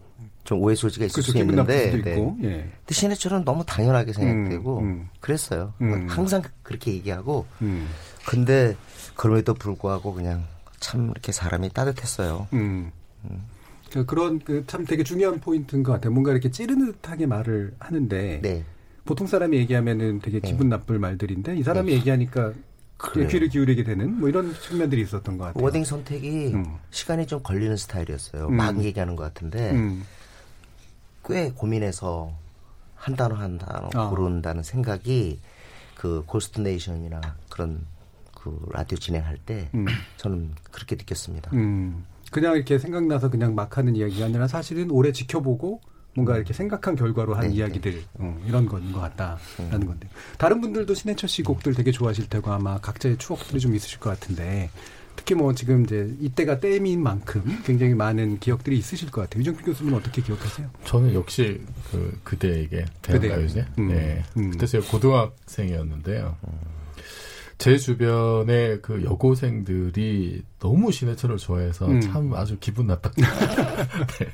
좀 0.45 0.61
오해 0.61 0.75
소지가 0.75 1.05
있을 1.05 1.15
그렇죠, 1.15 1.33
수 1.33 1.37
있는데, 1.39 1.91
네. 1.91 1.97
있고, 1.97 2.37
예. 2.43 2.47
근데 2.47 2.93
신해철은 2.93 3.43
너무 3.43 3.65
당연하게 3.65 4.13
생각되고, 4.13 4.79
음, 4.79 4.85
음. 4.85 5.09
그랬어요. 5.19 5.73
음. 5.81 6.07
항상 6.09 6.41
그렇게 6.63 6.93
얘기하고, 6.93 7.45
음. 7.61 7.89
근데 8.25 8.77
그럼에도 9.15 9.53
불구하고 9.53 10.13
그냥 10.13 10.45
참 10.79 11.09
이렇게 11.11 11.33
사람이 11.33 11.69
따뜻했어요. 11.71 12.47
음. 12.53 12.91
그 13.91 14.05
그런 14.05 14.39
그 14.39 14.63
참 14.67 14.85
되게 14.85 15.03
중요한 15.03 15.39
포인트인 15.39 15.83
것 15.83 15.93
같아요. 15.93 16.11
뭔가 16.11 16.31
이렇게 16.31 16.49
찌르듯하게 16.51 17.25
말을 17.25 17.73
하는데 17.79 18.39
네. 18.41 18.63
보통 19.05 19.27
사람이 19.27 19.57
얘기하면은 19.57 20.19
되게 20.19 20.39
네. 20.39 20.49
기분 20.49 20.69
나쁠 20.69 20.99
말들인데 20.99 21.55
이 21.57 21.63
사람이 21.63 21.91
네. 21.91 21.97
얘기하니까 21.97 22.53
그래요. 22.97 23.27
귀를 23.27 23.47
기울이게 23.49 23.83
되는 23.83 24.19
뭐 24.19 24.27
이런 24.27 24.53
측면들이 24.53 25.01
있었던 25.03 25.37
것 25.37 25.45
같아요. 25.45 25.63
wording 25.63 25.83
선택이 25.85 26.53
음. 26.55 26.65
시간이 26.91 27.27
좀 27.27 27.41
걸리는 27.43 27.77
스타일이었어요. 27.77 28.47
음. 28.47 28.55
막 28.57 28.83
얘기하는 28.83 29.15
것 29.15 29.23
같은데 29.23 29.71
음. 29.71 30.03
꽤 31.25 31.51
고민해서 31.51 32.33
한 32.95 33.15
단어 33.15 33.35
한 33.35 33.57
단어 33.57 33.89
아. 33.93 34.09
고른다는 34.09 34.63
생각이 34.63 35.39
그 35.95 36.23
Ghost 36.25 36.59
Nation이나 36.61 37.21
그런 37.49 37.85
그 38.33 38.67
라디오 38.71 38.97
진행할 38.97 39.37
때 39.37 39.69
음. 39.75 39.85
저는 40.17 40.51
그렇게 40.71 40.95
느꼈습니다. 40.95 41.51
음. 42.27 42.31
그냥 42.31 42.55
이렇게 42.55 42.77
생각나서 42.79 43.29
그냥 43.29 43.55
막 43.55 43.77
하는 43.77 43.95
이야기가 43.95 44.25
아니라 44.25 44.47
사실은 44.47 44.91
오래 44.91 45.11
지켜보고 45.11 45.81
뭔가 46.15 46.35
이렇게 46.35 46.51
생각한 46.51 46.95
결과로 46.95 47.35
한 47.35 47.47
네, 47.49 47.55
이야기들 47.55 47.91
네. 47.91 48.01
어, 48.15 48.41
이런 48.47 48.65
건 48.65 48.91
것 48.91 48.99
같다라는 48.99 49.81
음. 49.81 49.85
건데 49.85 50.09
다른 50.39 50.61
분들도 50.61 50.93
신해철 50.93 51.29
씨 51.29 51.43
곡들 51.43 51.73
되게 51.75 51.91
좋아하실 51.91 52.27
테고 52.27 52.51
아마 52.51 52.79
각자의 52.79 53.17
추억들이 53.17 53.59
좀 53.59 53.75
있으실 53.75 53.99
것 53.99 54.09
같은데 54.09 54.71
특히 55.15 55.35
뭐 55.35 55.53
지금 55.53 55.83
이제 55.83 56.15
이때가 56.21 56.59
때인 56.59 57.01
만큼 57.03 57.43
굉장히 57.65 57.93
많은 57.93 58.39
기억들이 58.39 58.77
있으실 58.77 59.11
것 59.11 59.21
같아요. 59.21 59.41
유정필 59.41 59.65
교수님 59.65 59.93
은 59.93 59.99
어떻게 59.99 60.21
기억하세요? 60.21 60.69
저는 60.85 61.13
역시 61.13 61.61
그 61.91 62.19
그대에게 62.23 62.85
대학가요제. 63.01 63.65
음. 63.79 63.87
네. 63.89 64.23
음. 64.37 64.51
그때 64.51 64.65
제가 64.65 64.87
고등학생이었는데요. 64.87 66.37
제 67.57 67.77
주변에 67.77 68.77
그 68.81 69.03
여고생들이 69.03 70.43
너무 70.59 70.91
신해철을 70.91 71.37
좋아해서 71.37 71.87
음. 71.87 72.01
참 72.01 72.33
아주 72.35 72.57
기분 72.59 72.87
나빴다. 72.87 73.15
네. 74.19 74.27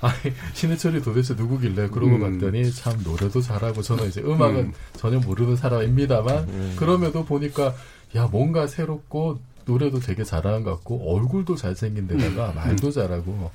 아니, 0.00 0.34
신해철이 0.54 1.02
도대체 1.02 1.34
누구길래 1.34 1.88
그러고 1.88 2.16
음. 2.16 2.38
봤더니 2.38 2.72
참 2.72 3.00
노래도 3.04 3.40
잘하고 3.40 3.80
저는 3.80 4.08
이제 4.08 4.20
음악은 4.22 4.56
음. 4.56 4.72
전혀 4.96 5.20
모르는 5.20 5.54
사람입니다만 5.54 6.48
음. 6.48 6.74
그럼에도 6.76 7.24
보니까 7.24 7.74
야, 8.16 8.26
뭔가 8.26 8.66
새롭고 8.66 9.38
노래도 9.66 10.00
되게 10.00 10.24
잘하는 10.24 10.64
것 10.64 10.72
같고 10.72 11.14
얼굴도 11.14 11.54
잘생긴 11.54 12.08
데다가 12.08 12.50
음. 12.50 12.56
말도 12.56 12.90
잘하고 12.90 13.50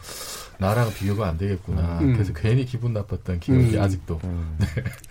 나랑 0.59 0.93
비교가 0.93 1.27
안 1.27 1.37
되겠구나. 1.37 1.99
음. 1.99 2.13
그래서 2.13 2.33
괜히 2.33 2.65
기분 2.65 2.93
나빴던 2.93 3.41
기억이 3.41 3.77
아직도. 3.77 4.19
네. 4.23 4.67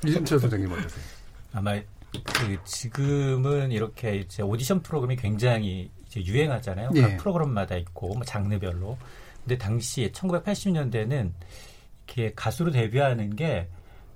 이준철 0.06 0.40
선생님 0.40 0.72
어떠세요? 0.72 1.04
아마 1.52 1.78
그 2.12 2.59
지금은 2.64 3.70
이렇게 3.72 4.16
이제 4.16 4.42
오디션 4.42 4.82
프로그램이 4.82 5.16
굉장히 5.16 5.90
이제 6.06 6.24
유행하잖아요. 6.24 6.90
예. 6.94 7.02
각 7.02 7.16
프로그램마다 7.18 7.76
있고 7.76 8.14
뭐 8.14 8.24
장르별로. 8.24 8.96
근데 9.44 9.59
당시 9.59 10.11
1980년대는 10.12 11.32
이렇게 12.06 12.32
가수로 12.34 12.70
데뷔하는 12.70 13.36
게 13.36 13.68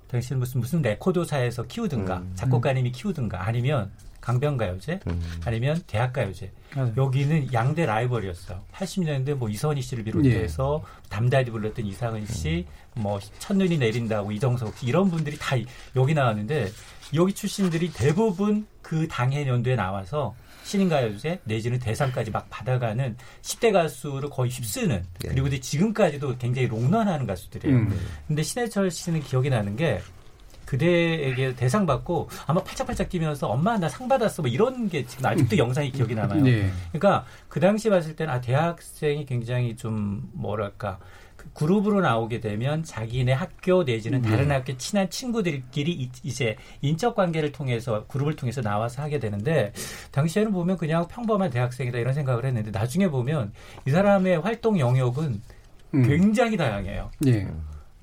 당시는 0.07 0.39
무슨 0.39 0.59
무슨 0.59 0.81
레코드사에서 0.81 1.63
키우든가 1.63 2.17
음. 2.17 2.31
작곡가님이 2.35 2.91
키우든가 2.91 3.45
아니면 3.45 3.91
강변가요제 4.21 5.01
음. 5.07 5.21
아니면 5.43 5.81
대학가요제 5.85 6.51
네. 6.75 6.93
여기는 6.95 7.51
양대 7.51 7.85
라이벌이었어요. 7.85 8.61
80년대 8.71 9.33
뭐 9.33 9.49
이선희 9.49 9.81
씨를 9.81 10.05
비롯해서 10.05 10.81
예. 10.83 11.09
담다디 11.09 11.51
불렀던 11.51 11.85
이상은 11.85 12.25
씨, 12.25 12.65
음. 12.95 13.01
뭐 13.01 13.19
첫눈이 13.39 13.77
내린다고 13.77 14.31
이정석 14.31 14.77
씨 14.77 14.85
이런 14.85 15.09
분들이 15.09 15.37
다 15.37 15.57
여기 15.95 16.13
나왔는데 16.13 16.69
여기 17.13 17.33
출신들이 17.33 17.91
대부분 17.93 18.65
그 18.81 19.07
당해 19.07 19.47
연도에 19.47 19.75
나와서 19.75 20.35
신인가요제 20.63 21.41
내지는 21.43 21.79
대상까지 21.79 22.31
막 22.31 22.49
받아가는 22.49 23.17
10대 23.41 23.73
가수를 23.73 24.29
거의 24.29 24.49
휩쓰는 24.49 25.03
예. 25.25 25.27
그리고 25.27 25.49
지금까지도 25.49 26.37
굉장히 26.37 26.67
롱런하는 26.67 27.27
가수들이에요. 27.27 27.77
음. 27.77 27.99
근데 28.27 28.43
신해철 28.43 28.89
씨는 28.89 29.21
기억이 29.21 29.49
나는 29.49 29.75
게 29.75 30.01
그대에게 30.65 31.55
대상 31.55 31.85
받고 31.85 32.29
아마 32.47 32.63
팔짝팔짝 32.63 33.09
뛰면서 33.09 33.47
엄마 33.47 33.77
나 33.77 33.89
상 33.89 34.07
받았어 34.07 34.41
뭐 34.41 34.49
이런 34.49 34.89
게 34.89 35.05
지금 35.05 35.25
아직도 35.25 35.57
영상이 35.57 35.91
기억이 35.91 36.15
남아요. 36.15 36.41
네. 36.41 36.71
그러니까 36.91 37.25
그 37.49 37.59
당시 37.59 37.89
봤을 37.89 38.15
때는 38.15 38.33
아 38.33 38.41
대학생이 38.41 39.25
굉장히 39.25 39.75
좀 39.75 40.29
뭐랄까 40.33 40.99
그룹으로 41.53 42.01
나오게 42.01 42.39
되면 42.39 42.83
자기네 42.83 43.33
학교 43.33 43.83
내지는 43.83 44.21
네. 44.21 44.29
다른 44.29 44.51
학교 44.51 44.75
친한 44.77 45.09
친구들끼리 45.09 46.09
이제 46.23 46.55
인적 46.81 47.15
관계를 47.15 47.51
통해서 47.51 48.05
그룹을 48.07 48.35
통해서 48.35 48.61
나와서 48.61 49.01
하게 49.01 49.19
되는데 49.19 49.71
당시에는 50.11 50.51
보면 50.51 50.77
그냥 50.77 51.07
평범한 51.07 51.49
대학생이다 51.49 51.97
이런 51.99 52.13
생각을 52.13 52.45
했는데 52.45 52.71
나중에 52.71 53.07
보면 53.07 53.53
이 53.87 53.91
사람의 53.91 54.39
활동 54.39 54.79
영역은 54.79 55.41
음. 55.95 56.03
굉장히 56.07 56.57
다양해요. 56.57 57.11
네. 57.19 57.47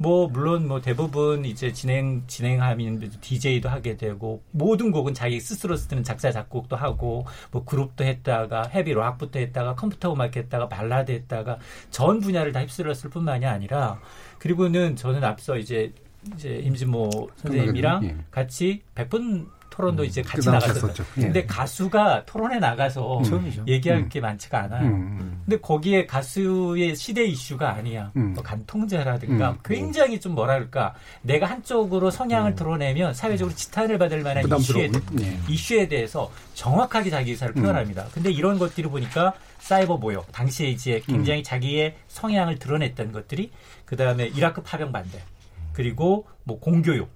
뭐 0.02 0.28
물론 0.28 0.66
뭐 0.66 0.80
대부분 0.80 1.44
이제 1.44 1.74
진행 1.74 2.22
진행하면 2.26 3.10
DJ도 3.20 3.68
하게 3.68 3.98
되고 3.98 4.42
모든 4.50 4.92
곡은 4.92 5.12
자기 5.12 5.38
스스로 5.38 5.76
쓰는 5.76 6.02
작사 6.02 6.32
작곡도 6.32 6.74
하고 6.74 7.26
뭐 7.50 7.66
그룹도 7.66 8.04
했다가 8.04 8.70
헤비 8.74 8.94
락부터 8.94 9.38
했다가 9.38 9.74
컴퓨터 9.74 10.14
음악 10.14 10.34
했다가 10.34 10.70
발라드 10.70 11.12
했다가 11.12 11.58
전 11.90 12.20
분야를 12.20 12.52
다 12.52 12.60
휩쓸었을 12.60 13.10
뿐만이 13.10 13.44
아니라 13.44 14.00
그리고는 14.38 14.96
저는 14.96 15.22
앞서 15.22 15.58
이제 15.58 15.92
이제 16.34 16.48
임진모 16.64 17.28
선생님이랑 17.36 18.04
예. 18.04 18.16
같이 18.30 18.82
100분 18.94 19.48
토론도 19.68 20.02
음, 20.02 20.06
이제 20.06 20.22
같이 20.22 20.46
그 20.46 20.50
나갔었죠. 20.50 21.04
예. 21.18 21.22
근데 21.22 21.44
가수가 21.44 22.24
토론에 22.24 22.58
나가서 22.58 23.18
음. 23.18 23.64
얘기할 23.68 23.98
음. 23.98 24.08
게 24.08 24.18
많지가 24.20 24.62
않아요. 24.62 24.86
음, 25.40 25.42
음. 25.42 25.44
근데 25.44 25.60
거기에 25.60 26.06
가수의 26.06 26.96
시대 26.96 27.24
이슈가 27.24 27.74
아니야. 27.74 28.12
음. 28.16 28.34
뭐 28.34 28.42
간통죄라든가 28.42 29.58
굉장히 29.64 30.20
좀 30.20 30.34
뭐랄까 30.34 30.94
내가 31.22 31.46
한쪽으로 31.46 32.10
성향을 32.10 32.54
드러내면 32.54 33.14
사회적으로 33.14 33.54
지탄을 33.54 33.98
받을 33.98 34.22
만한 34.22 34.44
이슈에, 34.58 34.90
예. 35.20 35.38
이슈에 35.48 35.88
대해서 35.88 36.30
정확하게 36.54 37.10
자기 37.10 37.30
의사를 37.32 37.54
표현합니다. 37.54 38.06
근데 38.12 38.30
이런 38.30 38.58
것들을 38.58 38.90
보니까 38.90 39.34
사이버 39.58 39.96
모욕, 39.96 40.30
당시에 40.32 40.68
이제 40.68 41.02
굉장히 41.06 41.42
자기의 41.42 41.96
성향을 42.08 42.58
드러냈던 42.58 43.12
것들이 43.12 43.50
그 43.84 43.96
다음에 43.96 44.26
이라크 44.26 44.62
파병 44.62 44.92
반대, 44.92 45.22
그리고 45.72 46.26
뭐 46.44 46.58
공교육, 46.58 47.10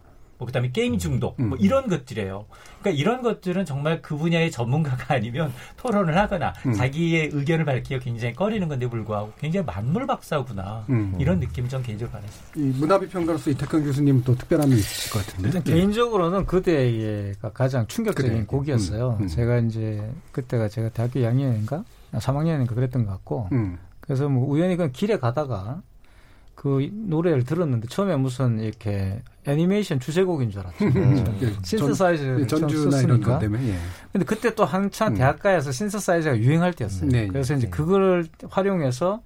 뭐 0.45 0.47
그다음에 0.47 0.70
게임 0.70 0.99
중독 0.99 1.40
뭐 1.40 1.57
음. 1.59 1.64
이런 1.64 1.88
것들이에요. 1.88 2.45
그러니까 2.80 3.01
이런 3.01 3.22
것들은 3.22 3.64
정말 3.64 4.03
그 4.03 4.16
분야의 4.16 4.51
전문가가 4.51 5.14
아니면 5.14 5.53
토론을 5.78 6.16
하거나 6.16 6.53
음. 6.66 6.74
자기의 6.74 7.30
의견을 7.32 7.64
밝히기가 7.64 8.01
굉장히 8.01 8.34
꺼리는 8.34 8.68
건데 8.68 8.86
불구하고 8.86 9.32
굉장히 9.38 9.64
만물 9.64 10.07
박사구나 10.07 10.84
음. 10.90 11.16
이런 11.18 11.40
느낌 11.40 11.66
좀 11.68 11.82
개인적으로 11.82 12.12
받았습니다. 12.20 12.78
문화비평가로서 12.78 13.51
이태근 13.51 13.84
교수님 13.84 14.22
또 14.24 14.34
특별한 14.34 14.68
면 14.68 14.78
있으실 14.78 15.12
것 15.12 15.26
같은데. 15.26 15.49
일단 15.49 15.64
네. 15.64 15.72
개인적으로는 15.72 16.47
그때가 16.47 17.51
가장 17.51 17.86
충격적인 17.86 18.32
그래. 18.32 18.45
곡이었어요. 18.45 19.16
음. 19.18 19.24
음. 19.24 19.28
제가 19.28 19.59
이제 19.59 20.07
그때가 20.32 20.68
제가 20.68 20.90
대학교 20.90 21.20
2학년인가 21.20 21.84
3학년인가 22.12 22.74
그랬던 22.74 23.07
것 23.07 23.12
같고 23.12 23.49
음. 23.53 23.78
그래서 24.01 24.28
뭐 24.28 24.47
우연히 24.49 24.76
그 24.76 24.92
길에 24.92 25.18
가다가 25.18 25.80
그 26.55 26.88
노래를 26.92 27.44
들었는데 27.44 27.88
처음에 27.88 28.16
무슨 28.16 28.59
이렇게 28.59 29.22
애니메이션 29.46 30.00
주제곡인 30.00 30.50
줄 30.50 30.61
알았죠. 30.61 30.84
음. 30.84 31.38
신스사이즈 31.62 32.46
전주나 32.46 33.00
이런 33.02 33.20
것 33.20 33.38
때문에. 33.38 33.68
예. 33.68 33.76
근데 34.12 34.24
그때 34.24 34.55
또 34.55 34.64
한참 34.64 35.12
음. 35.12 35.18
대학가에서 35.18 35.72
신스사이즈가 35.72 36.38
유행할 36.38 36.72
때였어요. 36.72 37.11
네, 37.11 37.26
그래서 37.26 37.55
이제 37.55 37.66
네. 37.66 37.70
그거를 37.70 38.26
활용해서 38.48 39.22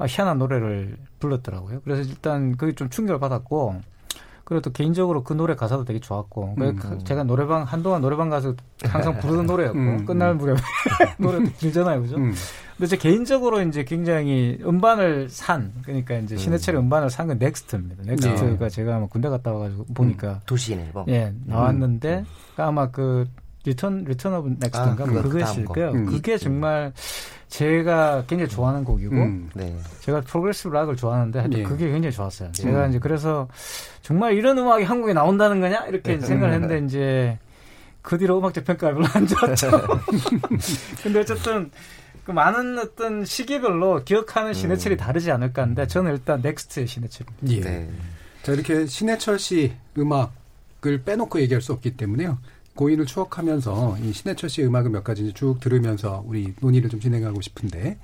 희한한 0.00 0.38
노래를 0.38 0.96
불렀더라고요. 1.18 1.80
그래서 1.84 2.08
일단 2.08 2.56
그게 2.56 2.74
좀 2.74 2.88
충격을 2.88 3.18
받았고 3.20 3.80
그리고 4.52 4.60
또 4.62 4.70
개인적으로 4.72 5.24
그 5.24 5.32
노래 5.32 5.54
가사도 5.54 5.84
되게 5.84 5.98
좋았고 5.98 6.56
음. 6.60 6.78
제가 7.04 7.24
노래방 7.24 7.62
한동안 7.62 8.00
노래방 8.02 8.28
가서 8.28 8.54
항상 8.84 9.18
부르던 9.18 9.46
노래였고 9.46 9.78
음. 9.78 10.04
끝날 10.04 10.34
무렵에 10.34 10.58
노래도 11.18 11.50
길잖아요, 11.58 12.02
그죠? 12.02 12.16
음. 12.16 12.34
근데 12.76 12.86
제 12.86 12.96
개인적으로 12.96 13.62
이제 13.62 13.84
굉장히 13.84 14.58
음반을 14.64 15.28
산 15.30 15.72
그러니까 15.82 16.16
이제 16.16 16.36
신해철의 16.36 16.80
음. 16.80 16.88
반을 16.90 17.08
산 17.10 17.28
건 17.28 17.38
N.EX.T입니다. 17.38 18.02
N.EX.T가 18.04 18.58
네. 18.58 18.68
제가 18.68 18.96
아마 18.96 19.06
군대 19.06 19.28
갔다 19.28 19.52
와가지고 19.52 19.84
보니까 19.94 20.32
음. 20.32 20.40
도시인 20.46 20.80
앨범 20.80 21.04
예 21.08 21.32
나왔는데 21.46 22.24
아마 22.56 22.90
그 22.90 23.24
Return 23.64 24.04
Return 24.04 24.34
of 24.34 24.48
N.EX.T인가 24.58 25.04
아, 25.04 25.06
뭐 25.06 25.22
그거였을 25.22 25.64
거예요. 25.64 25.90
음. 25.92 26.06
그게 26.06 26.36
정말 26.36 26.92
제가 27.52 28.24
굉장히 28.26 28.48
좋아하는 28.48 28.82
곡이고 28.82 29.14
음, 29.14 29.50
네. 29.52 29.76
제가 30.00 30.22
progressive 30.22 30.70
rock을 30.70 30.96
좋아하는데 30.96 31.38
하여튼 31.38 31.58
네. 31.58 31.62
그게 31.64 31.90
굉장히 31.90 32.10
좋았어요. 32.10 32.50
네. 32.50 32.62
제가 32.62 32.86
이제 32.86 32.98
그래서 32.98 33.46
정말 34.00 34.32
이런 34.32 34.56
음악이 34.56 34.84
한국에 34.84 35.12
나온다는 35.12 35.60
거냐 35.60 35.84
이렇게 35.86 36.16
네. 36.16 36.26
생각을 36.26 36.54
했는데 36.54 36.78
이제 36.86 37.38
그 38.00 38.16
뒤로 38.16 38.38
음악적 38.38 38.64
평가가 38.64 38.94
별로 38.94 39.06
안 39.12 39.26
좋았죠. 39.26 39.70
근데 41.04 41.20
어쨌든 41.20 41.70
그 42.24 42.30
많은 42.30 42.78
어떤 42.78 43.26
시기별로 43.26 44.02
기억하는 44.02 44.54
신해철이 44.54 44.94
음. 44.94 44.96
다르지 44.96 45.30
않을까 45.30 45.62
하는데 45.62 45.86
저는 45.86 46.12
일단 46.12 46.40
넥스트의 46.40 46.86
신해철. 46.86 47.26
예. 47.48 47.60
네. 47.60 47.90
자 48.44 48.52
이렇게 48.52 48.86
신해철 48.86 49.38
씨 49.38 49.74
음악을 49.98 51.02
빼놓고 51.04 51.38
얘기할 51.42 51.60
수 51.60 51.74
없기 51.74 51.98
때문에요. 51.98 52.38
고인을 52.74 53.06
추억하면서 53.06 53.98
이 54.02 54.12
신해철 54.12 54.48
씨의 54.48 54.68
음악을 54.68 54.90
몇 54.90 55.04
가지 55.04 55.32
쭉 55.32 55.60
들으면서 55.60 56.22
우리 56.26 56.54
논의를 56.60 56.88
좀 56.88 57.00
진행하고 57.00 57.40
싶은데 57.40 57.98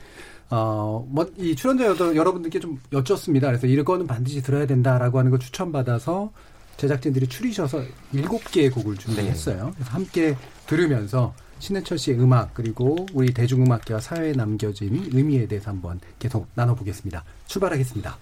어, 0.51 1.07
뭐, 1.09 1.31
이 1.37 1.55
출연자 1.55 1.85
여러분들께 2.17 2.59
좀 2.59 2.81
여쭙습니다. 2.93 3.49
그래서 3.49 3.67
이거는 3.67 4.07
반드시 4.07 4.43
들어야 4.43 4.67
된다라고 4.67 5.19
하는 5.19 5.31
걸 5.31 5.41
추천받아서 5.41 6.33
제작진들이 6.79 7.27
추리셔서 7.27 7.83
일곱 8.13 8.43
개의 8.51 8.71
곡을 8.71 8.97
준비했어요. 8.97 9.67
네. 9.67 9.73
그래서 9.75 9.91
함께 9.91 10.37
들으면서 10.67 11.35
신해철 11.59 11.99
씨의 11.99 12.21
음악 12.21 12.55
그리고 12.55 13.05
우리 13.13 13.35
대중음악계와 13.35 14.01
사회에 14.01 14.33
남겨진 14.33 15.11
의미에 15.13 15.47
대해서 15.49 15.71
한번 15.71 16.01
계속 16.19 16.47
나눠보겠습니다. 16.55 17.25
출발하겠습니다. 17.47 18.17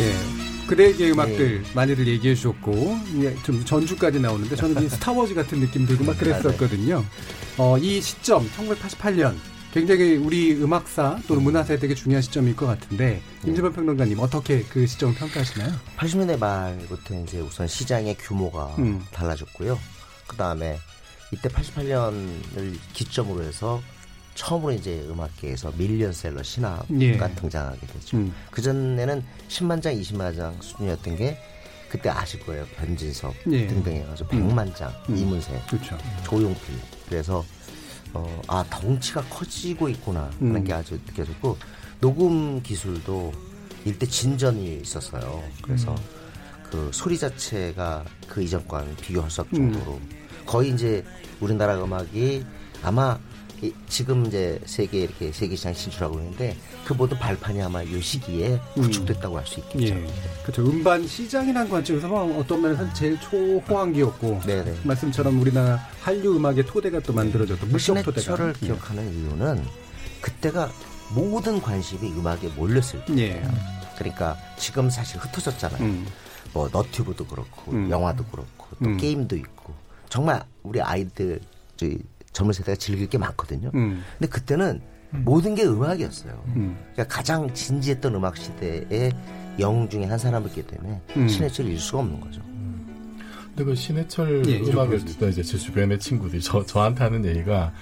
네. 0.00 0.14
그대의 0.66 1.12
음악들 1.12 1.62
네. 1.62 1.70
많이들 1.74 2.06
얘기해 2.06 2.34
주셨고 2.34 2.96
좀 3.42 3.62
전주까지 3.66 4.18
나오는데 4.18 4.56
저는 4.56 4.82
이 4.82 4.88
스타워즈 4.88 5.34
같은 5.34 5.60
느낌 5.60 5.84
들고 5.84 6.04
막 6.04 6.16
그랬었거든요. 6.16 7.04
어, 7.58 7.76
이 7.76 8.00
시점 8.00 8.48
1988년 8.48 9.34
굉장히 9.74 10.16
우리 10.16 10.54
음악사 10.54 11.20
또는 11.28 11.42
문화사에 11.42 11.78
되게 11.78 11.94
중요한 11.94 12.22
시점일 12.22 12.56
것 12.56 12.64
같은데 12.64 13.20
임지범 13.44 13.74
평론가님 13.74 14.18
어떻게 14.20 14.62
그 14.62 14.86
시점을 14.86 15.14
평가하시나요? 15.16 15.74
80년대 15.98 16.38
말부터 16.38 17.20
이제 17.22 17.40
우선 17.40 17.68
시장의 17.68 18.16
규모가 18.16 18.76
음. 18.78 19.04
달라졌고요. 19.12 19.78
그 20.26 20.36
다음에 20.36 20.78
이때 21.30 21.50
88년을 21.50 22.78
기점으로 22.94 23.44
해서 23.44 23.82
처음으로 24.40 24.72
이제 24.72 25.04
음악계에서 25.06 25.70
밀리언셀러 25.76 26.42
신화가 26.42 26.86
예. 27.00 27.18
등장하게 27.18 27.86
되죠. 27.86 28.16
음. 28.16 28.32
그 28.50 28.62
전에는 28.62 29.22
10만 29.48 29.82
장, 29.82 29.94
20만 29.94 30.34
장 30.34 30.56
수준이었던 30.62 31.16
게 31.16 31.38
그때 31.90 32.08
아실 32.08 32.40
거예요. 32.40 32.64
변진섭 32.76 33.34
예. 33.50 33.66
등등 33.66 33.92
해가지고 33.92 34.30
100만 34.30 34.74
장, 34.74 34.90
음. 35.10 35.16
이문세, 35.16 35.60
그렇죠. 35.68 35.98
조용필. 36.24 36.74
그래서 37.06 37.44
어, 38.14 38.40
아 38.48 38.64
덩치가 38.70 39.22
커지고 39.24 39.90
있구나 39.90 40.30
하는 40.40 40.56
음. 40.56 40.64
게 40.64 40.72
아주 40.72 40.94
느껴졌고 40.94 41.58
녹음 42.00 42.62
기술도 42.62 43.32
일대 43.84 44.06
진전이 44.06 44.80
있었어요. 44.80 45.44
그래서 45.60 45.92
음. 45.92 45.96
그 46.62 46.90
소리 46.94 47.18
자체가 47.18 48.04
그 48.26 48.42
이전과는 48.42 48.96
비교할 48.96 49.30
수 49.30 49.42
없을 49.42 49.58
정도로 49.58 49.96
음. 49.96 50.10
거의 50.46 50.70
이제 50.70 51.04
우리나라 51.40 51.82
음악이 51.82 52.42
아마 52.82 53.18
지금 53.88 54.26
이제 54.26 54.58
세계 54.64 55.00
이렇게 55.00 55.32
세계 55.32 55.54
시장 55.56 55.74
진출하고 55.74 56.18
있는데 56.20 56.56
그 56.84 56.94
모든 56.94 57.18
발판이 57.18 57.60
아마 57.62 57.84
요 57.84 58.00
시기에 58.00 58.60
음. 58.76 58.82
구축됐다고 58.82 59.36
할 59.38 59.46
수 59.46 59.60
있겠죠. 59.60 59.94
예. 59.94 60.06
그렇죠. 60.42 60.62
음반 60.62 61.06
시장이라는 61.06 61.68
관점에서 61.70 62.08
뭐 62.08 62.38
어떤 62.38 62.62
면에서 62.62 62.92
제일 62.94 63.18
초호황기였고 63.20 64.40
네네. 64.46 64.78
말씀처럼 64.84 65.40
우리나라 65.40 65.76
한류 66.00 66.36
음악의 66.36 66.66
토대가 66.66 67.00
또 67.00 67.12
만들어졌고 67.12 67.66
물적 67.66 68.02
토대가. 68.02 68.36
를 68.36 68.54
예. 68.62 68.66
기억하는 68.66 69.12
이유는 69.12 69.64
그때가 70.20 70.70
모든 71.14 71.60
관심이 71.60 72.12
음악에 72.12 72.48
몰렸을 72.56 73.04
때예요. 73.06 73.34
예. 73.34 73.42
그러니까 73.98 74.36
지금 74.56 74.88
사실 74.88 75.18
흩어졌잖아요. 75.20 75.82
음. 75.82 76.06
뭐 76.52 76.68
너튜브도 76.72 77.26
그렇고 77.26 77.72
음. 77.72 77.90
영화도 77.90 78.24
그렇고 78.24 78.66
또 78.82 78.88
음. 78.90 78.96
게임도 78.96 79.36
있고 79.36 79.74
정말 80.08 80.42
우리 80.62 80.80
아이들 80.80 81.40
젊은 82.32 82.52
세대가 82.52 82.76
즐길 82.76 83.08
게 83.08 83.18
많거든요. 83.18 83.70
음. 83.74 84.02
근데 84.18 84.28
그때는 84.30 84.80
음. 85.14 85.22
모든 85.24 85.54
게 85.54 85.64
음악이었어요. 85.64 86.42
음. 86.56 86.76
그러니까 86.92 87.14
가장 87.16 87.52
진지했던 87.52 88.14
음악 88.14 88.36
시대의 88.36 89.12
영웅 89.58 89.88
중에 89.88 90.04
한 90.04 90.18
사람이기 90.18 90.62
때문에 90.62 91.00
음. 91.16 91.28
신해철을 91.28 91.70
잃을 91.70 91.80
수가 91.80 91.98
없는 92.00 92.20
거죠. 92.20 92.40
근데 93.48 93.64
그 93.64 93.74
신해철 93.74 94.46
예, 94.46 94.60
음악을 94.60 95.04
듣던 95.04 95.30
이제 95.30 95.42
제 95.42 95.58
주변의 95.58 95.98
친구들이 95.98 96.40
저, 96.40 96.64
저한테 96.64 97.02
하는 97.02 97.24
얘기가 97.24 97.72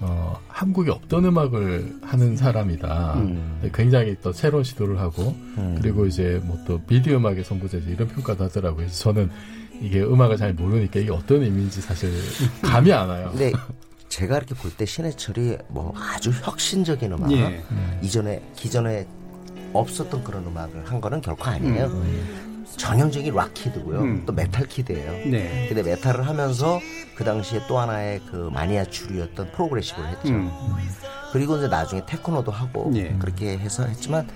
어, 0.00 0.40
한국에 0.48 0.90
없던 0.90 1.24
음악을 1.24 1.98
하는 2.02 2.36
사람이다. 2.36 3.14
음. 3.18 3.70
굉장히 3.72 4.16
또 4.20 4.32
새로운 4.32 4.64
시도를 4.64 4.98
하고, 4.98 5.28
음. 5.58 5.78
그리고 5.80 6.06
이제 6.06 6.40
뭐 6.44 6.58
또 6.66 6.80
비디오 6.86 7.16
음악의 7.16 7.44
선구자지 7.44 7.86
이런 7.88 8.08
평가도 8.08 8.44
하더라고요. 8.44 8.78
그래서 8.78 8.94
저는 9.04 9.30
이게 9.82 10.00
음악을 10.00 10.36
잘 10.36 10.54
모르니까 10.54 11.00
이게 11.00 11.10
어떤 11.10 11.42
의미인지 11.42 11.80
사실 11.80 12.12
감이 12.62 12.92
안 12.92 13.08
와요. 13.08 13.32
네. 13.36 13.52
제가 14.08 14.36
이렇게 14.36 14.54
볼 14.54 14.70
때 14.76 14.84
신해철이 14.86 15.56
뭐 15.68 15.92
아주 15.96 16.30
혁신적인 16.30 17.12
음악, 17.12 17.32
예. 17.32 17.62
이전에 18.02 18.42
기존에 18.56 19.06
없었던 19.72 20.22
그런 20.22 20.46
음악을 20.46 20.84
한 20.84 21.00
거는 21.00 21.20
결코 21.22 21.44
아니에요. 21.44 21.86
음. 21.86 22.64
전형적인 22.76 23.34
rock 23.34 23.56
kid고요. 23.56 24.00
음. 24.00 24.22
또 24.26 24.32
metal 24.32 24.66
kid예요. 24.66 25.30
네. 25.30 25.66
근데 25.68 25.82
metal을 25.82 26.26
하면서 26.26 26.78
그 27.16 27.24
당시에 27.24 27.62
또 27.68 27.78
하나의 27.78 28.20
그 28.30 28.50
마니아추리였던 28.52 29.52
progressive를 29.52 30.08
했죠. 30.10 30.28
음. 30.28 30.50
그리고 31.32 31.56
이제 31.56 31.68
나중에 31.68 32.02
테크노도 32.06 32.52
하고 32.52 32.90
예. 32.94 33.14
그렇게 33.18 33.56
해서 33.58 33.84
했지만 33.86 34.28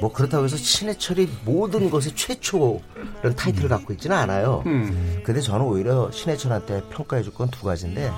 뭐 0.00 0.12
그렇다고 0.12 0.44
해서 0.44 0.56
신해철이 0.56 1.28
모든 1.44 1.90
것의 1.90 2.14
최초 2.14 2.80
이런 3.20 3.34
타이틀을 3.34 3.66
음. 3.66 3.70
갖고 3.70 3.92
있지는 3.92 4.16
않아요. 4.16 4.62
음. 4.66 5.20
근데 5.24 5.40
저는 5.40 5.64
오히려 5.66 6.10
신해철한테 6.12 6.82
평가해 6.90 7.22
줄 7.22 7.32
건 7.34 7.48
두 7.50 7.64
가지인데 7.64 8.10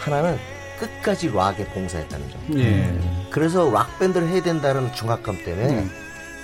하나는 0.00 0.38
끝까지 0.78 1.30
락에 1.30 1.64
봉사했다는 1.66 2.30
점. 2.30 2.58
예. 2.60 2.98
그래서 3.30 3.70
락 3.70 3.98
밴드를 3.98 4.28
해야 4.28 4.42
된다는 4.42 4.92
중압감 4.94 5.36
때문에 5.44 5.68
음. 5.80 5.90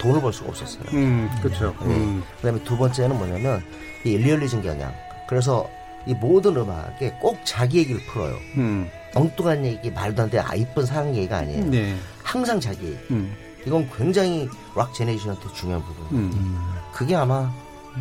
돈을 0.01 0.21
벌 0.21 0.33
수가 0.33 0.49
없었어요. 0.51 0.83
음, 0.95 1.31
그렇죠. 1.43 1.75
네. 1.81 1.87
음. 1.95 2.23
그다음에 2.37 2.63
두 2.65 2.77
번째는 2.77 3.17
뭐냐면 3.17 3.63
이 4.05 4.17
리얼리즘 4.17 4.63
경향. 4.63 4.93
그래서 5.29 5.69
이 6.07 6.15
모든 6.15 6.57
음악에 6.57 7.13
꼭 7.21 7.39
자기 7.45 7.79
얘기를 7.79 8.01
풀어요. 8.07 8.37
음. 8.57 8.91
엉뚱한 9.15 9.65
얘기, 9.67 9.91
말도 9.91 10.23
안 10.23 10.31
돼, 10.31 10.39
아, 10.39 10.55
이쁜 10.55 10.85
사랑 10.87 11.15
얘기가 11.15 11.39
아니에요. 11.39 11.65
네. 11.67 11.95
항상 12.23 12.59
자기. 12.59 12.97
음. 13.11 13.35
이건 13.67 13.89
굉장히 13.97 14.49
락 14.75 14.93
제네이션한테 14.95 15.53
중요한 15.53 15.83
부분. 15.85 16.19
음. 16.19 16.59
그게 16.93 17.15
아마 17.15 17.51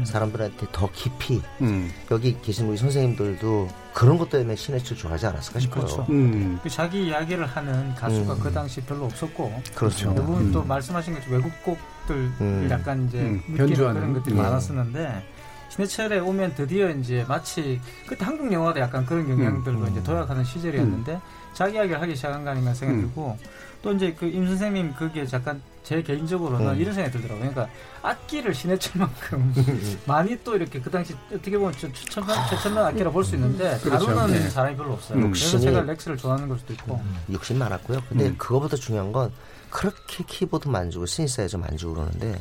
사람들한테 0.04 0.68
더 0.72 0.90
깊이 0.92 1.42
음. 1.62 1.92
여기 2.10 2.40
계신 2.42 2.68
우리 2.68 2.78
선생님들도 2.78 3.68
그런 3.94 4.18
것 4.18 4.30
때문에 4.30 4.56
신해철 4.56 4.98
좋아하지 4.98 5.26
않았을까 5.28 5.60
싶어요. 5.60 5.84
그렇죠. 5.84 6.06
음. 6.10 6.60
그 6.64 6.70
자기 6.70 7.08
이야기를 7.08 7.46
하는 7.46 7.94
가수가 7.96 8.34
음. 8.34 8.40
그 8.40 8.52
당시 8.52 8.82
별로 8.82 9.06
없었고 9.06 9.62
그렇죠. 9.76 10.14
대부분 10.14 10.52
또 10.52 10.62
음. 10.62 10.68
말씀하신 10.68 11.14
것처럼 11.16 11.38
외국곡들 11.40 12.16
음. 12.16 12.68
약간 12.72 13.08
이제 13.08 13.20
음. 13.20 13.44
연주하는 13.58 14.02
그런 14.02 14.14
것들이 14.14 14.36
많았었는데 14.36 15.24
신해철에 15.70 16.20
오면 16.20 16.56
드디어 16.56 16.90
이제 16.90 17.26
마치 17.28 17.80
그때 18.06 18.26
한국 18.26 18.52
영화도 18.52 18.80
약간 18.80 19.06
그런 19.06 19.30
영향들로 19.30 19.88
이제 19.88 20.04
도약하는 20.04 20.44
시절이었는데 20.44 21.20
자기 21.54 21.76
이야기를 21.76 22.02
하기 22.02 22.16
시작한 22.16 22.44
거 22.44 22.52
아닌가 22.52 22.74
생각이 22.74 23.02
들고 23.02 23.38
또 23.82 23.92
이제 23.94 24.14
그 24.14 24.28
임 24.28 24.48
선생님 24.48 24.94
그게 24.94 25.26
잠깐 25.26 25.62
제 25.84 26.02
개인적으로는 26.04 26.68
음. 26.76 26.80
이런 26.80 26.94
생각이 26.94 27.12
들더라고요. 27.18 27.50
그러니까 27.52 27.74
악기를 28.04 28.54
신해철만큼 28.54 29.54
많이 30.06 30.38
또 30.44 30.56
이렇게 30.56 30.80
그 30.80 30.92
당시 30.92 31.16
어떻게 31.34 31.58
보면 31.58 31.74
최첨단 31.74 32.48
최첨단 32.50 32.86
악기라 32.88 33.10
볼 33.10 33.24
수 33.24 33.36
있는데 33.36 33.78
그렇죠. 33.82 34.06
다루는 34.06 34.32
네. 34.40 34.50
사람이 34.50 34.78
별로 34.78 34.94
없어요. 34.94 35.18
음. 35.18 35.32
그래서 35.32 35.60
제가 35.60 35.82
렉스를 35.82 36.18
좋아하는 36.18 36.48
걸 36.48 36.60
수도 36.60 36.74
있고 36.74 36.96
음. 37.04 37.18
욕심 37.32 37.58
많았고요. 37.58 38.02
근데 38.10 38.28
음. 38.28 38.36
그거보다 38.38 38.78
중요한 38.78 39.12
건 39.12 39.32
그렇게 39.72 40.24
키보드 40.28 40.68
만지고 40.68 41.06
시니사이저 41.08 41.58
만지고 41.58 41.96
그러는데 41.96 42.40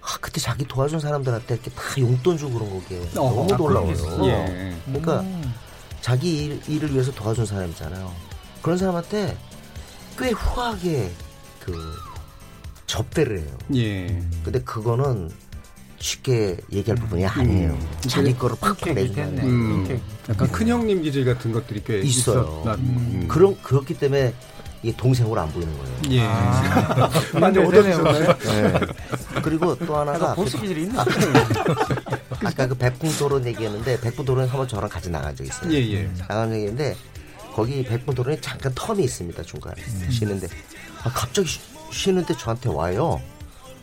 아, 0.00 0.16
그때 0.20 0.40
자기 0.40 0.66
도와준 0.66 0.98
사람들한테 0.98 1.54
이렇게 1.54 1.70
다 1.72 1.82
용돈 1.98 2.36
주고 2.38 2.58
그런 2.58 2.70
거게 2.70 2.98
어, 3.18 3.46
너무 3.46 3.54
놀라워요. 3.56 4.26
예. 4.26 4.74
그러니까 4.86 5.20
음. 5.20 5.54
자기 6.00 6.44
일, 6.46 6.60
일을 6.66 6.92
위해서 6.92 7.12
도와준 7.12 7.44
사람이잖아요. 7.46 8.10
그런 8.62 8.78
사람한테 8.78 9.36
꽤 10.18 10.30
후하게 10.30 11.10
그 11.60 11.72
접대를 12.86 13.40
해요. 13.40 13.58
예. 13.74 14.22
근데 14.44 14.60
그거는 14.62 15.30
쉽게 15.98 16.56
얘기할 16.72 16.96
부분이 16.96 17.24
아니에요. 17.24 17.70
음. 17.70 17.88
자기 18.08 18.36
거를 18.36 18.56
팍팍 18.60 18.92
내주는 18.92 19.38
음. 19.38 20.00
약간 20.28 20.50
큰형님 20.50 21.02
기질 21.02 21.24
같은 21.24 21.52
것들이 21.52 21.82
꽤 21.84 22.00
있어요. 22.00 22.64
음. 22.66 23.26
그런 23.28 23.56
그렇기 23.62 23.94
때문에 23.94 24.34
이게 24.82 24.96
동생으로 24.96 25.40
안 25.40 25.50
보이는 25.52 25.72
거예요. 25.78 25.96
예. 26.10 26.20
아. 26.24 27.08
완전 27.40 27.66
오더네요. 27.66 28.02
네. 28.02 28.80
그리고 29.42 29.76
또 29.78 29.96
하나가 29.96 30.34
보스 30.34 30.58
기질이 30.60 30.82
있나? 30.82 31.04
아까 32.44 32.66
그 32.66 32.74
백풍도론 32.74 33.46
얘기했는데 33.46 34.00
백풍도론 34.00 34.48
한번 34.48 34.66
저랑 34.66 34.90
같이 34.90 35.08
나간 35.08 35.34
적 35.36 35.46
있어요. 35.46 35.72
예, 35.72 35.78
예. 35.78 36.10
나간 36.28 36.50
적 36.50 36.56
있는데 36.56 36.96
거기 37.54 37.84
백풍도론에 37.84 38.40
잠깐 38.40 38.74
텀이 38.74 39.00
있습니다 39.00 39.42
중간에 39.42 39.80
음. 39.82 40.10
쉬는데 40.10 40.48
아, 41.04 41.10
갑자기 41.10 41.48
쉬, 41.48 41.60
쉬는데 41.90 42.36
저한테 42.36 42.68
와요. 42.70 43.20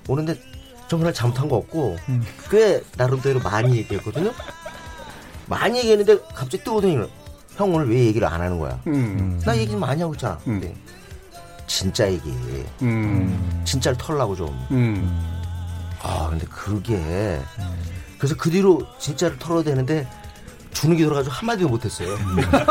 오는데 0.07 0.39
정말 0.88 1.13
잘못한 1.13 1.47
거 1.47 1.57
없고 1.57 1.97
음. 2.09 2.26
꽤 2.49 2.82
나름대로 2.97 3.39
많이 3.39 3.78
얘기했거든요. 3.78 4.32
많이 5.45 5.78
얘기했는데 5.80 6.17
갑자기 6.34 6.63
뜨거든요. 6.63 7.07
형 7.55 7.74
오늘 7.74 7.89
왜 7.89 8.05
얘기를 8.05 8.28
안 8.28 8.41
하는 8.41 8.57
거야? 8.57 8.82
음. 8.88 9.39
나 9.45 9.55
얘기 9.55 9.76
많이 9.76 10.01
하고 10.01 10.13
있잖아. 10.15 10.39
음. 10.47 10.59
근데 10.59 10.76
진짜 11.67 12.11
얘기. 12.11 12.30
음. 12.82 13.61
진짜를 13.65 13.97
털라고 13.97 14.36
좀. 14.36 14.47
음. 14.72 15.38
아 16.01 16.28
근데 16.30 16.45
그게 16.47 17.39
그래서 18.17 18.36
그 18.36 18.49
뒤로 18.49 18.82
진짜를 18.99 19.38
털어야 19.38 19.63
되는데 19.63 20.07
주는 20.72 20.95
게 20.95 21.03
돌아가지고 21.03 21.34
한마디도 21.34 21.70
못했어요. 21.70 22.17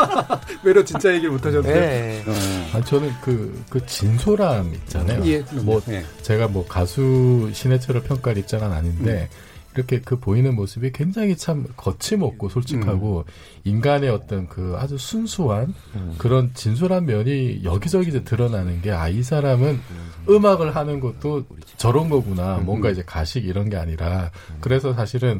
외로 0.63 0.83
진짜 0.83 1.11
얘기를 1.13 1.31
못하셨는데. 1.31 1.79
네. 1.79 2.23
어. 2.25 2.77
아니, 2.77 2.85
저는 2.85 3.11
그, 3.21 3.63
그 3.69 3.85
진솔함 3.85 4.73
있잖아요. 4.73 5.25
예, 5.25 5.43
뭐, 5.63 5.81
네. 5.85 6.03
제가 6.21 6.47
뭐 6.47 6.65
가수 6.67 7.49
신해철을 7.53 8.03
평가할 8.03 8.37
입장은 8.37 8.71
아닌데, 8.71 9.29
음. 9.31 9.49
이렇게 9.75 10.01
그 10.01 10.19
보이는 10.19 10.55
모습이 10.55 10.91
굉장히 10.91 11.37
참 11.37 11.67
거침없고 11.77 12.49
솔직하고 12.49 13.19
음. 13.27 13.31
인간의 13.65 14.09
어떤 14.09 14.47
그 14.49 14.75
아주 14.77 14.97
순수한 14.97 15.73
음. 15.95 16.15
그런 16.17 16.51
진솔한 16.55 17.05
면이 17.05 17.61
여기저기 17.63 18.09
이제 18.09 18.23
드러나는 18.23 18.81
게 18.81 18.91
아 18.91 19.09
이 19.09 19.21
사람은 19.21 19.79
음. 20.27 20.45
악을 20.45 20.75
하는 20.75 20.99
것도 20.99 21.45
저런 21.77 22.09
거구나 22.09 22.57
음. 22.57 22.65
뭔가 22.65 22.89
이제 22.89 23.03
가식 23.05 23.45
이런 23.45 23.69
게 23.69 23.77
아니라 23.77 24.31
그래서 24.59 24.93
사실은 24.93 25.39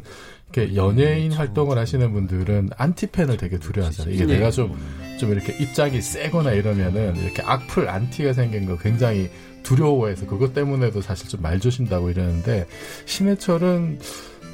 이렇게 0.52 0.74
연예인 0.74 1.32
활동을 1.32 1.78
하시는 1.78 2.12
분들은 2.12 2.70
안티팬을 2.76 3.36
되게 3.36 3.58
두려워하잖아요. 3.58 4.14
이게 4.14 4.26
네. 4.26 4.34
내가 4.34 4.50
좀, 4.50 4.76
좀 5.18 5.30
이렇게 5.32 5.56
입장이 5.62 6.00
세거나 6.00 6.52
이러면은 6.52 7.16
이렇게 7.16 7.42
악플 7.42 7.88
안티가 7.88 8.32
생긴 8.32 8.66
거 8.66 8.76
굉장히 8.76 9.30
두려워해서 9.62 10.26
그것 10.26 10.52
때문에도 10.54 11.00
사실 11.02 11.28
좀 11.28 11.42
말조심다고 11.42 12.10
이러는데 12.10 12.66
신해철은 13.06 13.98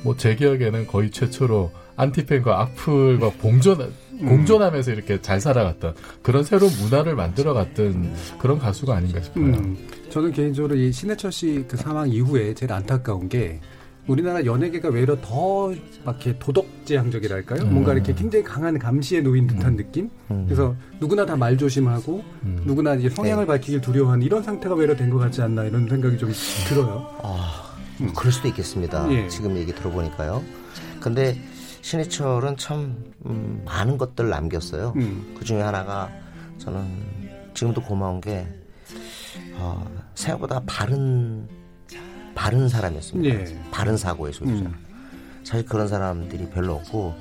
뭐 0.03 0.17
제 0.17 0.37
기억에는 0.37 0.87
거의 0.87 1.11
최초로 1.11 1.73
안티팬과 1.97 2.61
악플과 2.61 3.31
봉존 3.41 3.81
음. 3.81 4.29
공존하면서 4.29 4.93
이렇게 4.93 5.21
잘 5.23 5.41
살아갔던 5.41 5.95
그런 6.23 6.45
새로운 6.45 6.71
문화를 6.81 7.15
만들어갔던 7.17 8.13
그런 8.39 8.59
가수가 8.59 8.95
아닌가 8.95 9.21
싶어요. 9.23 9.45
음, 9.45 9.77
저는 10.11 10.33
개인적으로 10.33 10.75
이 10.77 10.93
신해철 10.93 11.33
씨 11.33 11.65
그 11.67 11.77
사망 11.77 12.09
이후에 12.11 12.55
제일 12.55 12.73
안타까운 12.73 13.29
게 13.29 13.61
우리나라 14.07 14.45
연예계가 14.45 14.89
외려 14.91 15.17
더막 15.21 15.77
이렇게 16.07 16.39
도덕제향적이랄까요? 16.39 17.63
음. 17.63 17.73
뭔가 17.73 17.93
이렇게 17.93 18.15
굉장히 18.15 18.45
강한 18.45 18.79
감시에 18.79 19.21
놓인 19.21 19.47
듯한 19.49 19.73
음. 19.73 19.77
느낌? 19.77 20.11
음. 20.31 20.45
그래서 20.47 20.75
누구나 21.01 21.27
다 21.27 21.37
말 21.37 21.59
조심하고 21.59 22.25
음. 22.45 22.63
누구나 22.65 22.95
이제 22.95 23.11
성향을 23.11 23.45
네. 23.45 23.47
밝히길 23.49 23.81
두려워하는 23.81 24.25
이런 24.25 24.43
상태가 24.43 24.75
외려 24.75 24.95
된것 24.97 25.21
같지 25.21 25.43
않나 25.43 25.65
이런 25.65 25.89
생각이 25.89 26.17
좀 26.19 26.31
들어요. 26.69 27.11
아, 27.23 27.77
뭐 27.99 28.13
그럴 28.15 28.33
수도 28.33 28.49
있겠습니다. 28.49 29.11
예. 29.13 29.29
지금 29.29 29.57
얘기 29.57 29.75
들어보니까요. 29.75 30.43
근데 31.01 31.37
신해철은 31.83 32.57
참 32.57 33.05
음, 33.27 33.63
많은 33.65 33.99
것들 33.99 34.29
남겼어요. 34.29 34.93
음. 34.97 35.35
그 35.39 35.45
중에 35.45 35.61
하나가 35.61 36.11
저는 36.59 36.85
지금도 37.55 37.83
고마운 37.83 38.21
게 38.21 38.47
어, 39.55 39.85
생각보다 40.15 40.63
바른 40.67 41.47
바른 42.37 42.69
사람이었습니다. 42.69 43.35
예. 43.35 43.63
바른 43.73 43.97
사고의 43.97 44.33
소유자. 44.33 44.67
음. 44.67 44.75
사실 45.43 45.65
그런 45.65 45.89
사람들이 45.89 46.51
별로 46.51 46.75
없고 46.75 47.15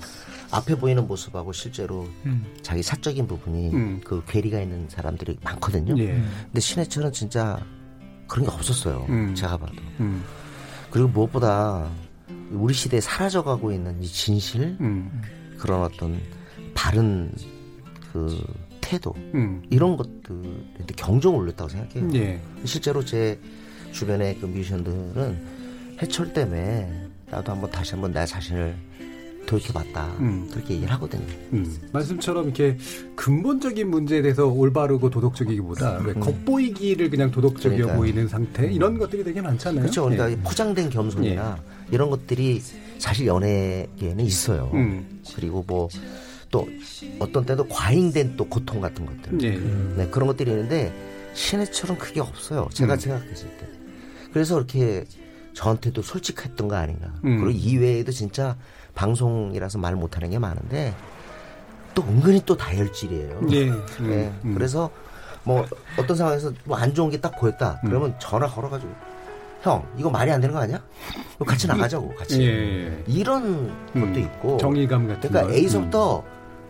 앞에 0.51 0.75
보이는 0.75 1.07
모습하고 1.07 1.53
실제로 1.53 2.07
음. 2.25 2.45
자기 2.61 2.83
사적인 2.83 3.25
부분이 3.25 3.69
음. 3.73 4.01
그 4.03 4.23
괴리가 4.27 4.61
있는 4.61 4.87
사람들이 4.89 5.37
많거든요. 5.41 5.97
예. 5.97 6.21
근데 6.43 6.59
신해철은 6.59 7.11
진짜 7.13 7.57
그런 8.27 8.45
게 8.45 8.51
없었어요. 8.51 9.05
음. 9.09 9.33
제가 9.33 9.57
봐도. 9.57 9.73
음. 10.01 10.23
그리고 10.91 11.07
무엇보다 11.09 11.89
우리 12.51 12.73
시대에 12.73 12.99
사라져가고 12.99 13.71
있는 13.71 14.01
이 14.03 14.07
진실 14.07 14.77
음. 14.81 15.21
그런 15.57 15.81
어떤 15.81 16.19
바른 16.73 17.31
그 18.11 18.43
태도 18.81 19.13
이런 19.69 19.97
것들에 19.97 20.85
경종을 20.95 21.39
울렸다고 21.41 21.69
생각해요. 21.69 22.09
예. 22.15 22.41
실제로 22.65 23.03
제 23.03 23.39
주변의 23.95 24.39
그 24.39 24.45
뮤지션들은 24.45 25.37
해철 26.01 26.33
때문에 26.33 26.91
나도 27.31 27.51
한번 27.51 27.69
다시 27.71 27.91
한번 27.91 28.11
내 28.11 28.25
자신을 28.25 28.75
돌이켜봤다 29.45 30.07
음. 30.19 30.49
그렇게 30.51 30.73
얘기를 30.73 30.91
하거든요. 30.93 31.23
음. 31.53 31.77
말씀처럼 31.91 32.45
이렇게 32.45 32.77
근본적인 33.15 33.89
문제에 33.89 34.21
대해서 34.21 34.47
올바르고 34.47 35.09
도덕적이기보다 35.09 35.99
음. 35.99 36.19
겉보이기를 36.19 37.09
그냥 37.09 37.31
도덕적이어 37.31 37.77
그러니까요. 37.77 37.97
보이는 37.97 38.27
상태 38.27 38.71
이런 38.71 38.97
것들이 38.97 39.23
되게 39.23 39.41
많잖아요. 39.41 39.81
그렇죠. 39.81 40.03
그러니까 40.03 40.31
예. 40.31 40.35
포장된 40.37 40.89
겸손이나 40.89 41.57
예. 41.59 41.93
이런 41.93 42.09
것들이 42.09 42.61
사실 42.97 43.27
연예계에는 43.27 44.23
있어요. 44.23 44.71
음. 44.73 45.21
그리고 45.35 45.63
뭐 45.67 45.89
또 46.55 46.69
어떤 47.19 47.45
때도 47.45 47.67
과잉된 47.67 48.37
또 48.37 48.45
고통 48.45 48.79
같은 48.79 49.05
것들, 49.05 49.41
예. 49.43 49.57
네, 49.97 50.07
그런 50.09 50.27
것들이 50.27 50.51
있는데 50.51 50.93
신해처럼 51.33 51.97
그게 51.97 52.21
없어요. 52.21 52.69
제가 52.71 52.93
음. 52.93 52.99
생각했을 52.99 53.49
때. 53.57 53.67
그래서 54.35 54.57
이렇게 54.57 55.05
저한테도 55.53 56.01
솔직했던 56.01 56.67
거 56.67 56.75
아닌가. 56.75 57.07
음. 57.23 57.39
그리고 57.41 57.51
이외에도 57.51 58.11
진짜 58.11 58.57
방송이라서 58.93 59.77
말 59.77 59.95
못하는 59.95 60.29
게 60.29 60.37
많은데 60.37 60.93
또 61.93 62.03
은근히 62.03 62.41
또 62.45 62.57
다혈질이에요. 62.57 63.39
네. 63.49 63.71
네. 64.01 64.33
음. 64.43 64.53
그래서 64.53 64.89
뭐 65.45 65.65
어떤 65.97 66.17
상황에서 66.17 66.51
뭐 66.65 66.77
안 66.77 66.93
좋은 66.93 67.09
게 67.11 67.17
딱 67.21 67.39
보였다. 67.39 67.79
음. 67.85 67.87
그러면 67.89 68.13
전화 68.19 68.45
걸어가지고 68.45 68.93
형 69.61 69.87
이거 69.97 70.09
말이 70.09 70.29
안 70.29 70.41
되는 70.41 70.53
거 70.53 70.59
아니야? 70.59 70.83
같이 71.47 71.65
나가자고 71.65 72.13
같이 72.15 72.41
예, 72.41 72.45
예, 72.45 72.87
예. 72.87 73.03
이런 73.07 73.69
것도 73.93 73.99
음. 74.01 74.17
있고 74.17 74.57
정의감 74.57 75.07
같은 75.07 75.29
그러니까 75.29 75.47
거. 75.53 75.57
A서부터 75.57 76.23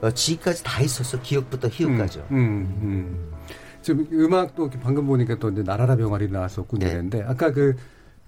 음. 0.04 0.12
Z까지 0.14 0.64
다 0.64 0.82
있었어 0.84 1.20
기역부터 1.20 1.68
히읗까지. 1.68 2.20
음, 2.30 2.78
음, 2.84 3.32
지금 3.86 4.08
음악도 4.12 4.68
방금 4.82 5.06
보니까 5.06 5.36
또 5.36 5.52
이제 5.52 5.62
날아라 5.62 5.96
병아리 5.96 6.28
나왔었고 6.30 6.80
네. 6.80 6.88
그랬는데 6.88 7.22
아까 7.22 7.52
그 7.52 7.76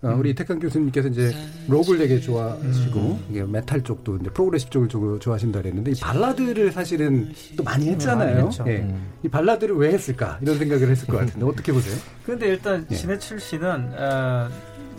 어, 0.03 0.09
우리 0.09 0.35
태강 0.35 0.59
교수님께서 0.59 1.07
이제 1.07 1.33
록을 1.67 1.97
되게 1.97 2.19
좋아하시고 2.19 2.99
음. 2.99 3.25
이게 3.31 3.41
메탈 3.41 3.81
쪽도 3.81 4.17
이제 4.17 4.29
progressive 4.29 4.69
쪽을 4.69 4.87
좀 4.87 5.19
좋아하신다 5.19 5.59
그랬는데 5.63 5.91
이 5.91 5.95
발라드를 5.99 6.71
사실은 6.71 7.33
또 7.55 7.63
많이 7.63 7.87
했잖아요. 7.89 8.49
많이 8.59 8.71
예. 8.71 8.77
음. 8.81 9.13
이 9.23 9.27
발라드를 9.27 9.75
왜 9.77 9.93
했을까 9.93 10.37
이런 10.43 10.59
생각을 10.59 10.89
했을 10.89 11.07
것 11.07 11.17
같은데 11.17 11.43
어떻게 11.43 11.71
보세요? 11.71 11.97
그런데 12.23 12.49
일단 12.49 12.85
예. 12.91 12.95
신해철 12.95 13.39
씨는 13.39 13.93
어, 13.97 14.49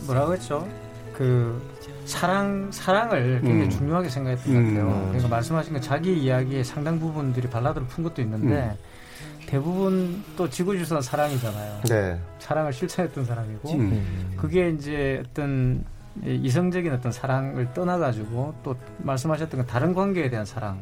뭐라고 0.07 0.35
했죠? 0.35 0.69
그 1.15 1.63
사랑 2.09 2.73
사랑을 2.73 3.41
굉장히 3.43 3.65
음. 3.65 3.71
중요하게 3.71 4.09
생각했던 4.09 4.55
것 4.55 4.61
같아요. 4.61 4.95
음. 4.95 5.03
그러니까 5.09 5.29
말씀하신 5.29 5.75
그 5.75 5.81
자기 5.81 6.19
이야기의 6.19 6.65
상당 6.65 6.99
부분들이 6.99 7.49
발라드로 7.49 7.87
푼 7.87 8.03
것도 8.03 8.23
있는데. 8.23 8.55
음. 8.55 8.99
대부분 9.47 10.23
또 10.37 10.49
지구주선 10.49 11.01
사랑이잖아요. 11.01 11.81
네. 11.89 12.21
사랑을 12.39 12.71
실천했던 12.71 13.25
사람이고 13.25 13.73
음. 13.73 14.35
그게 14.37 14.69
이제 14.69 15.23
어떤 15.25 15.85
이성적인 16.23 16.93
어떤 16.93 17.13
사랑을 17.13 17.73
떠나가지고 17.73 18.55
또 18.63 18.77
말씀하셨던 18.99 19.61
그 19.63 19.67
다른 19.67 19.95
관계에 19.95 20.29
대한 20.29 20.45
사랑, 20.45 20.81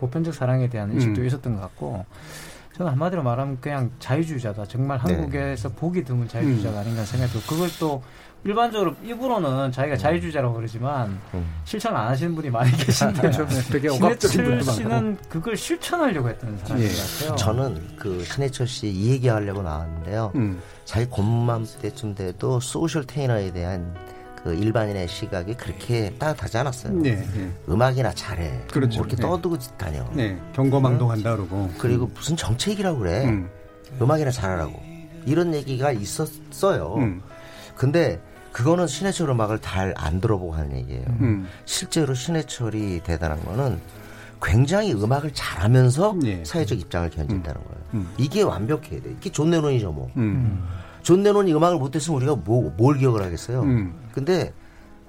보편적 0.00 0.34
사랑에 0.34 0.68
대한 0.68 0.92
인식도 0.92 1.20
음. 1.20 1.26
있었던 1.26 1.54
것 1.54 1.60
같고 1.60 2.04
저는 2.74 2.90
한마디로 2.92 3.22
말하면 3.22 3.58
그냥 3.60 3.90
자유주의자다. 4.00 4.66
정말 4.66 5.00
네. 5.06 5.14
한국에서 5.14 5.68
네. 5.68 5.74
보기 5.76 6.04
드문 6.04 6.26
자유주의자가 6.26 6.76
음. 6.76 6.80
아닌가 6.80 7.04
들고 7.04 7.40
그걸 7.46 7.68
또 7.78 8.02
일반적으로 8.44 8.94
입으로는 9.02 9.72
자기가 9.72 9.96
음. 9.96 9.98
자유주의자라고 9.98 10.54
그러지만 10.54 11.18
음. 11.34 11.44
실천 11.64 11.94
안 11.96 12.08
하시는 12.08 12.34
분이 12.34 12.50
많이 12.50 12.70
계신데 12.72 13.20
그렇죠. 13.20 13.46
되게 13.70 13.88
억압적인 13.88 14.44
분도 14.44 14.72
씨는 14.72 15.18
그걸 15.28 15.56
실천하려고 15.56 16.28
했던 16.28 16.56
사람인 16.58 16.84
예. 16.84 16.88
것 16.88 16.96
같아요. 17.20 17.36
저는 17.36 17.96
그 17.98 18.24
신해철 18.24 18.66
씨 18.66 18.88
이 18.88 19.10
얘기하려고 19.10 19.62
나왔는데요. 19.62 20.32
음. 20.36 20.60
자기 20.84 21.06
곰맘 21.06 21.66
때쯤 21.82 22.14
돼도 22.14 22.60
소셜 22.60 23.04
테이너에 23.04 23.52
대한 23.52 23.94
그 24.42 24.54
일반인의 24.54 25.08
시각이 25.08 25.54
그렇게 25.54 26.14
따뜻하지 26.18 26.58
않았어요. 26.58 26.92
네, 26.94 27.16
네. 27.16 27.52
음악이나 27.68 28.12
잘해. 28.12 28.62
그렇죠. 28.70 29.00
뭐 29.00 29.06
이렇게 29.06 29.16
네. 29.16 29.22
떠들고 29.28 29.58
다녀. 29.76 30.08
네. 30.12 30.40
경거망동한다 30.54 31.36
그러고. 31.36 31.70
그리고 31.76 32.06
무슨 32.14 32.36
정책이라고 32.36 32.98
그래. 33.00 33.24
음. 33.24 33.50
음악이나 34.00 34.30
잘하라고 34.30 34.80
이런 35.26 35.52
얘기가 35.54 35.90
있었어요. 35.92 36.94
음. 36.98 37.20
근데 37.74 38.20
그거는 38.58 38.88
신해철 38.88 39.30
음악을 39.30 39.60
잘 39.60 39.94
안 39.96 40.20
들어보고 40.20 40.52
하는 40.52 40.76
얘기예요. 40.78 41.04
음. 41.20 41.46
실제로 41.64 42.12
신해철이 42.12 43.02
대단한 43.04 43.42
거는 43.44 43.80
굉장히 44.42 44.92
음악을 44.92 45.30
잘하면서 45.32 46.16
예. 46.24 46.44
사회적 46.44 46.80
입장을 46.80 47.08
견지한다는 47.10 47.60
음. 47.60 47.64
거예요. 47.64 47.84
음. 47.94 48.14
이게 48.18 48.42
완벽해야 48.42 49.00
돼. 49.00 49.10
이게 49.16 49.30
존 49.30 49.50
레논이죠 49.50 49.92
뭐. 49.92 50.10
음. 50.16 50.66
존 51.02 51.22
레논이 51.22 51.54
음악을 51.54 51.78
못했으면 51.78 52.16
우리가 52.16 52.34
뭐, 52.34 52.74
뭘 52.76 52.98
기억을 52.98 53.22
하겠어요. 53.22 53.62
음. 53.62 53.94
근데 54.12 54.52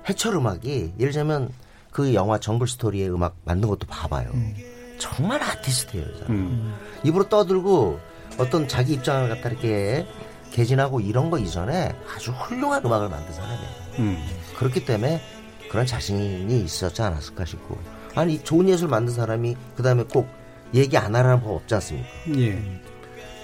해철 0.08 0.36
음악이 0.36 0.94
예를 1.00 1.12
들면 1.12 1.50
그 1.92 2.14
영화 2.14 2.40
정글 2.40 2.68
스토리의 2.68 3.10
음악 3.12 3.36
만든 3.46 3.68
것도 3.68 3.88
봐봐요. 3.88 4.30
음. 4.32 4.54
정말 5.00 5.42
아티스트예요. 5.42 6.06
음. 6.30 6.76
입으로 7.04 7.28
떠들고 7.28 8.00
어떤 8.38 8.68
자기 8.68 8.94
입장을 8.94 9.28
갖다 9.28 9.50
이렇게 9.50 10.06
개진하고 10.52 11.00
이런 11.00 11.30
거 11.30 11.38
이전에 11.38 11.96
아주 12.14 12.32
훌륭한 12.32 12.84
음악을 12.86 13.10
만든 13.10 13.34
사람이에요. 13.34 13.70
음. 14.00 14.18
그렇기 14.58 14.86
때문에 14.86 15.22
그런 15.70 15.86
자신이 15.86 16.62
있었지 16.64 17.02
않았을까 17.02 17.46
싶고 17.46 17.78
아니 18.16 18.44
좋은 18.44 18.68
예술 18.68 18.88
만든 18.90 19.14
사람이 19.14 19.56
그 19.76 19.84
다음에 19.84 20.04
꼭 20.04 20.28
얘기 20.74 20.98
안 20.98 21.16
하라는 21.16 21.42
법 21.42 21.56
없지 21.56 21.76
않습니까? 21.76 22.10
예. 22.38 22.62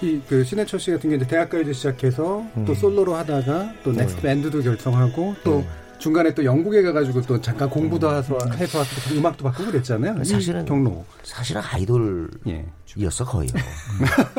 이그 0.02 0.44
신해철 0.44 0.78
씨 0.78 0.90
같은 0.90 1.10
경우 1.10 1.26
대학가요제 1.26 1.72
시작해서 1.72 2.44
음. 2.56 2.64
또 2.66 2.74
솔로로 2.74 3.14
하다가 3.14 3.72
또 3.82 3.92
넥스트 3.92 4.20
네. 4.20 4.28
밴드도 4.28 4.62
결성하고 4.62 5.36
또 5.42 5.58
네. 5.60 5.68
중간에 5.98 6.32
또 6.34 6.44
영국에 6.44 6.82
가가지고 6.82 7.22
또 7.22 7.40
잠깐 7.40 7.68
공부도 7.70 8.08
음. 8.10 8.16
해서 8.16 8.38
해서 8.56 8.84
음악도 9.12 9.44
바꾸고 9.44 9.70
그랬잖아요. 9.72 10.22
사실은 10.24 10.64
경로. 10.64 11.04
사실은 11.22 11.62
아이돌이었어 11.64 13.24
거의. 13.24 13.48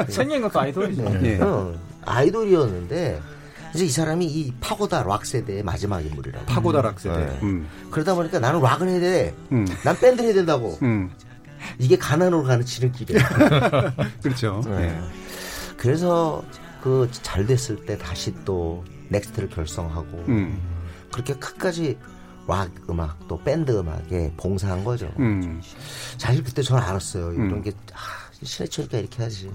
생긴 0.09 0.41
것도 0.41 0.59
아이돌이죠. 0.59 1.03
네. 1.03 1.19
네. 1.19 1.41
어, 1.41 1.73
아이돌이었는데 2.05 3.21
이제 3.73 3.85
이 3.85 3.89
사람이 3.89 4.25
이 4.25 4.53
파고다 4.59 5.03
락 5.03 5.25
세대의 5.25 5.63
마지막 5.63 6.01
인물이라고. 6.01 6.45
파고다 6.45 6.81
락 6.81 6.99
세대. 6.99 7.17
네. 7.17 7.39
음. 7.43 7.67
그러다 7.91 8.13
보니까 8.15 8.39
나는 8.39 8.61
락을 8.61 8.87
해야 8.89 8.99
돼. 8.99 9.35
음. 9.51 9.65
난 9.83 9.97
밴드 9.99 10.21
해야 10.21 10.33
된다고. 10.33 10.77
음. 10.83 11.09
이게 11.79 11.97
가난으로 11.97 12.43
가는 12.43 12.63
지름길이야. 12.63 13.19
그렇죠. 14.21 14.61
네. 14.67 14.97
그래서 15.75 16.43
그 16.81 17.09
잘 17.11 17.45
됐을 17.45 17.75
때 17.85 17.97
다시 17.97 18.33
또 18.45 18.83
넥스트를 19.09 19.49
결성하고 19.49 20.23
음. 20.29 20.57
그렇게 21.17 21.33
끝까지 21.33 21.97
락 22.47 22.69
음악 22.89 23.27
또 23.27 23.37
밴드 23.43 23.71
음악에 23.77 24.31
봉사한 24.37 24.83
거죠. 24.83 25.11
음. 25.19 25.59
사실 26.17 26.43
그때 26.43 26.61
저는 26.61 26.81
알았어요. 26.83 27.33
이런 27.33 27.51
음. 27.53 27.61
게 27.61 27.71
아, 27.93 27.97
신해철이니까 28.43 28.99
이렇게 28.99 29.23
하지. 29.23 29.51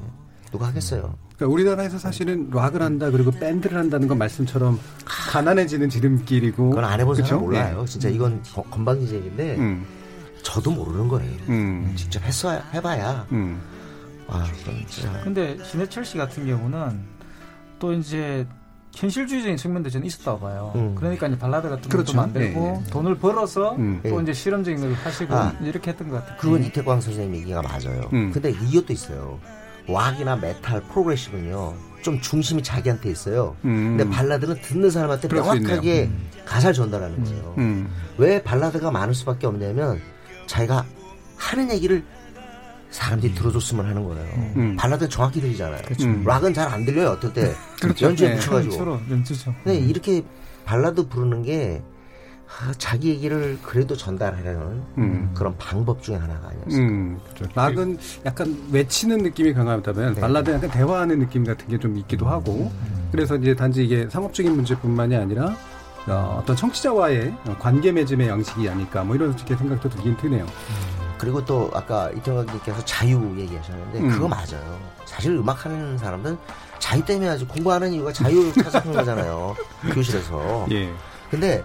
누가 0.50 0.66
하겠어요. 0.66 1.14
그러니까 1.36 1.46
우리나라에서 1.54 1.98
사실은 1.98 2.50
락을 2.50 2.82
한다 2.82 3.10
그리고 3.10 3.30
밴드를 3.30 3.78
한다는 3.78 4.06
건 4.08 4.18
말씀처럼 4.18 4.78
가난해지는 5.06 5.88
지름길이고. 5.88 6.70
그건 6.70 6.84
안 6.84 7.00
해본 7.00 7.14
사람 7.14 7.40
몰라요. 7.40 7.80
네. 7.80 7.84
진짜 7.86 8.08
이건 8.10 8.42
건방진 8.70 9.14
얘기인데 9.14 9.56
음. 9.56 9.86
저도 10.42 10.72
모르는 10.72 11.08
거예요. 11.08 11.32
음. 11.48 11.94
직접 11.96 12.22
했어야 12.24 12.62
해봐야. 12.74 13.26
음. 13.32 13.62
아, 14.28 14.46
진짜. 14.86 15.20
근데 15.22 15.56
신해철 15.64 16.04
씨 16.04 16.18
같은 16.18 16.44
경우는 16.44 17.00
또 17.78 17.92
이제 17.94 18.46
현실주의적인 18.94 19.56
측면도 19.56 19.90
저는 19.90 20.06
있었다고 20.06 20.40
봐요. 20.40 20.72
음. 20.74 20.94
그러니까 20.94 21.26
이제 21.26 21.38
발라드 21.38 21.68
같은 21.68 21.88
그렇죠. 21.88 22.12
것도 22.12 22.16
만들고 22.16 22.60
네, 22.60 22.72
네. 22.84 22.90
돈을 22.90 23.16
벌어서 23.18 23.74
음. 23.76 24.00
또 24.02 24.16
네. 24.16 24.22
이제 24.22 24.32
실험적인 24.32 24.80
걸 24.80 24.92
하시고 24.92 25.34
아, 25.34 25.52
이렇게 25.62 25.90
했던 25.90 26.08
것 26.08 26.16
같아요. 26.20 26.36
그건 26.38 26.62
이태광 26.64 27.00
선생님 27.00 27.40
얘기가 27.40 27.62
맞아요. 27.62 28.08
음. 28.12 28.30
근데 28.32 28.50
이것도 28.50 28.92
있어요. 28.92 29.40
락이나 29.88 30.36
메탈, 30.36 30.82
progressive는요. 30.82 31.74
좀 32.02 32.20
중심이 32.20 32.62
자기한테 32.62 33.10
있어요. 33.10 33.56
음. 33.64 33.96
근데 33.96 34.08
발라드는 34.08 34.60
듣는 34.60 34.90
사람한테 34.90 35.28
명확하게 35.28 36.04
음. 36.04 36.28
가사를 36.44 36.74
전달하는 36.74 37.16
음. 37.18 37.24
거예요. 37.24 37.86
왜 38.18 38.42
발라드가 38.42 38.90
많을 38.90 39.14
수밖에 39.14 39.46
없냐면 39.46 40.00
자기가 40.46 40.84
하는 41.36 41.70
얘기를 41.70 42.04
사람들이 42.92 43.32
음. 43.32 43.34
들어줬으면 43.36 43.86
하는 43.86 44.04
거예요. 44.04 44.22
음. 44.36 44.52
음. 44.56 44.76
발라드 44.76 45.08
정확히 45.08 45.40
들리잖아요. 45.40 45.82
그렇죠. 45.84 46.06
음. 46.06 46.22
락은 46.24 46.54
잘 46.54 46.68
안 46.68 46.84
들려요. 46.84 47.08
어떨 47.10 47.32
때 47.32 47.52
그렇죠. 47.82 48.06
연주에 48.06 48.28
네. 48.30 48.36
붙여가지고. 48.36 49.00
연주죠. 49.10 49.54
근데 49.64 49.78
음. 49.80 49.88
이렇게 49.88 50.22
발라드 50.64 51.08
부르는 51.08 51.42
게 51.42 51.82
아, 52.46 52.70
자기 52.76 53.08
얘기를 53.08 53.58
그래도 53.62 53.96
전달하려는 53.96 54.82
음. 54.98 55.30
그런 55.34 55.56
방법 55.56 56.02
중에 56.02 56.16
하나가 56.16 56.48
아니었을까. 56.50 57.18
그렇죠. 57.34 57.52
락은 57.54 57.98
약간 58.26 58.56
외치는 58.70 59.18
느낌이 59.22 59.54
강하다면 59.54 60.14
네. 60.14 60.20
발라드는 60.20 60.58
약간 60.58 60.70
대화하는 60.70 61.18
느낌 61.18 61.44
같은 61.44 61.66
게 61.68 61.78
좀 61.78 61.96
있기도 61.96 62.26
하고 62.28 62.70
그래서 63.10 63.36
이제 63.36 63.54
단지 63.56 63.84
이게 63.84 64.06
상업적인 64.10 64.54
문제뿐만이 64.54 65.16
아니라 65.16 65.56
어, 66.06 66.40
어떤 66.42 66.54
청취자와의 66.54 67.32
관계 67.58 67.90
맺음의 67.90 68.28
양식이 68.28 68.68
아닐까 68.68 69.02
뭐 69.02 69.16
이런 69.16 69.36
식의 69.36 69.56
생각도 69.56 69.88
들긴 69.88 70.14
드네요. 70.18 70.44
그리고 71.22 71.44
또 71.44 71.70
아까 71.72 72.10
이태원님께서 72.16 72.84
자유 72.84 73.32
얘기하셨는데 73.38 74.00
음. 74.00 74.08
그거 74.10 74.26
맞아요. 74.26 74.80
사실 75.04 75.30
음악 75.36 75.64
하는 75.64 75.96
사람은 75.96 76.36
자유 76.80 77.04
때문에 77.04 77.28
아주 77.28 77.46
공부하는 77.46 77.92
이유가 77.92 78.12
자유를 78.12 78.52
찾아서 78.64 78.90
거잖아요. 78.90 79.54
교실에서. 79.94 80.66
예. 80.72 80.92
근데 81.30 81.64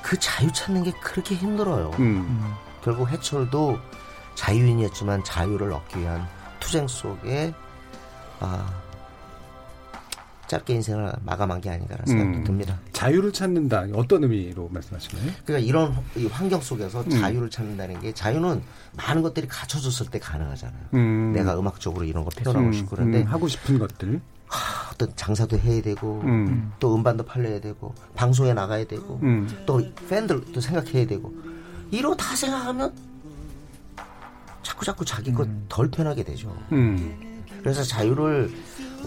그 0.00 0.18
자유 0.18 0.50
찾는 0.50 0.82
게 0.82 0.92
그렇게 0.92 1.34
힘들어요. 1.34 1.90
음. 1.98 2.54
결국 2.82 3.10
해철도 3.10 3.78
자유인이었지만 4.34 5.22
자유를 5.24 5.70
얻기 5.70 6.00
위한 6.00 6.26
투쟁 6.58 6.88
속에 6.88 7.52
아, 8.40 8.66
짧게 10.54 10.74
인생을 10.74 11.12
마감한 11.24 11.60
게 11.60 11.70
아닌가라는 11.70 12.06
생각이 12.06 12.38
음, 12.38 12.44
듭니다. 12.44 12.78
자유를 12.92 13.32
찾는다. 13.32 13.86
어떤 13.94 14.22
의미로 14.22 14.68
말씀하시나요? 14.72 15.32
그러니까 15.44 15.66
이런 15.66 15.96
이 16.16 16.26
환경 16.26 16.60
속에서 16.60 17.00
음. 17.00 17.10
자유를 17.10 17.50
찾는다는 17.50 18.00
게 18.00 18.12
자유는 18.12 18.62
많은 18.96 19.22
것들이 19.22 19.48
갖춰졌을 19.48 20.06
때 20.06 20.20
가능하잖아요. 20.20 20.82
음. 20.94 21.32
내가 21.34 21.58
음악적으로 21.58 22.04
이런 22.04 22.22
걸 22.22 22.32
표현하고 22.36 22.66
음, 22.68 22.72
싶고 22.72 22.90
그런데 22.94 23.22
음, 23.22 23.26
하고 23.26 23.48
싶은 23.48 23.80
것들 23.80 24.20
하, 24.46 24.92
어떤 24.92 25.16
장사도 25.16 25.58
해야 25.58 25.82
되고 25.82 26.20
음. 26.22 26.72
또 26.78 26.94
음반도 26.94 27.24
팔려야 27.24 27.60
되고 27.60 27.92
방송에 28.14 28.54
나가야 28.54 28.86
되고 28.86 29.20
또 29.66 29.82
팬들도 30.08 30.60
생각해야 30.60 31.06
되고 31.06 31.34
이런 31.90 32.16
다 32.16 32.36
생각하면 32.36 32.94
자꾸 34.62 34.84
자꾸 34.84 35.04
자기 35.04 35.32
것덜 35.32 35.90
편하게 35.90 36.22
되죠. 36.22 36.56
그래서 37.60 37.82
자유를 37.82 38.52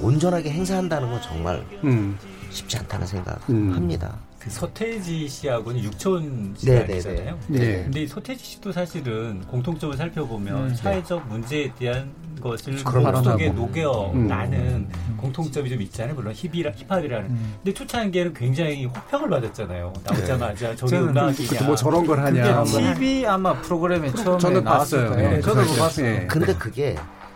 온전하게 0.01 0.51
행사한다는 0.51 1.09
건 1.09 1.21
정말 1.21 1.63
음. 1.83 2.17
쉽지 2.49 2.77
않다는 2.77 3.07
생각합니다. 3.07 4.07
음. 4.21 4.27
그 4.39 4.49
서태지 4.49 5.27
씨하고는 5.27 5.83
육촌 5.83 6.55
씨이잖아요. 6.57 7.37
네. 7.47 7.59
네. 7.59 7.83
근데 7.83 8.07
서태지 8.07 8.43
씨도 8.43 8.71
사실은 8.71 9.41
공통적으로 9.47 9.97
살펴보면 9.97 10.69
음. 10.69 10.75
사회적 10.75 11.27
문제에 11.27 11.73
대한 11.77 12.09
것을 12.41 12.81
곡 12.83 13.23
속에 13.23 13.49
녹여 13.49 14.13
나는 14.13 14.87
음. 14.89 15.17
공통점이 15.17 15.69
좀 15.69 15.81
있잖아요. 15.81 16.15
물론 16.15 16.33
힙이라, 16.33 16.71
힙합이라는. 16.71 17.29
음. 17.29 17.55
근데 17.57 17.73
초창기에는 17.73 18.33
굉장히 18.33 18.85
호평을 18.85 19.29
받았잖아요. 19.29 19.93
나오자마자 20.05 20.69
네. 20.69 20.75
저기 20.75 20.95
음악이냐. 20.95 21.63
뭐 21.65 21.75
저런 21.75 22.05
걸 22.05 22.19
하냐. 22.19 22.63
TV 22.63 23.25
아마 23.25 23.53
프로그램에 23.61 24.13
처음에 24.13 24.39
저는 24.39 24.63
봤어요. 24.63 25.15
네, 25.15 25.41
저도 25.41 25.61
봤어요. 25.75 26.27
근데 26.27 26.53
그게 26.53 26.95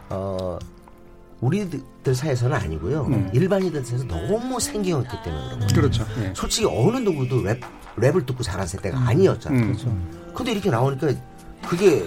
어 0.10 0.58
우리들 1.42 2.16
사이에서는 2.16 2.56
아니고요. 2.56 3.06
음. 3.08 3.30
일반인들 3.34 3.84
사이에서 3.84 4.06
너무 4.06 4.60
생경했기 4.60 5.18
때문에 5.24 5.44
그런 5.44 5.60
거예요. 5.60 5.74
그렇죠. 5.74 6.06
네. 6.20 6.32
솔직히 6.36 6.68
어느 6.68 6.98
누구도 6.98 7.42
랩, 7.42 7.60
랩을 7.98 8.26
듣고 8.26 8.44
자란 8.44 8.68
세대가 8.68 8.98
음. 8.98 9.08
아니었잖아요. 9.08 9.60
음. 9.62 9.68
그렇죠. 9.68 9.98
근데 10.36 10.52
이렇게 10.54 10.70
나오니까 10.70 11.12
그게 11.68 12.06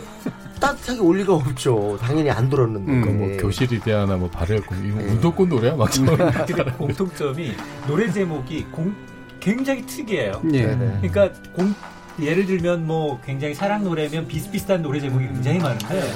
따뜻하게 0.60 1.00
올 1.00 1.18
리가 1.18 1.34
없죠. 1.34 1.98
당연히 2.00 2.30
안 2.30 2.48
들었는데. 2.48 2.92
음. 2.92 3.18
뭐 3.18 3.36
교실이 3.36 3.80
대하나 3.80 4.16
뭐 4.16 4.30
발열공 4.30 4.86
이거 4.86 4.98
네. 4.98 5.12
무조건 5.12 5.48
노래야 5.48 5.74
막. 5.74 5.90
근데 5.92 6.64
공통점이 6.78 7.52
노래 7.86 8.10
제목이 8.10 8.64
공, 8.70 8.94
굉장히 9.40 9.84
특이해요. 9.84 10.40
네. 10.44 10.76
그러니까 11.02 11.30
공, 11.52 11.74
예를 12.20 12.46
들면 12.46 12.86
뭐 12.86 13.20
굉장히 13.24 13.54
사랑 13.54 13.84
노래면 13.84 14.28
비슷비슷한 14.28 14.82
노래 14.82 15.00
제목이 15.00 15.26
굉장히 15.26 15.58
많은데 15.58 16.12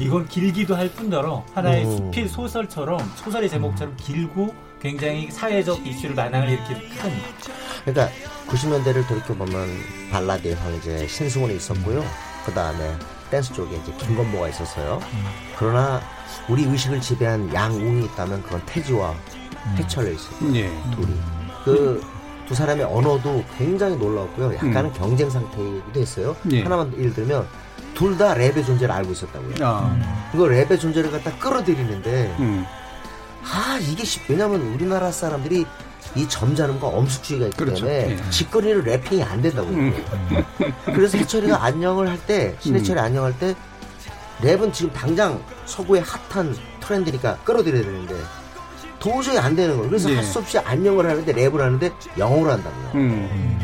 이건 0.00 0.26
길기도 0.26 0.74
할 0.74 0.88
뿐더러 0.88 1.44
하나의 1.54 1.84
수필 1.84 2.28
소설처럼 2.28 2.98
소설의 3.16 3.48
제목처럼 3.48 3.96
길고 3.96 4.54
굉장히 4.80 5.30
사회적 5.30 5.86
이슈를 5.86 6.14
만화를 6.14 6.50
이렇게 6.50 6.74
큰. 6.74 7.12
그러니까 7.84 8.08
90년대를 8.48 9.06
돌이켜보면 9.06 9.68
발라드의 10.10 10.54
황제 10.54 11.06
신승훈이 11.06 11.56
있었고요. 11.56 12.04
그 12.44 12.52
다음에 12.52 12.96
댄스 13.30 13.52
쪽에 13.54 13.76
이제 13.76 13.92
김건모가 13.98 14.48
있었어요. 14.48 15.00
그러나 15.56 16.00
우리 16.48 16.64
의식을 16.64 17.00
지배한 17.00 17.52
양웅이 17.54 18.04
있다면 18.06 18.42
그건 18.42 18.60
태지와 18.66 19.14
해철에 19.76 20.12
있어요 20.12 20.54
예. 20.54 20.68
둘이. 20.94 21.16
그 21.64 22.02
두 22.52 22.56
사람의 22.56 22.84
언어도 22.84 23.42
굉장히 23.56 23.96
놀라웠고요. 23.96 24.52
약간은 24.56 24.90
음. 24.90 24.92
경쟁 24.92 25.30
상태이기도 25.30 25.98
했어요. 26.00 26.36
예. 26.50 26.62
하나만 26.62 26.92
예를 26.98 27.14
들면 27.14 27.46
둘 27.94 28.18
다 28.18 28.34
랩의 28.34 28.66
존재를 28.66 28.94
알고 28.94 29.12
있었다고요. 29.12 29.54
아. 29.62 30.28
그거 30.32 30.44
랩의 30.44 30.78
존재를 30.78 31.10
갖다 31.10 31.34
끌어들이는데 31.38 32.36
음. 32.40 32.66
아 33.42 33.78
이게 33.80 34.04
쉽 34.04 34.28
왜냐면 34.28 34.60
우리나라 34.74 35.10
사람들이 35.10 35.64
이 36.14 36.28
점잖음과 36.28 36.86
엄숙주의가 36.88 37.46
있기 37.46 37.56
그렇죠. 37.56 37.86
때문에 37.86 38.18
예. 38.22 38.30
직거리를 38.30 38.84
래핑이 38.84 39.22
안 39.22 39.40
된다고 39.40 39.68
음. 39.70 40.04
그래서 40.84 41.16
해철이가 41.16 41.56
안녕을 41.64 42.06
할 42.06 42.18
때 42.26 42.54
신해철이 42.60 43.00
음. 43.00 43.04
안녕할 43.04 43.38
때 43.38 43.54
랩은 44.42 44.74
지금 44.74 44.92
당장 44.92 45.42
서구의 45.64 46.02
핫한 46.02 46.54
트렌드니까 46.80 47.36
끌어들여야 47.44 47.82
되는데 47.82 48.14
도저히 49.02 49.36
안 49.36 49.56
되는 49.56 49.74
거예요. 49.76 49.88
그래서 49.90 50.08
예. 50.10 50.14
할수 50.16 50.38
없이 50.38 50.56
안녕을 50.58 51.04
하는데 51.10 51.32
랩을 51.32 51.56
하는데 51.58 51.90
영어로 52.16 52.52
한다고요. 52.52 52.90
음. 52.94 53.58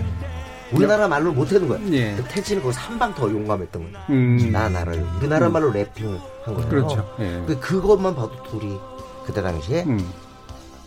우리나라 0.72 1.06
말로 1.06 1.32
못 1.32 1.50
하는 1.52 1.68
거야. 1.68 1.78
예. 1.92 2.16
태지는 2.28 2.60
거기서 2.62 2.80
한 2.80 2.98
방 2.98 3.14
더 3.14 3.30
용감했던 3.30 3.92
거야. 3.92 4.04
음. 4.10 4.50
나 4.52 4.68
나를 4.68 5.06
우리나라 5.18 5.46
음. 5.46 5.52
말로 5.52 5.72
rapping을 5.72 6.18
한 6.44 6.54
거예요. 6.54 6.68
그렇죠. 6.68 7.16
예. 7.20 7.40
그 7.46 7.58
그것만 7.60 8.16
봐도 8.16 8.32
둘이 8.50 8.76
그때 9.24 9.40
당시에 9.40 9.84
음. 9.84 10.10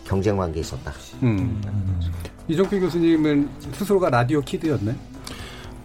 경쟁 0.04 0.36
관계에 0.36 0.60
있었다. 0.60 0.92
음. 1.22 1.60
이종필 2.46 2.80
교수님은 2.80 3.48
스스로가 3.72 4.10
라디오 4.10 4.42
키드였나요? 4.42 4.94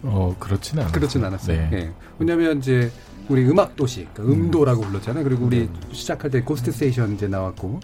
어 0.02 0.36
그렇지는 0.38 0.82
않았어요. 0.82 0.94
그렇진 0.94 1.24
않았어요. 1.24 1.56
네. 1.56 1.70
예. 1.72 1.92
왜냐하면 2.18 2.58
이제 2.58 2.92
우리 3.28 3.44
음악 3.48 3.74
도시, 3.76 4.06
그러니까 4.14 4.34
음도라고 4.36 4.82
불렀잖아요. 4.82 5.24
그리고 5.24 5.46
우리 5.46 5.60
네. 5.68 5.68
시작할 5.92 6.30
때 6.30 6.40
고스트 6.42 6.70
스테이션 6.70 7.14
이제 7.14 7.26
나왔고 7.26 7.80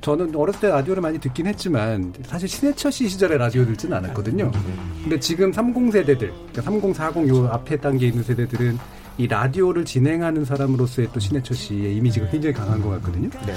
저는 0.00 0.34
어렸을 0.36 0.60
때 0.60 0.68
라디오를 0.68 1.02
많이 1.02 1.18
듣긴 1.18 1.46
했지만 1.46 2.12
사실 2.24 2.48
신해철 2.48 2.92
씨 2.92 3.08
시절에 3.08 3.36
라디오 3.36 3.64
듣지는 3.66 3.96
않았거든요. 3.98 4.50
근데 5.02 5.18
지금 5.18 5.50
30세대들, 5.50 6.18
그러니까 6.18 6.62
30, 6.62 6.94
40 6.94 7.28
요 7.28 7.48
앞에 7.48 7.78
단계에 7.78 8.08
있는 8.10 8.22
세대들은 8.22 8.78
이 9.18 9.26
라디오를 9.26 9.84
진행하는 9.84 10.44
사람으로서의 10.44 11.08
또 11.12 11.18
신해철 11.18 11.56
씨의 11.56 11.96
이미지가 11.96 12.28
굉장히 12.28 12.54
강한 12.54 12.80
것 12.80 12.90
같거든요. 12.90 13.28
네. 13.44 13.54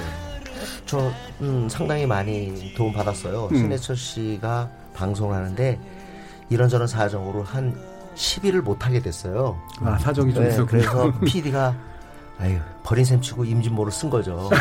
저 0.88 1.12
음, 1.42 1.68
상당히 1.70 2.08
많이 2.08 2.74
도움 2.76 2.92
받았어요. 2.94 3.50
음. 3.52 3.56
신해철 3.56 3.96
씨가 3.96 4.70
방송을 4.96 5.36
하는데 5.36 5.80
이런저런 6.50 6.88
사정으로 6.88 7.44
한 7.44 7.76
10일을 8.16 8.62
못 8.62 8.86
하게 8.86 9.00
됐어요. 9.00 9.58
아 9.80 9.98
사정이 10.00 10.34
좀 10.34 10.44
네, 10.44 10.50
있었군요. 10.50 10.68
그래서 10.68 11.14
PD가 11.24 11.76
아유 12.42 12.58
버린 12.84 13.06
셈 13.06 13.22
치고 13.22 13.46
임진모를 13.46 13.92
쓴 13.92 14.10
거죠. 14.10 14.50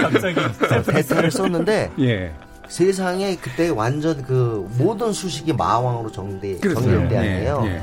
갑자기 0.00 0.40
대타를 0.86 1.30
썼는데 1.30 1.92
예. 2.00 2.32
세상에 2.68 3.36
그때 3.36 3.68
완전 3.68 4.22
그 4.22 4.68
모든 4.78 5.12
수식이 5.12 5.52
마왕으로 5.52 6.10
정대 6.10 6.58
정리될 6.58 7.08
때 7.08 7.18
아니에요. 7.18 7.62
예, 7.66 7.68
예. 7.68 7.82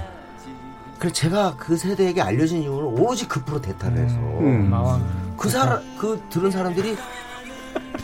그래서 0.97 1.13
제가 1.13 1.55
그 1.57 1.77
세대에게 1.77 2.21
알려진 2.21 2.63
이유는 2.63 2.83
오로지 2.83 3.27
그 3.27 3.43
프로 3.43 3.61
대타를 3.61 3.97
해서 3.97 4.15
음, 4.15 4.73
음. 4.73 5.33
그 5.37 5.49
사람 5.49 5.81
그 5.97 6.21
들은 6.29 6.49
사람들이 6.49 6.97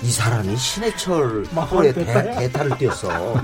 이 0.01 0.09
사람이 0.11 0.55
신해철 0.55 1.43
프로에 1.43 1.91
대, 1.91 2.05
대타를 2.05 2.77
띄었어. 2.77 3.41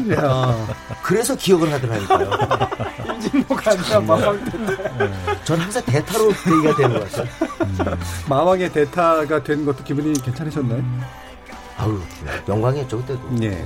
그래서 1.04 1.36
기억을 1.36 1.72
하더라니까요. 1.74 2.30
임진모가 3.16 3.72
아니라 3.72 4.00
마왕 4.00 4.46
대타. 4.46 5.44
전 5.44 5.60
항상 5.60 5.84
대타로 5.84 6.30
얘기가 6.30 6.76
되는 6.76 7.00
것 7.00 7.12
같아요. 7.12 7.28
음. 7.62 7.78
마왕의 8.30 8.72
대타가 8.72 9.44
된 9.44 9.66
것도 9.66 9.84
기분이 9.84 10.14
괜찮으셨나요? 10.22 10.84
아유, 11.78 12.00
영광이었죠, 12.48 12.98
그때도. 13.00 13.44
예. 13.44 13.66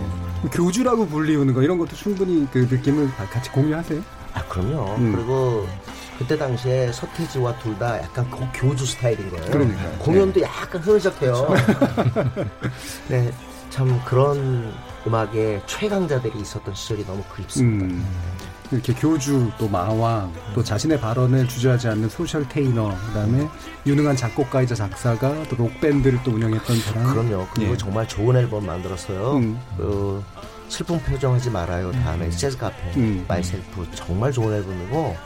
교주라고 0.51 1.07
불리우는 1.07 1.53
거, 1.53 1.61
이런 1.61 1.77
것도 1.77 1.95
충분히 1.95 2.47
그 2.51 2.67
느낌을 2.69 3.11
같이 3.31 3.51
공유하세요? 3.51 4.01
아, 4.33 4.43
그럼요. 4.45 4.95
음. 4.95 5.13
그리고 5.15 5.67
그때 6.19 6.37
당시에 6.37 6.91
서태지와 6.91 7.57
둘 7.59 7.79
다 7.79 7.97
약간 8.01 8.29
그 8.29 8.45
교주 8.53 8.85
스타일인 8.85 9.29
거예요. 9.29 9.45
그러니까 9.51 9.89
공연도 9.99 10.41
네. 10.41 10.45
약간 10.45 10.81
흐느적해요. 10.81 11.47
네, 13.07 13.31
참 13.69 14.01
그런 14.03 14.73
음악의 15.07 15.61
최강자들이 15.65 16.39
있었던 16.41 16.73
시절이 16.75 17.05
너무 17.05 17.23
그립습니다. 17.31 17.85
음. 17.85 18.05
이렇게 18.71 18.93
교주 18.93 19.49
또 19.57 19.67
마왕 19.69 20.31
또 20.53 20.61
자신의 20.63 20.99
발언을 20.99 21.47
주저하지 21.47 21.87
않는 21.87 22.09
socialtainer 22.09 22.93
그다음에 23.07 23.47
유능한 23.87 24.15
작곡가이자 24.15 24.75
작사가 24.75 25.33
또 25.49 25.55
록 25.55 25.81
밴드를 25.81 26.19
또 26.23 26.31
운영했던 26.31 26.77
사람 26.81 27.03
그럼요 27.13 27.47
그리고 27.55 27.71
예. 27.71 27.77
정말 27.77 28.07
좋은 28.07 28.35
앨범 28.35 28.67
만들었어요 28.67 29.37
음. 29.37 29.59
그 29.75 30.23
슬픈 30.67 30.99
표정하지 30.99 31.49
말아요 31.49 31.91
다음에 31.93 32.25
음. 32.25 32.31
재즈 32.31 32.57
카페 32.59 32.75
음. 32.97 33.25
Myself 33.27 33.87
정말 33.95 34.31
좋은 34.31 34.53
앨범이고 34.53 35.17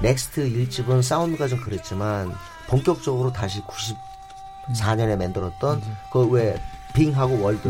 넥스트 0.00 0.48
1집은 0.50 1.02
사운드가 1.02 1.48
좀 1.48 1.60
그랬지만 1.60 2.32
본격적으로 2.68 3.32
다시 3.32 3.62
94년에 3.62 5.16
만들었던 5.16 5.78
음. 5.78 5.96
그 6.12 6.60
왜 6.94 7.05
Being하고 7.05 7.40
World 7.40 7.68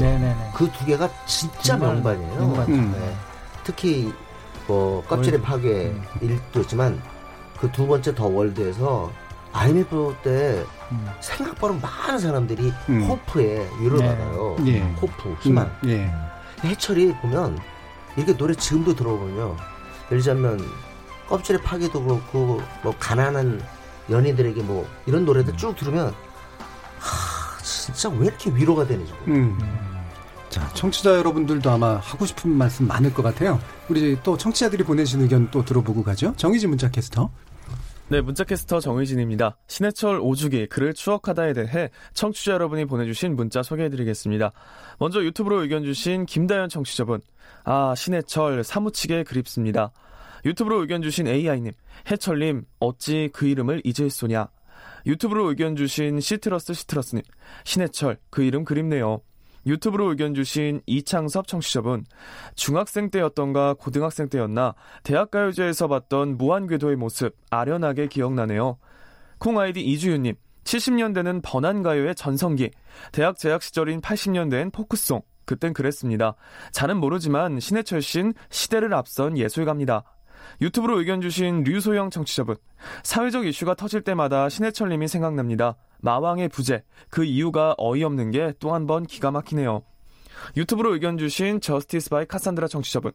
그 0.54 0.70
두 0.72 0.86
개가 0.86 1.08
진짜 1.26 1.76
명반이에요. 1.76 2.64
음. 2.68 2.92
네. 2.92 3.16
특히 3.64 4.12
뭐 4.66 5.02
껍질의 5.06 5.40
파괴 5.42 5.86
음. 5.86 6.02
일도 6.20 6.60
있지만 6.60 7.00
그 7.58 7.70
두 7.72 7.86
번째 7.86 8.14
더 8.14 8.26
월드에서 8.26 9.10
IMF 9.52 10.14
때 10.22 10.62
음. 10.92 11.08
생각보다 11.20 11.74
많은 11.74 12.18
사람들이 12.18 12.72
음. 12.90 13.02
호프에 13.04 13.68
위로를 13.80 13.98
네. 14.00 14.08
받아요. 14.08 14.56
예. 14.66 14.80
호프, 14.80 15.36
희망. 15.40 15.66
음. 15.84 15.88
예. 15.88 16.68
해철이 16.68 17.14
보면 17.16 17.58
이렇게 18.16 18.36
노래 18.36 18.54
지금도 18.54 18.94
들어보면요. 18.94 19.56
예를 20.06 20.22
들자면 20.22 20.60
껍질의 21.28 21.62
파괴도 21.62 22.02
그렇고 22.02 22.62
뭐 22.82 22.94
가난한 22.98 23.62
연인들에게 24.10 24.62
뭐 24.62 24.88
이런 25.06 25.24
노래들 25.24 25.56
쭉 25.56 25.76
들으면 25.76 26.14
하 26.98 27.62
진짜 27.62 28.08
왜 28.08 28.26
이렇게 28.26 28.50
위로가 28.50 28.86
되는지. 28.86 29.12
음. 29.28 29.58
자, 30.48 30.66
청취자 30.72 31.16
여러분들도 31.18 31.70
아마 31.70 31.96
하고 31.96 32.24
싶은 32.24 32.50
말씀 32.50 32.86
많을 32.86 33.12
것 33.12 33.22
같아요. 33.22 33.60
우리 33.88 34.18
또 34.22 34.36
청취자들이 34.36 34.82
보내신 34.84 35.20
의견 35.20 35.50
또 35.50 35.64
들어보고 35.64 36.02
가죠. 36.02 36.32
정희진 36.36 36.70
문자 36.70 36.90
캐스터. 36.90 37.30
네, 38.10 38.22
문자캐스터 38.22 38.80
정의진입니다. 38.80 39.58
신해철 39.66 40.20
5주기 40.20 40.70
글을 40.70 40.94
추억하다에 40.94 41.52
대해 41.52 41.90
청취자 42.14 42.52
여러분이 42.52 42.86
보내주신 42.86 43.36
문자 43.36 43.62
소개해드리겠습니다. 43.62 44.52
먼저 44.98 45.22
유튜브로 45.22 45.60
의견 45.60 45.84
주신 45.84 46.24
김다현 46.24 46.70
청취자분. 46.70 47.20
아, 47.64 47.94
신해철 47.94 48.64
사무치게 48.64 49.24
그립습니다. 49.24 49.90
유튜브로 50.44 50.80
의견 50.80 51.02
주신 51.02 51.26
AI님, 51.26 51.72
해철님, 52.10 52.64
어찌 52.80 53.30
그 53.32 53.46
이름을 53.46 53.82
잊을 53.84 54.10
소냐. 54.10 54.48
유튜브로 55.06 55.48
의견 55.48 55.76
주신 55.76 56.20
시트러스 56.20 56.74
시트러스님, 56.74 57.22
신해철, 57.64 58.18
그 58.30 58.42
이름 58.42 58.64
그립네요. 58.64 59.20
유튜브로 59.66 60.10
의견 60.10 60.34
주신 60.34 60.80
이창섭 60.86 61.46
청취자분, 61.46 62.04
중학생 62.54 63.10
때였던가 63.10 63.74
고등학생 63.74 64.28
때였나 64.28 64.74
대학가요제에서 65.02 65.88
봤던 65.88 66.38
무한궤도의 66.38 66.96
모습 66.96 67.36
아련하게 67.50 68.08
기억나네요. 68.08 68.78
콩 69.38 69.58
아이디 69.58 69.80
이주윤님, 69.82 70.34
70년대는 70.64 71.42
번안가요의 71.42 72.14
전성기, 72.14 72.70
대학 73.12 73.38
재학 73.38 73.62
시절인 73.62 74.00
80년대엔 74.00 74.72
포크송, 74.72 75.22
그땐 75.44 75.72
그랬습니다. 75.72 76.34
잘은 76.72 76.98
모르지만 76.98 77.58
신해철 77.58 78.02
씨는 78.02 78.34
시대를 78.50 78.92
앞선 78.94 79.38
예술가입니다. 79.38 80.04
유튜브로 80.60 80.98
의견 80.98 81.20
주신 81.20 81.62
류소영 81.62 82.10
청취자분. 82.10 82.56
사회적 83.04 83.46
이슈가 83.46 83.74
터질 83.74 84.02
때마다 84.02 84.48
신해철님이 84.48 85.06
생각납니다. 85.08 85.76
마왕의 86.00 86.48
부재. 86.48 86.82
그 87.10 87.24
이유가 87.24 87.74
어이없는 87.78 88.30
게 88.30 88.52
또 88.58 88.72
한 88.72 88.86
번 88.86 89.06
기가 89.06 89.30
막히네요. 89.30 89.82
유튜브로 90.56 90.94
의견 90.94 91.18
주신 91.18 91.60
저스티스 91.60 92.10
바이 92.10 92.24
카산드라 92.26 92.68
청취자분. 92.68 93.12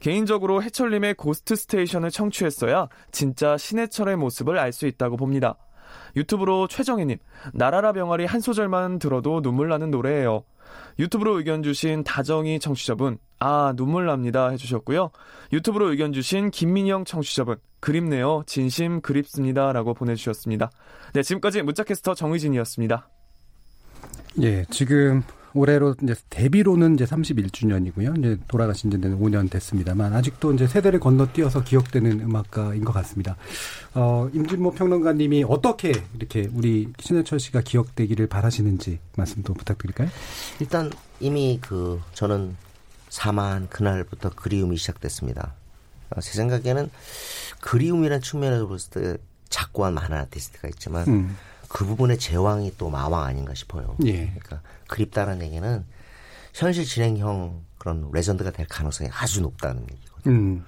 개인적으로 0.00 0.62
해철님의 0.62 1.14
고스트 1.14 1.54
스테이션을 1.56 2.10
청취했어야 2.10 2.88
진짜 3.12 3.56
신해철의 3.56 4.16
모습을 4.16 4.58
알 4.58 4.72
수 4.72 4.86
있다고 4.86 5.16
봅니다. 5.16 5.56
유튜브로 6.16 6.66
최정희님, 6.66 7.18
날아라 7.52 7.92
병아리 7.92 8.24
한 8.24 8.40
소절만 8.40 8.98
들어도 8.98 9.40
눈물 9.42 9.68
나는 9.68 9.90
노래예요. 9.92 10.44
유튜브로 10.98 11.38
의견 11.38 11.62
주신 11.62 12.04
다정이 12.04 12.60
청취자분, 12.60 13.18
아, 13.40 13.72
눈물 13.76 14.06
납니다 14.06 14.48
해주셨고요. 14.50 15.10
유튜브로 15.52 15.90
의견 15.90 16.12
주신 16.12 16.50
김민영 16.50 17.04
청취자분, 17.04 17.56
그립네요. 17.80 18.44
진심 18.46 19.02
그립습니다. 19.02 19.72
라고 19.72 19.92
보내주셨습니다. 19.92 20.70
네, 21.12 21.22
지금까지 21.22 21.62
문자캐스터 21.62 22.14
정의진이었습니다. 22.14 23.08
예, 24.40 24.64
지금 24.70 25.22
올해로 25.54 25.94
이제 26.02 26.14
데뷔로는 26.30 26.94
이제 26.94 27.04
31주년이고요. 27.04 28.18
이제 28.18 28.36
돌아가신 28.48 28.90
지는 28.90 29.18
5년 29.20 29.48
됐습니다만 29.50 30.12
아직도 30.12 30.52
이제 30.52 30.66
세대를 30.66 31.00
건너뛰어서 31.00 31.62
기억되는 31.62 32.20
음악가인 32.20 32.84
것 32.84 32.92
같습니다. 32.92 33.36
어, 33.94 34.28
임진모 34.32 34.72
평론가님이 34.72 35.44
어떻게 35.48 35.92
이렇게 36.16 36.50
우리 36.52 36.92
신해철 36.98 37.38
씨가 37.38 37.60
기억되기를 37.60 38.26
바라시는지 38.26 38.98
말씀도 39.16 39.54
부탁드릴까요? 39.54 40.08
일단 40.60 40.90
이미 41.20 41.58
그 41.62 42.00
저는 42.14 42.56
사망한 43.08 43.68
그날부터 43.68 44.30
그리움이 44.30 44.76
시작됐습니다. 44.76 45.54
어, 46.10 46.20
제 46.20 46.32
생각에는 46.32 46.90
그리움이라는 47.60 48.20
측면에서 48.20 48.66
봤을 48.66 48.90
때 48.90 49.16
작고한 49.48 49.94
많은 49.94 50.16
아티스트가 50.16 50.66
있지만 50.68 51.06
음. 51.06 51.36
그 51.74 51.84
부분의 51.84 52.18
제왕이 52.18 52.74
또 52.78 52.88
마왕 52.88 53.24
아닌가 53.24 53.52
싶어요. 53.52 53.96
예. 54.04 54.26
그러니까 54.26 54.62
그립다라는 54.86 55.44
얘기는 55.44 55.84
현실 56.52 56.84
진행형 56.84 57.64
그런 57.78 58.10
레전드가 58.12 58.52
될 58.52 58.64
가능성이 58.68 59.10
아주 59.12 59.40
높다는 59.40 59.82
얘기거든요. 59.82 60.36
음. 60.36 60.64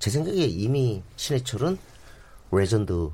제 0.00 0.10
생각에 0.10 0.36
이미 0.36 1.00
신해철은 1.14 1.78
레전드인 2.50 3.12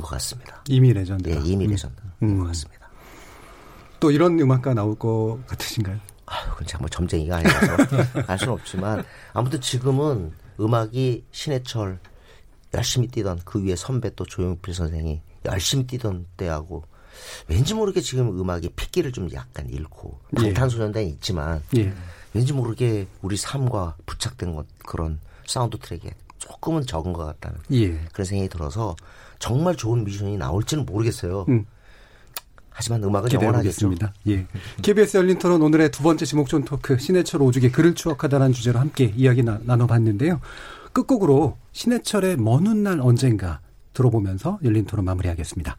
것 0.00 0.02
같습니다. 0.02 0.62
이미 0.68 0.92
레전드. 0.92 1.28
예, 1.30 1.40
이미 1.44 1.64
음. 1.64 1.70
레전드인 1.72 2.12
음. 2.22 2.38
것 2.38 2.44
같습니다. 2.46 2.88
또 3.98 4.12
이런 4.12 4.38
음악가 4.38 4.72
나올 4.72 4.96
것 4.96 5.40
같으신가요? 5.48 5.98
아, 6.26 6.48
그건 6.50 6.68
제가 6.68 6.78
뭐 6.78 6.88
점쟁이가 6.88 7.38
아니라서 7.38 7.76
알 8.28 8.38
수는 8.38 8.52
없지만 8.52 9.02
아무튼 9.32 9.60
지금은 9.60 10.30
음악이 10.60 11.24
신해철 11.32 11.98
열심히 12.72 13.08
뛰던 13.08 13.40
그 13.44 13.64
위에 13.64 13.74
선배 13.74 14.14
또 14.14 14.24
조용필 14.24 14.72
선생이 14.72 15.22
열심히 15.44 15.86
뛰던 15.86 16.26
때하고 16.36 16.84
왠지 17.48 17.74
모르게 17.74 18.00
지금 18.00 18.38
음악이 18.38 18.70
핏기를 18.70 19.12
좀 19.12 19.32
약간 19.32 19.68
잃고 19.68 20.18
예. 20.38 20.44
방탄소년단이 20.44 21.08
있지만 21.10 21.62
예. 21.76 21.92
왠지 22.34 22.52
모르게 22.52 23.06
우리 23.20 23.36
삶과 23.36 23.96
부착된 24.06 24.54
것 24.54 24.66
그런 24.86 25.18
사운드 25.46 25.78
트랙에 25.78 26.12
조금은 26.38 26.86
적은 26.86 27.12
것 27.12 27.24
같다는 27.24 27.58
예. 27.72 27.98
그런 28.12 28.24
생각이 28.24 28.48
들어서 28.48 28.96
정말 29.38 29.76
좋은 29.76 30.04
뮤지션이 30.04 30.36
나올지는 30.36 30.86
모르겠어요. 30.86 31.46
음. 31.48 31.66
하지만 32.70 33.04
음악은 33.04 33.32
영원하겠습니다. 33.32 34.14
예. 34.28 34.46
KBS 34.80 35.18
열린 35.18 35.38
토론 35.38 35.60
오늘의 35.60 35.90
두 35.90 36.02
번째 36.02 36.24
지목전 36.24 36.64
토크 36.64 36.98
신해철 36.98 37.42
오죽의 37.42 37.70
글을 37.70 37.94
추억하다라는 37.94 38.54
주제로 38.54 38.80
함께 38.80 39.12
이야기 39.14 39.42
나, 39.42 39.60
나눠봤는데요. 39.62 40.40
끝곡으로 40.92 41.58
신해철의 41.72 42.36
먼 42.38 42.66
훗날 42.66 43.00
언젠가 43.00 43.60
들어보면서 43.92 44.58
열린 44.64 44.84
토론 44.84 45.04
마무리하겠습니다. 45.04 45.76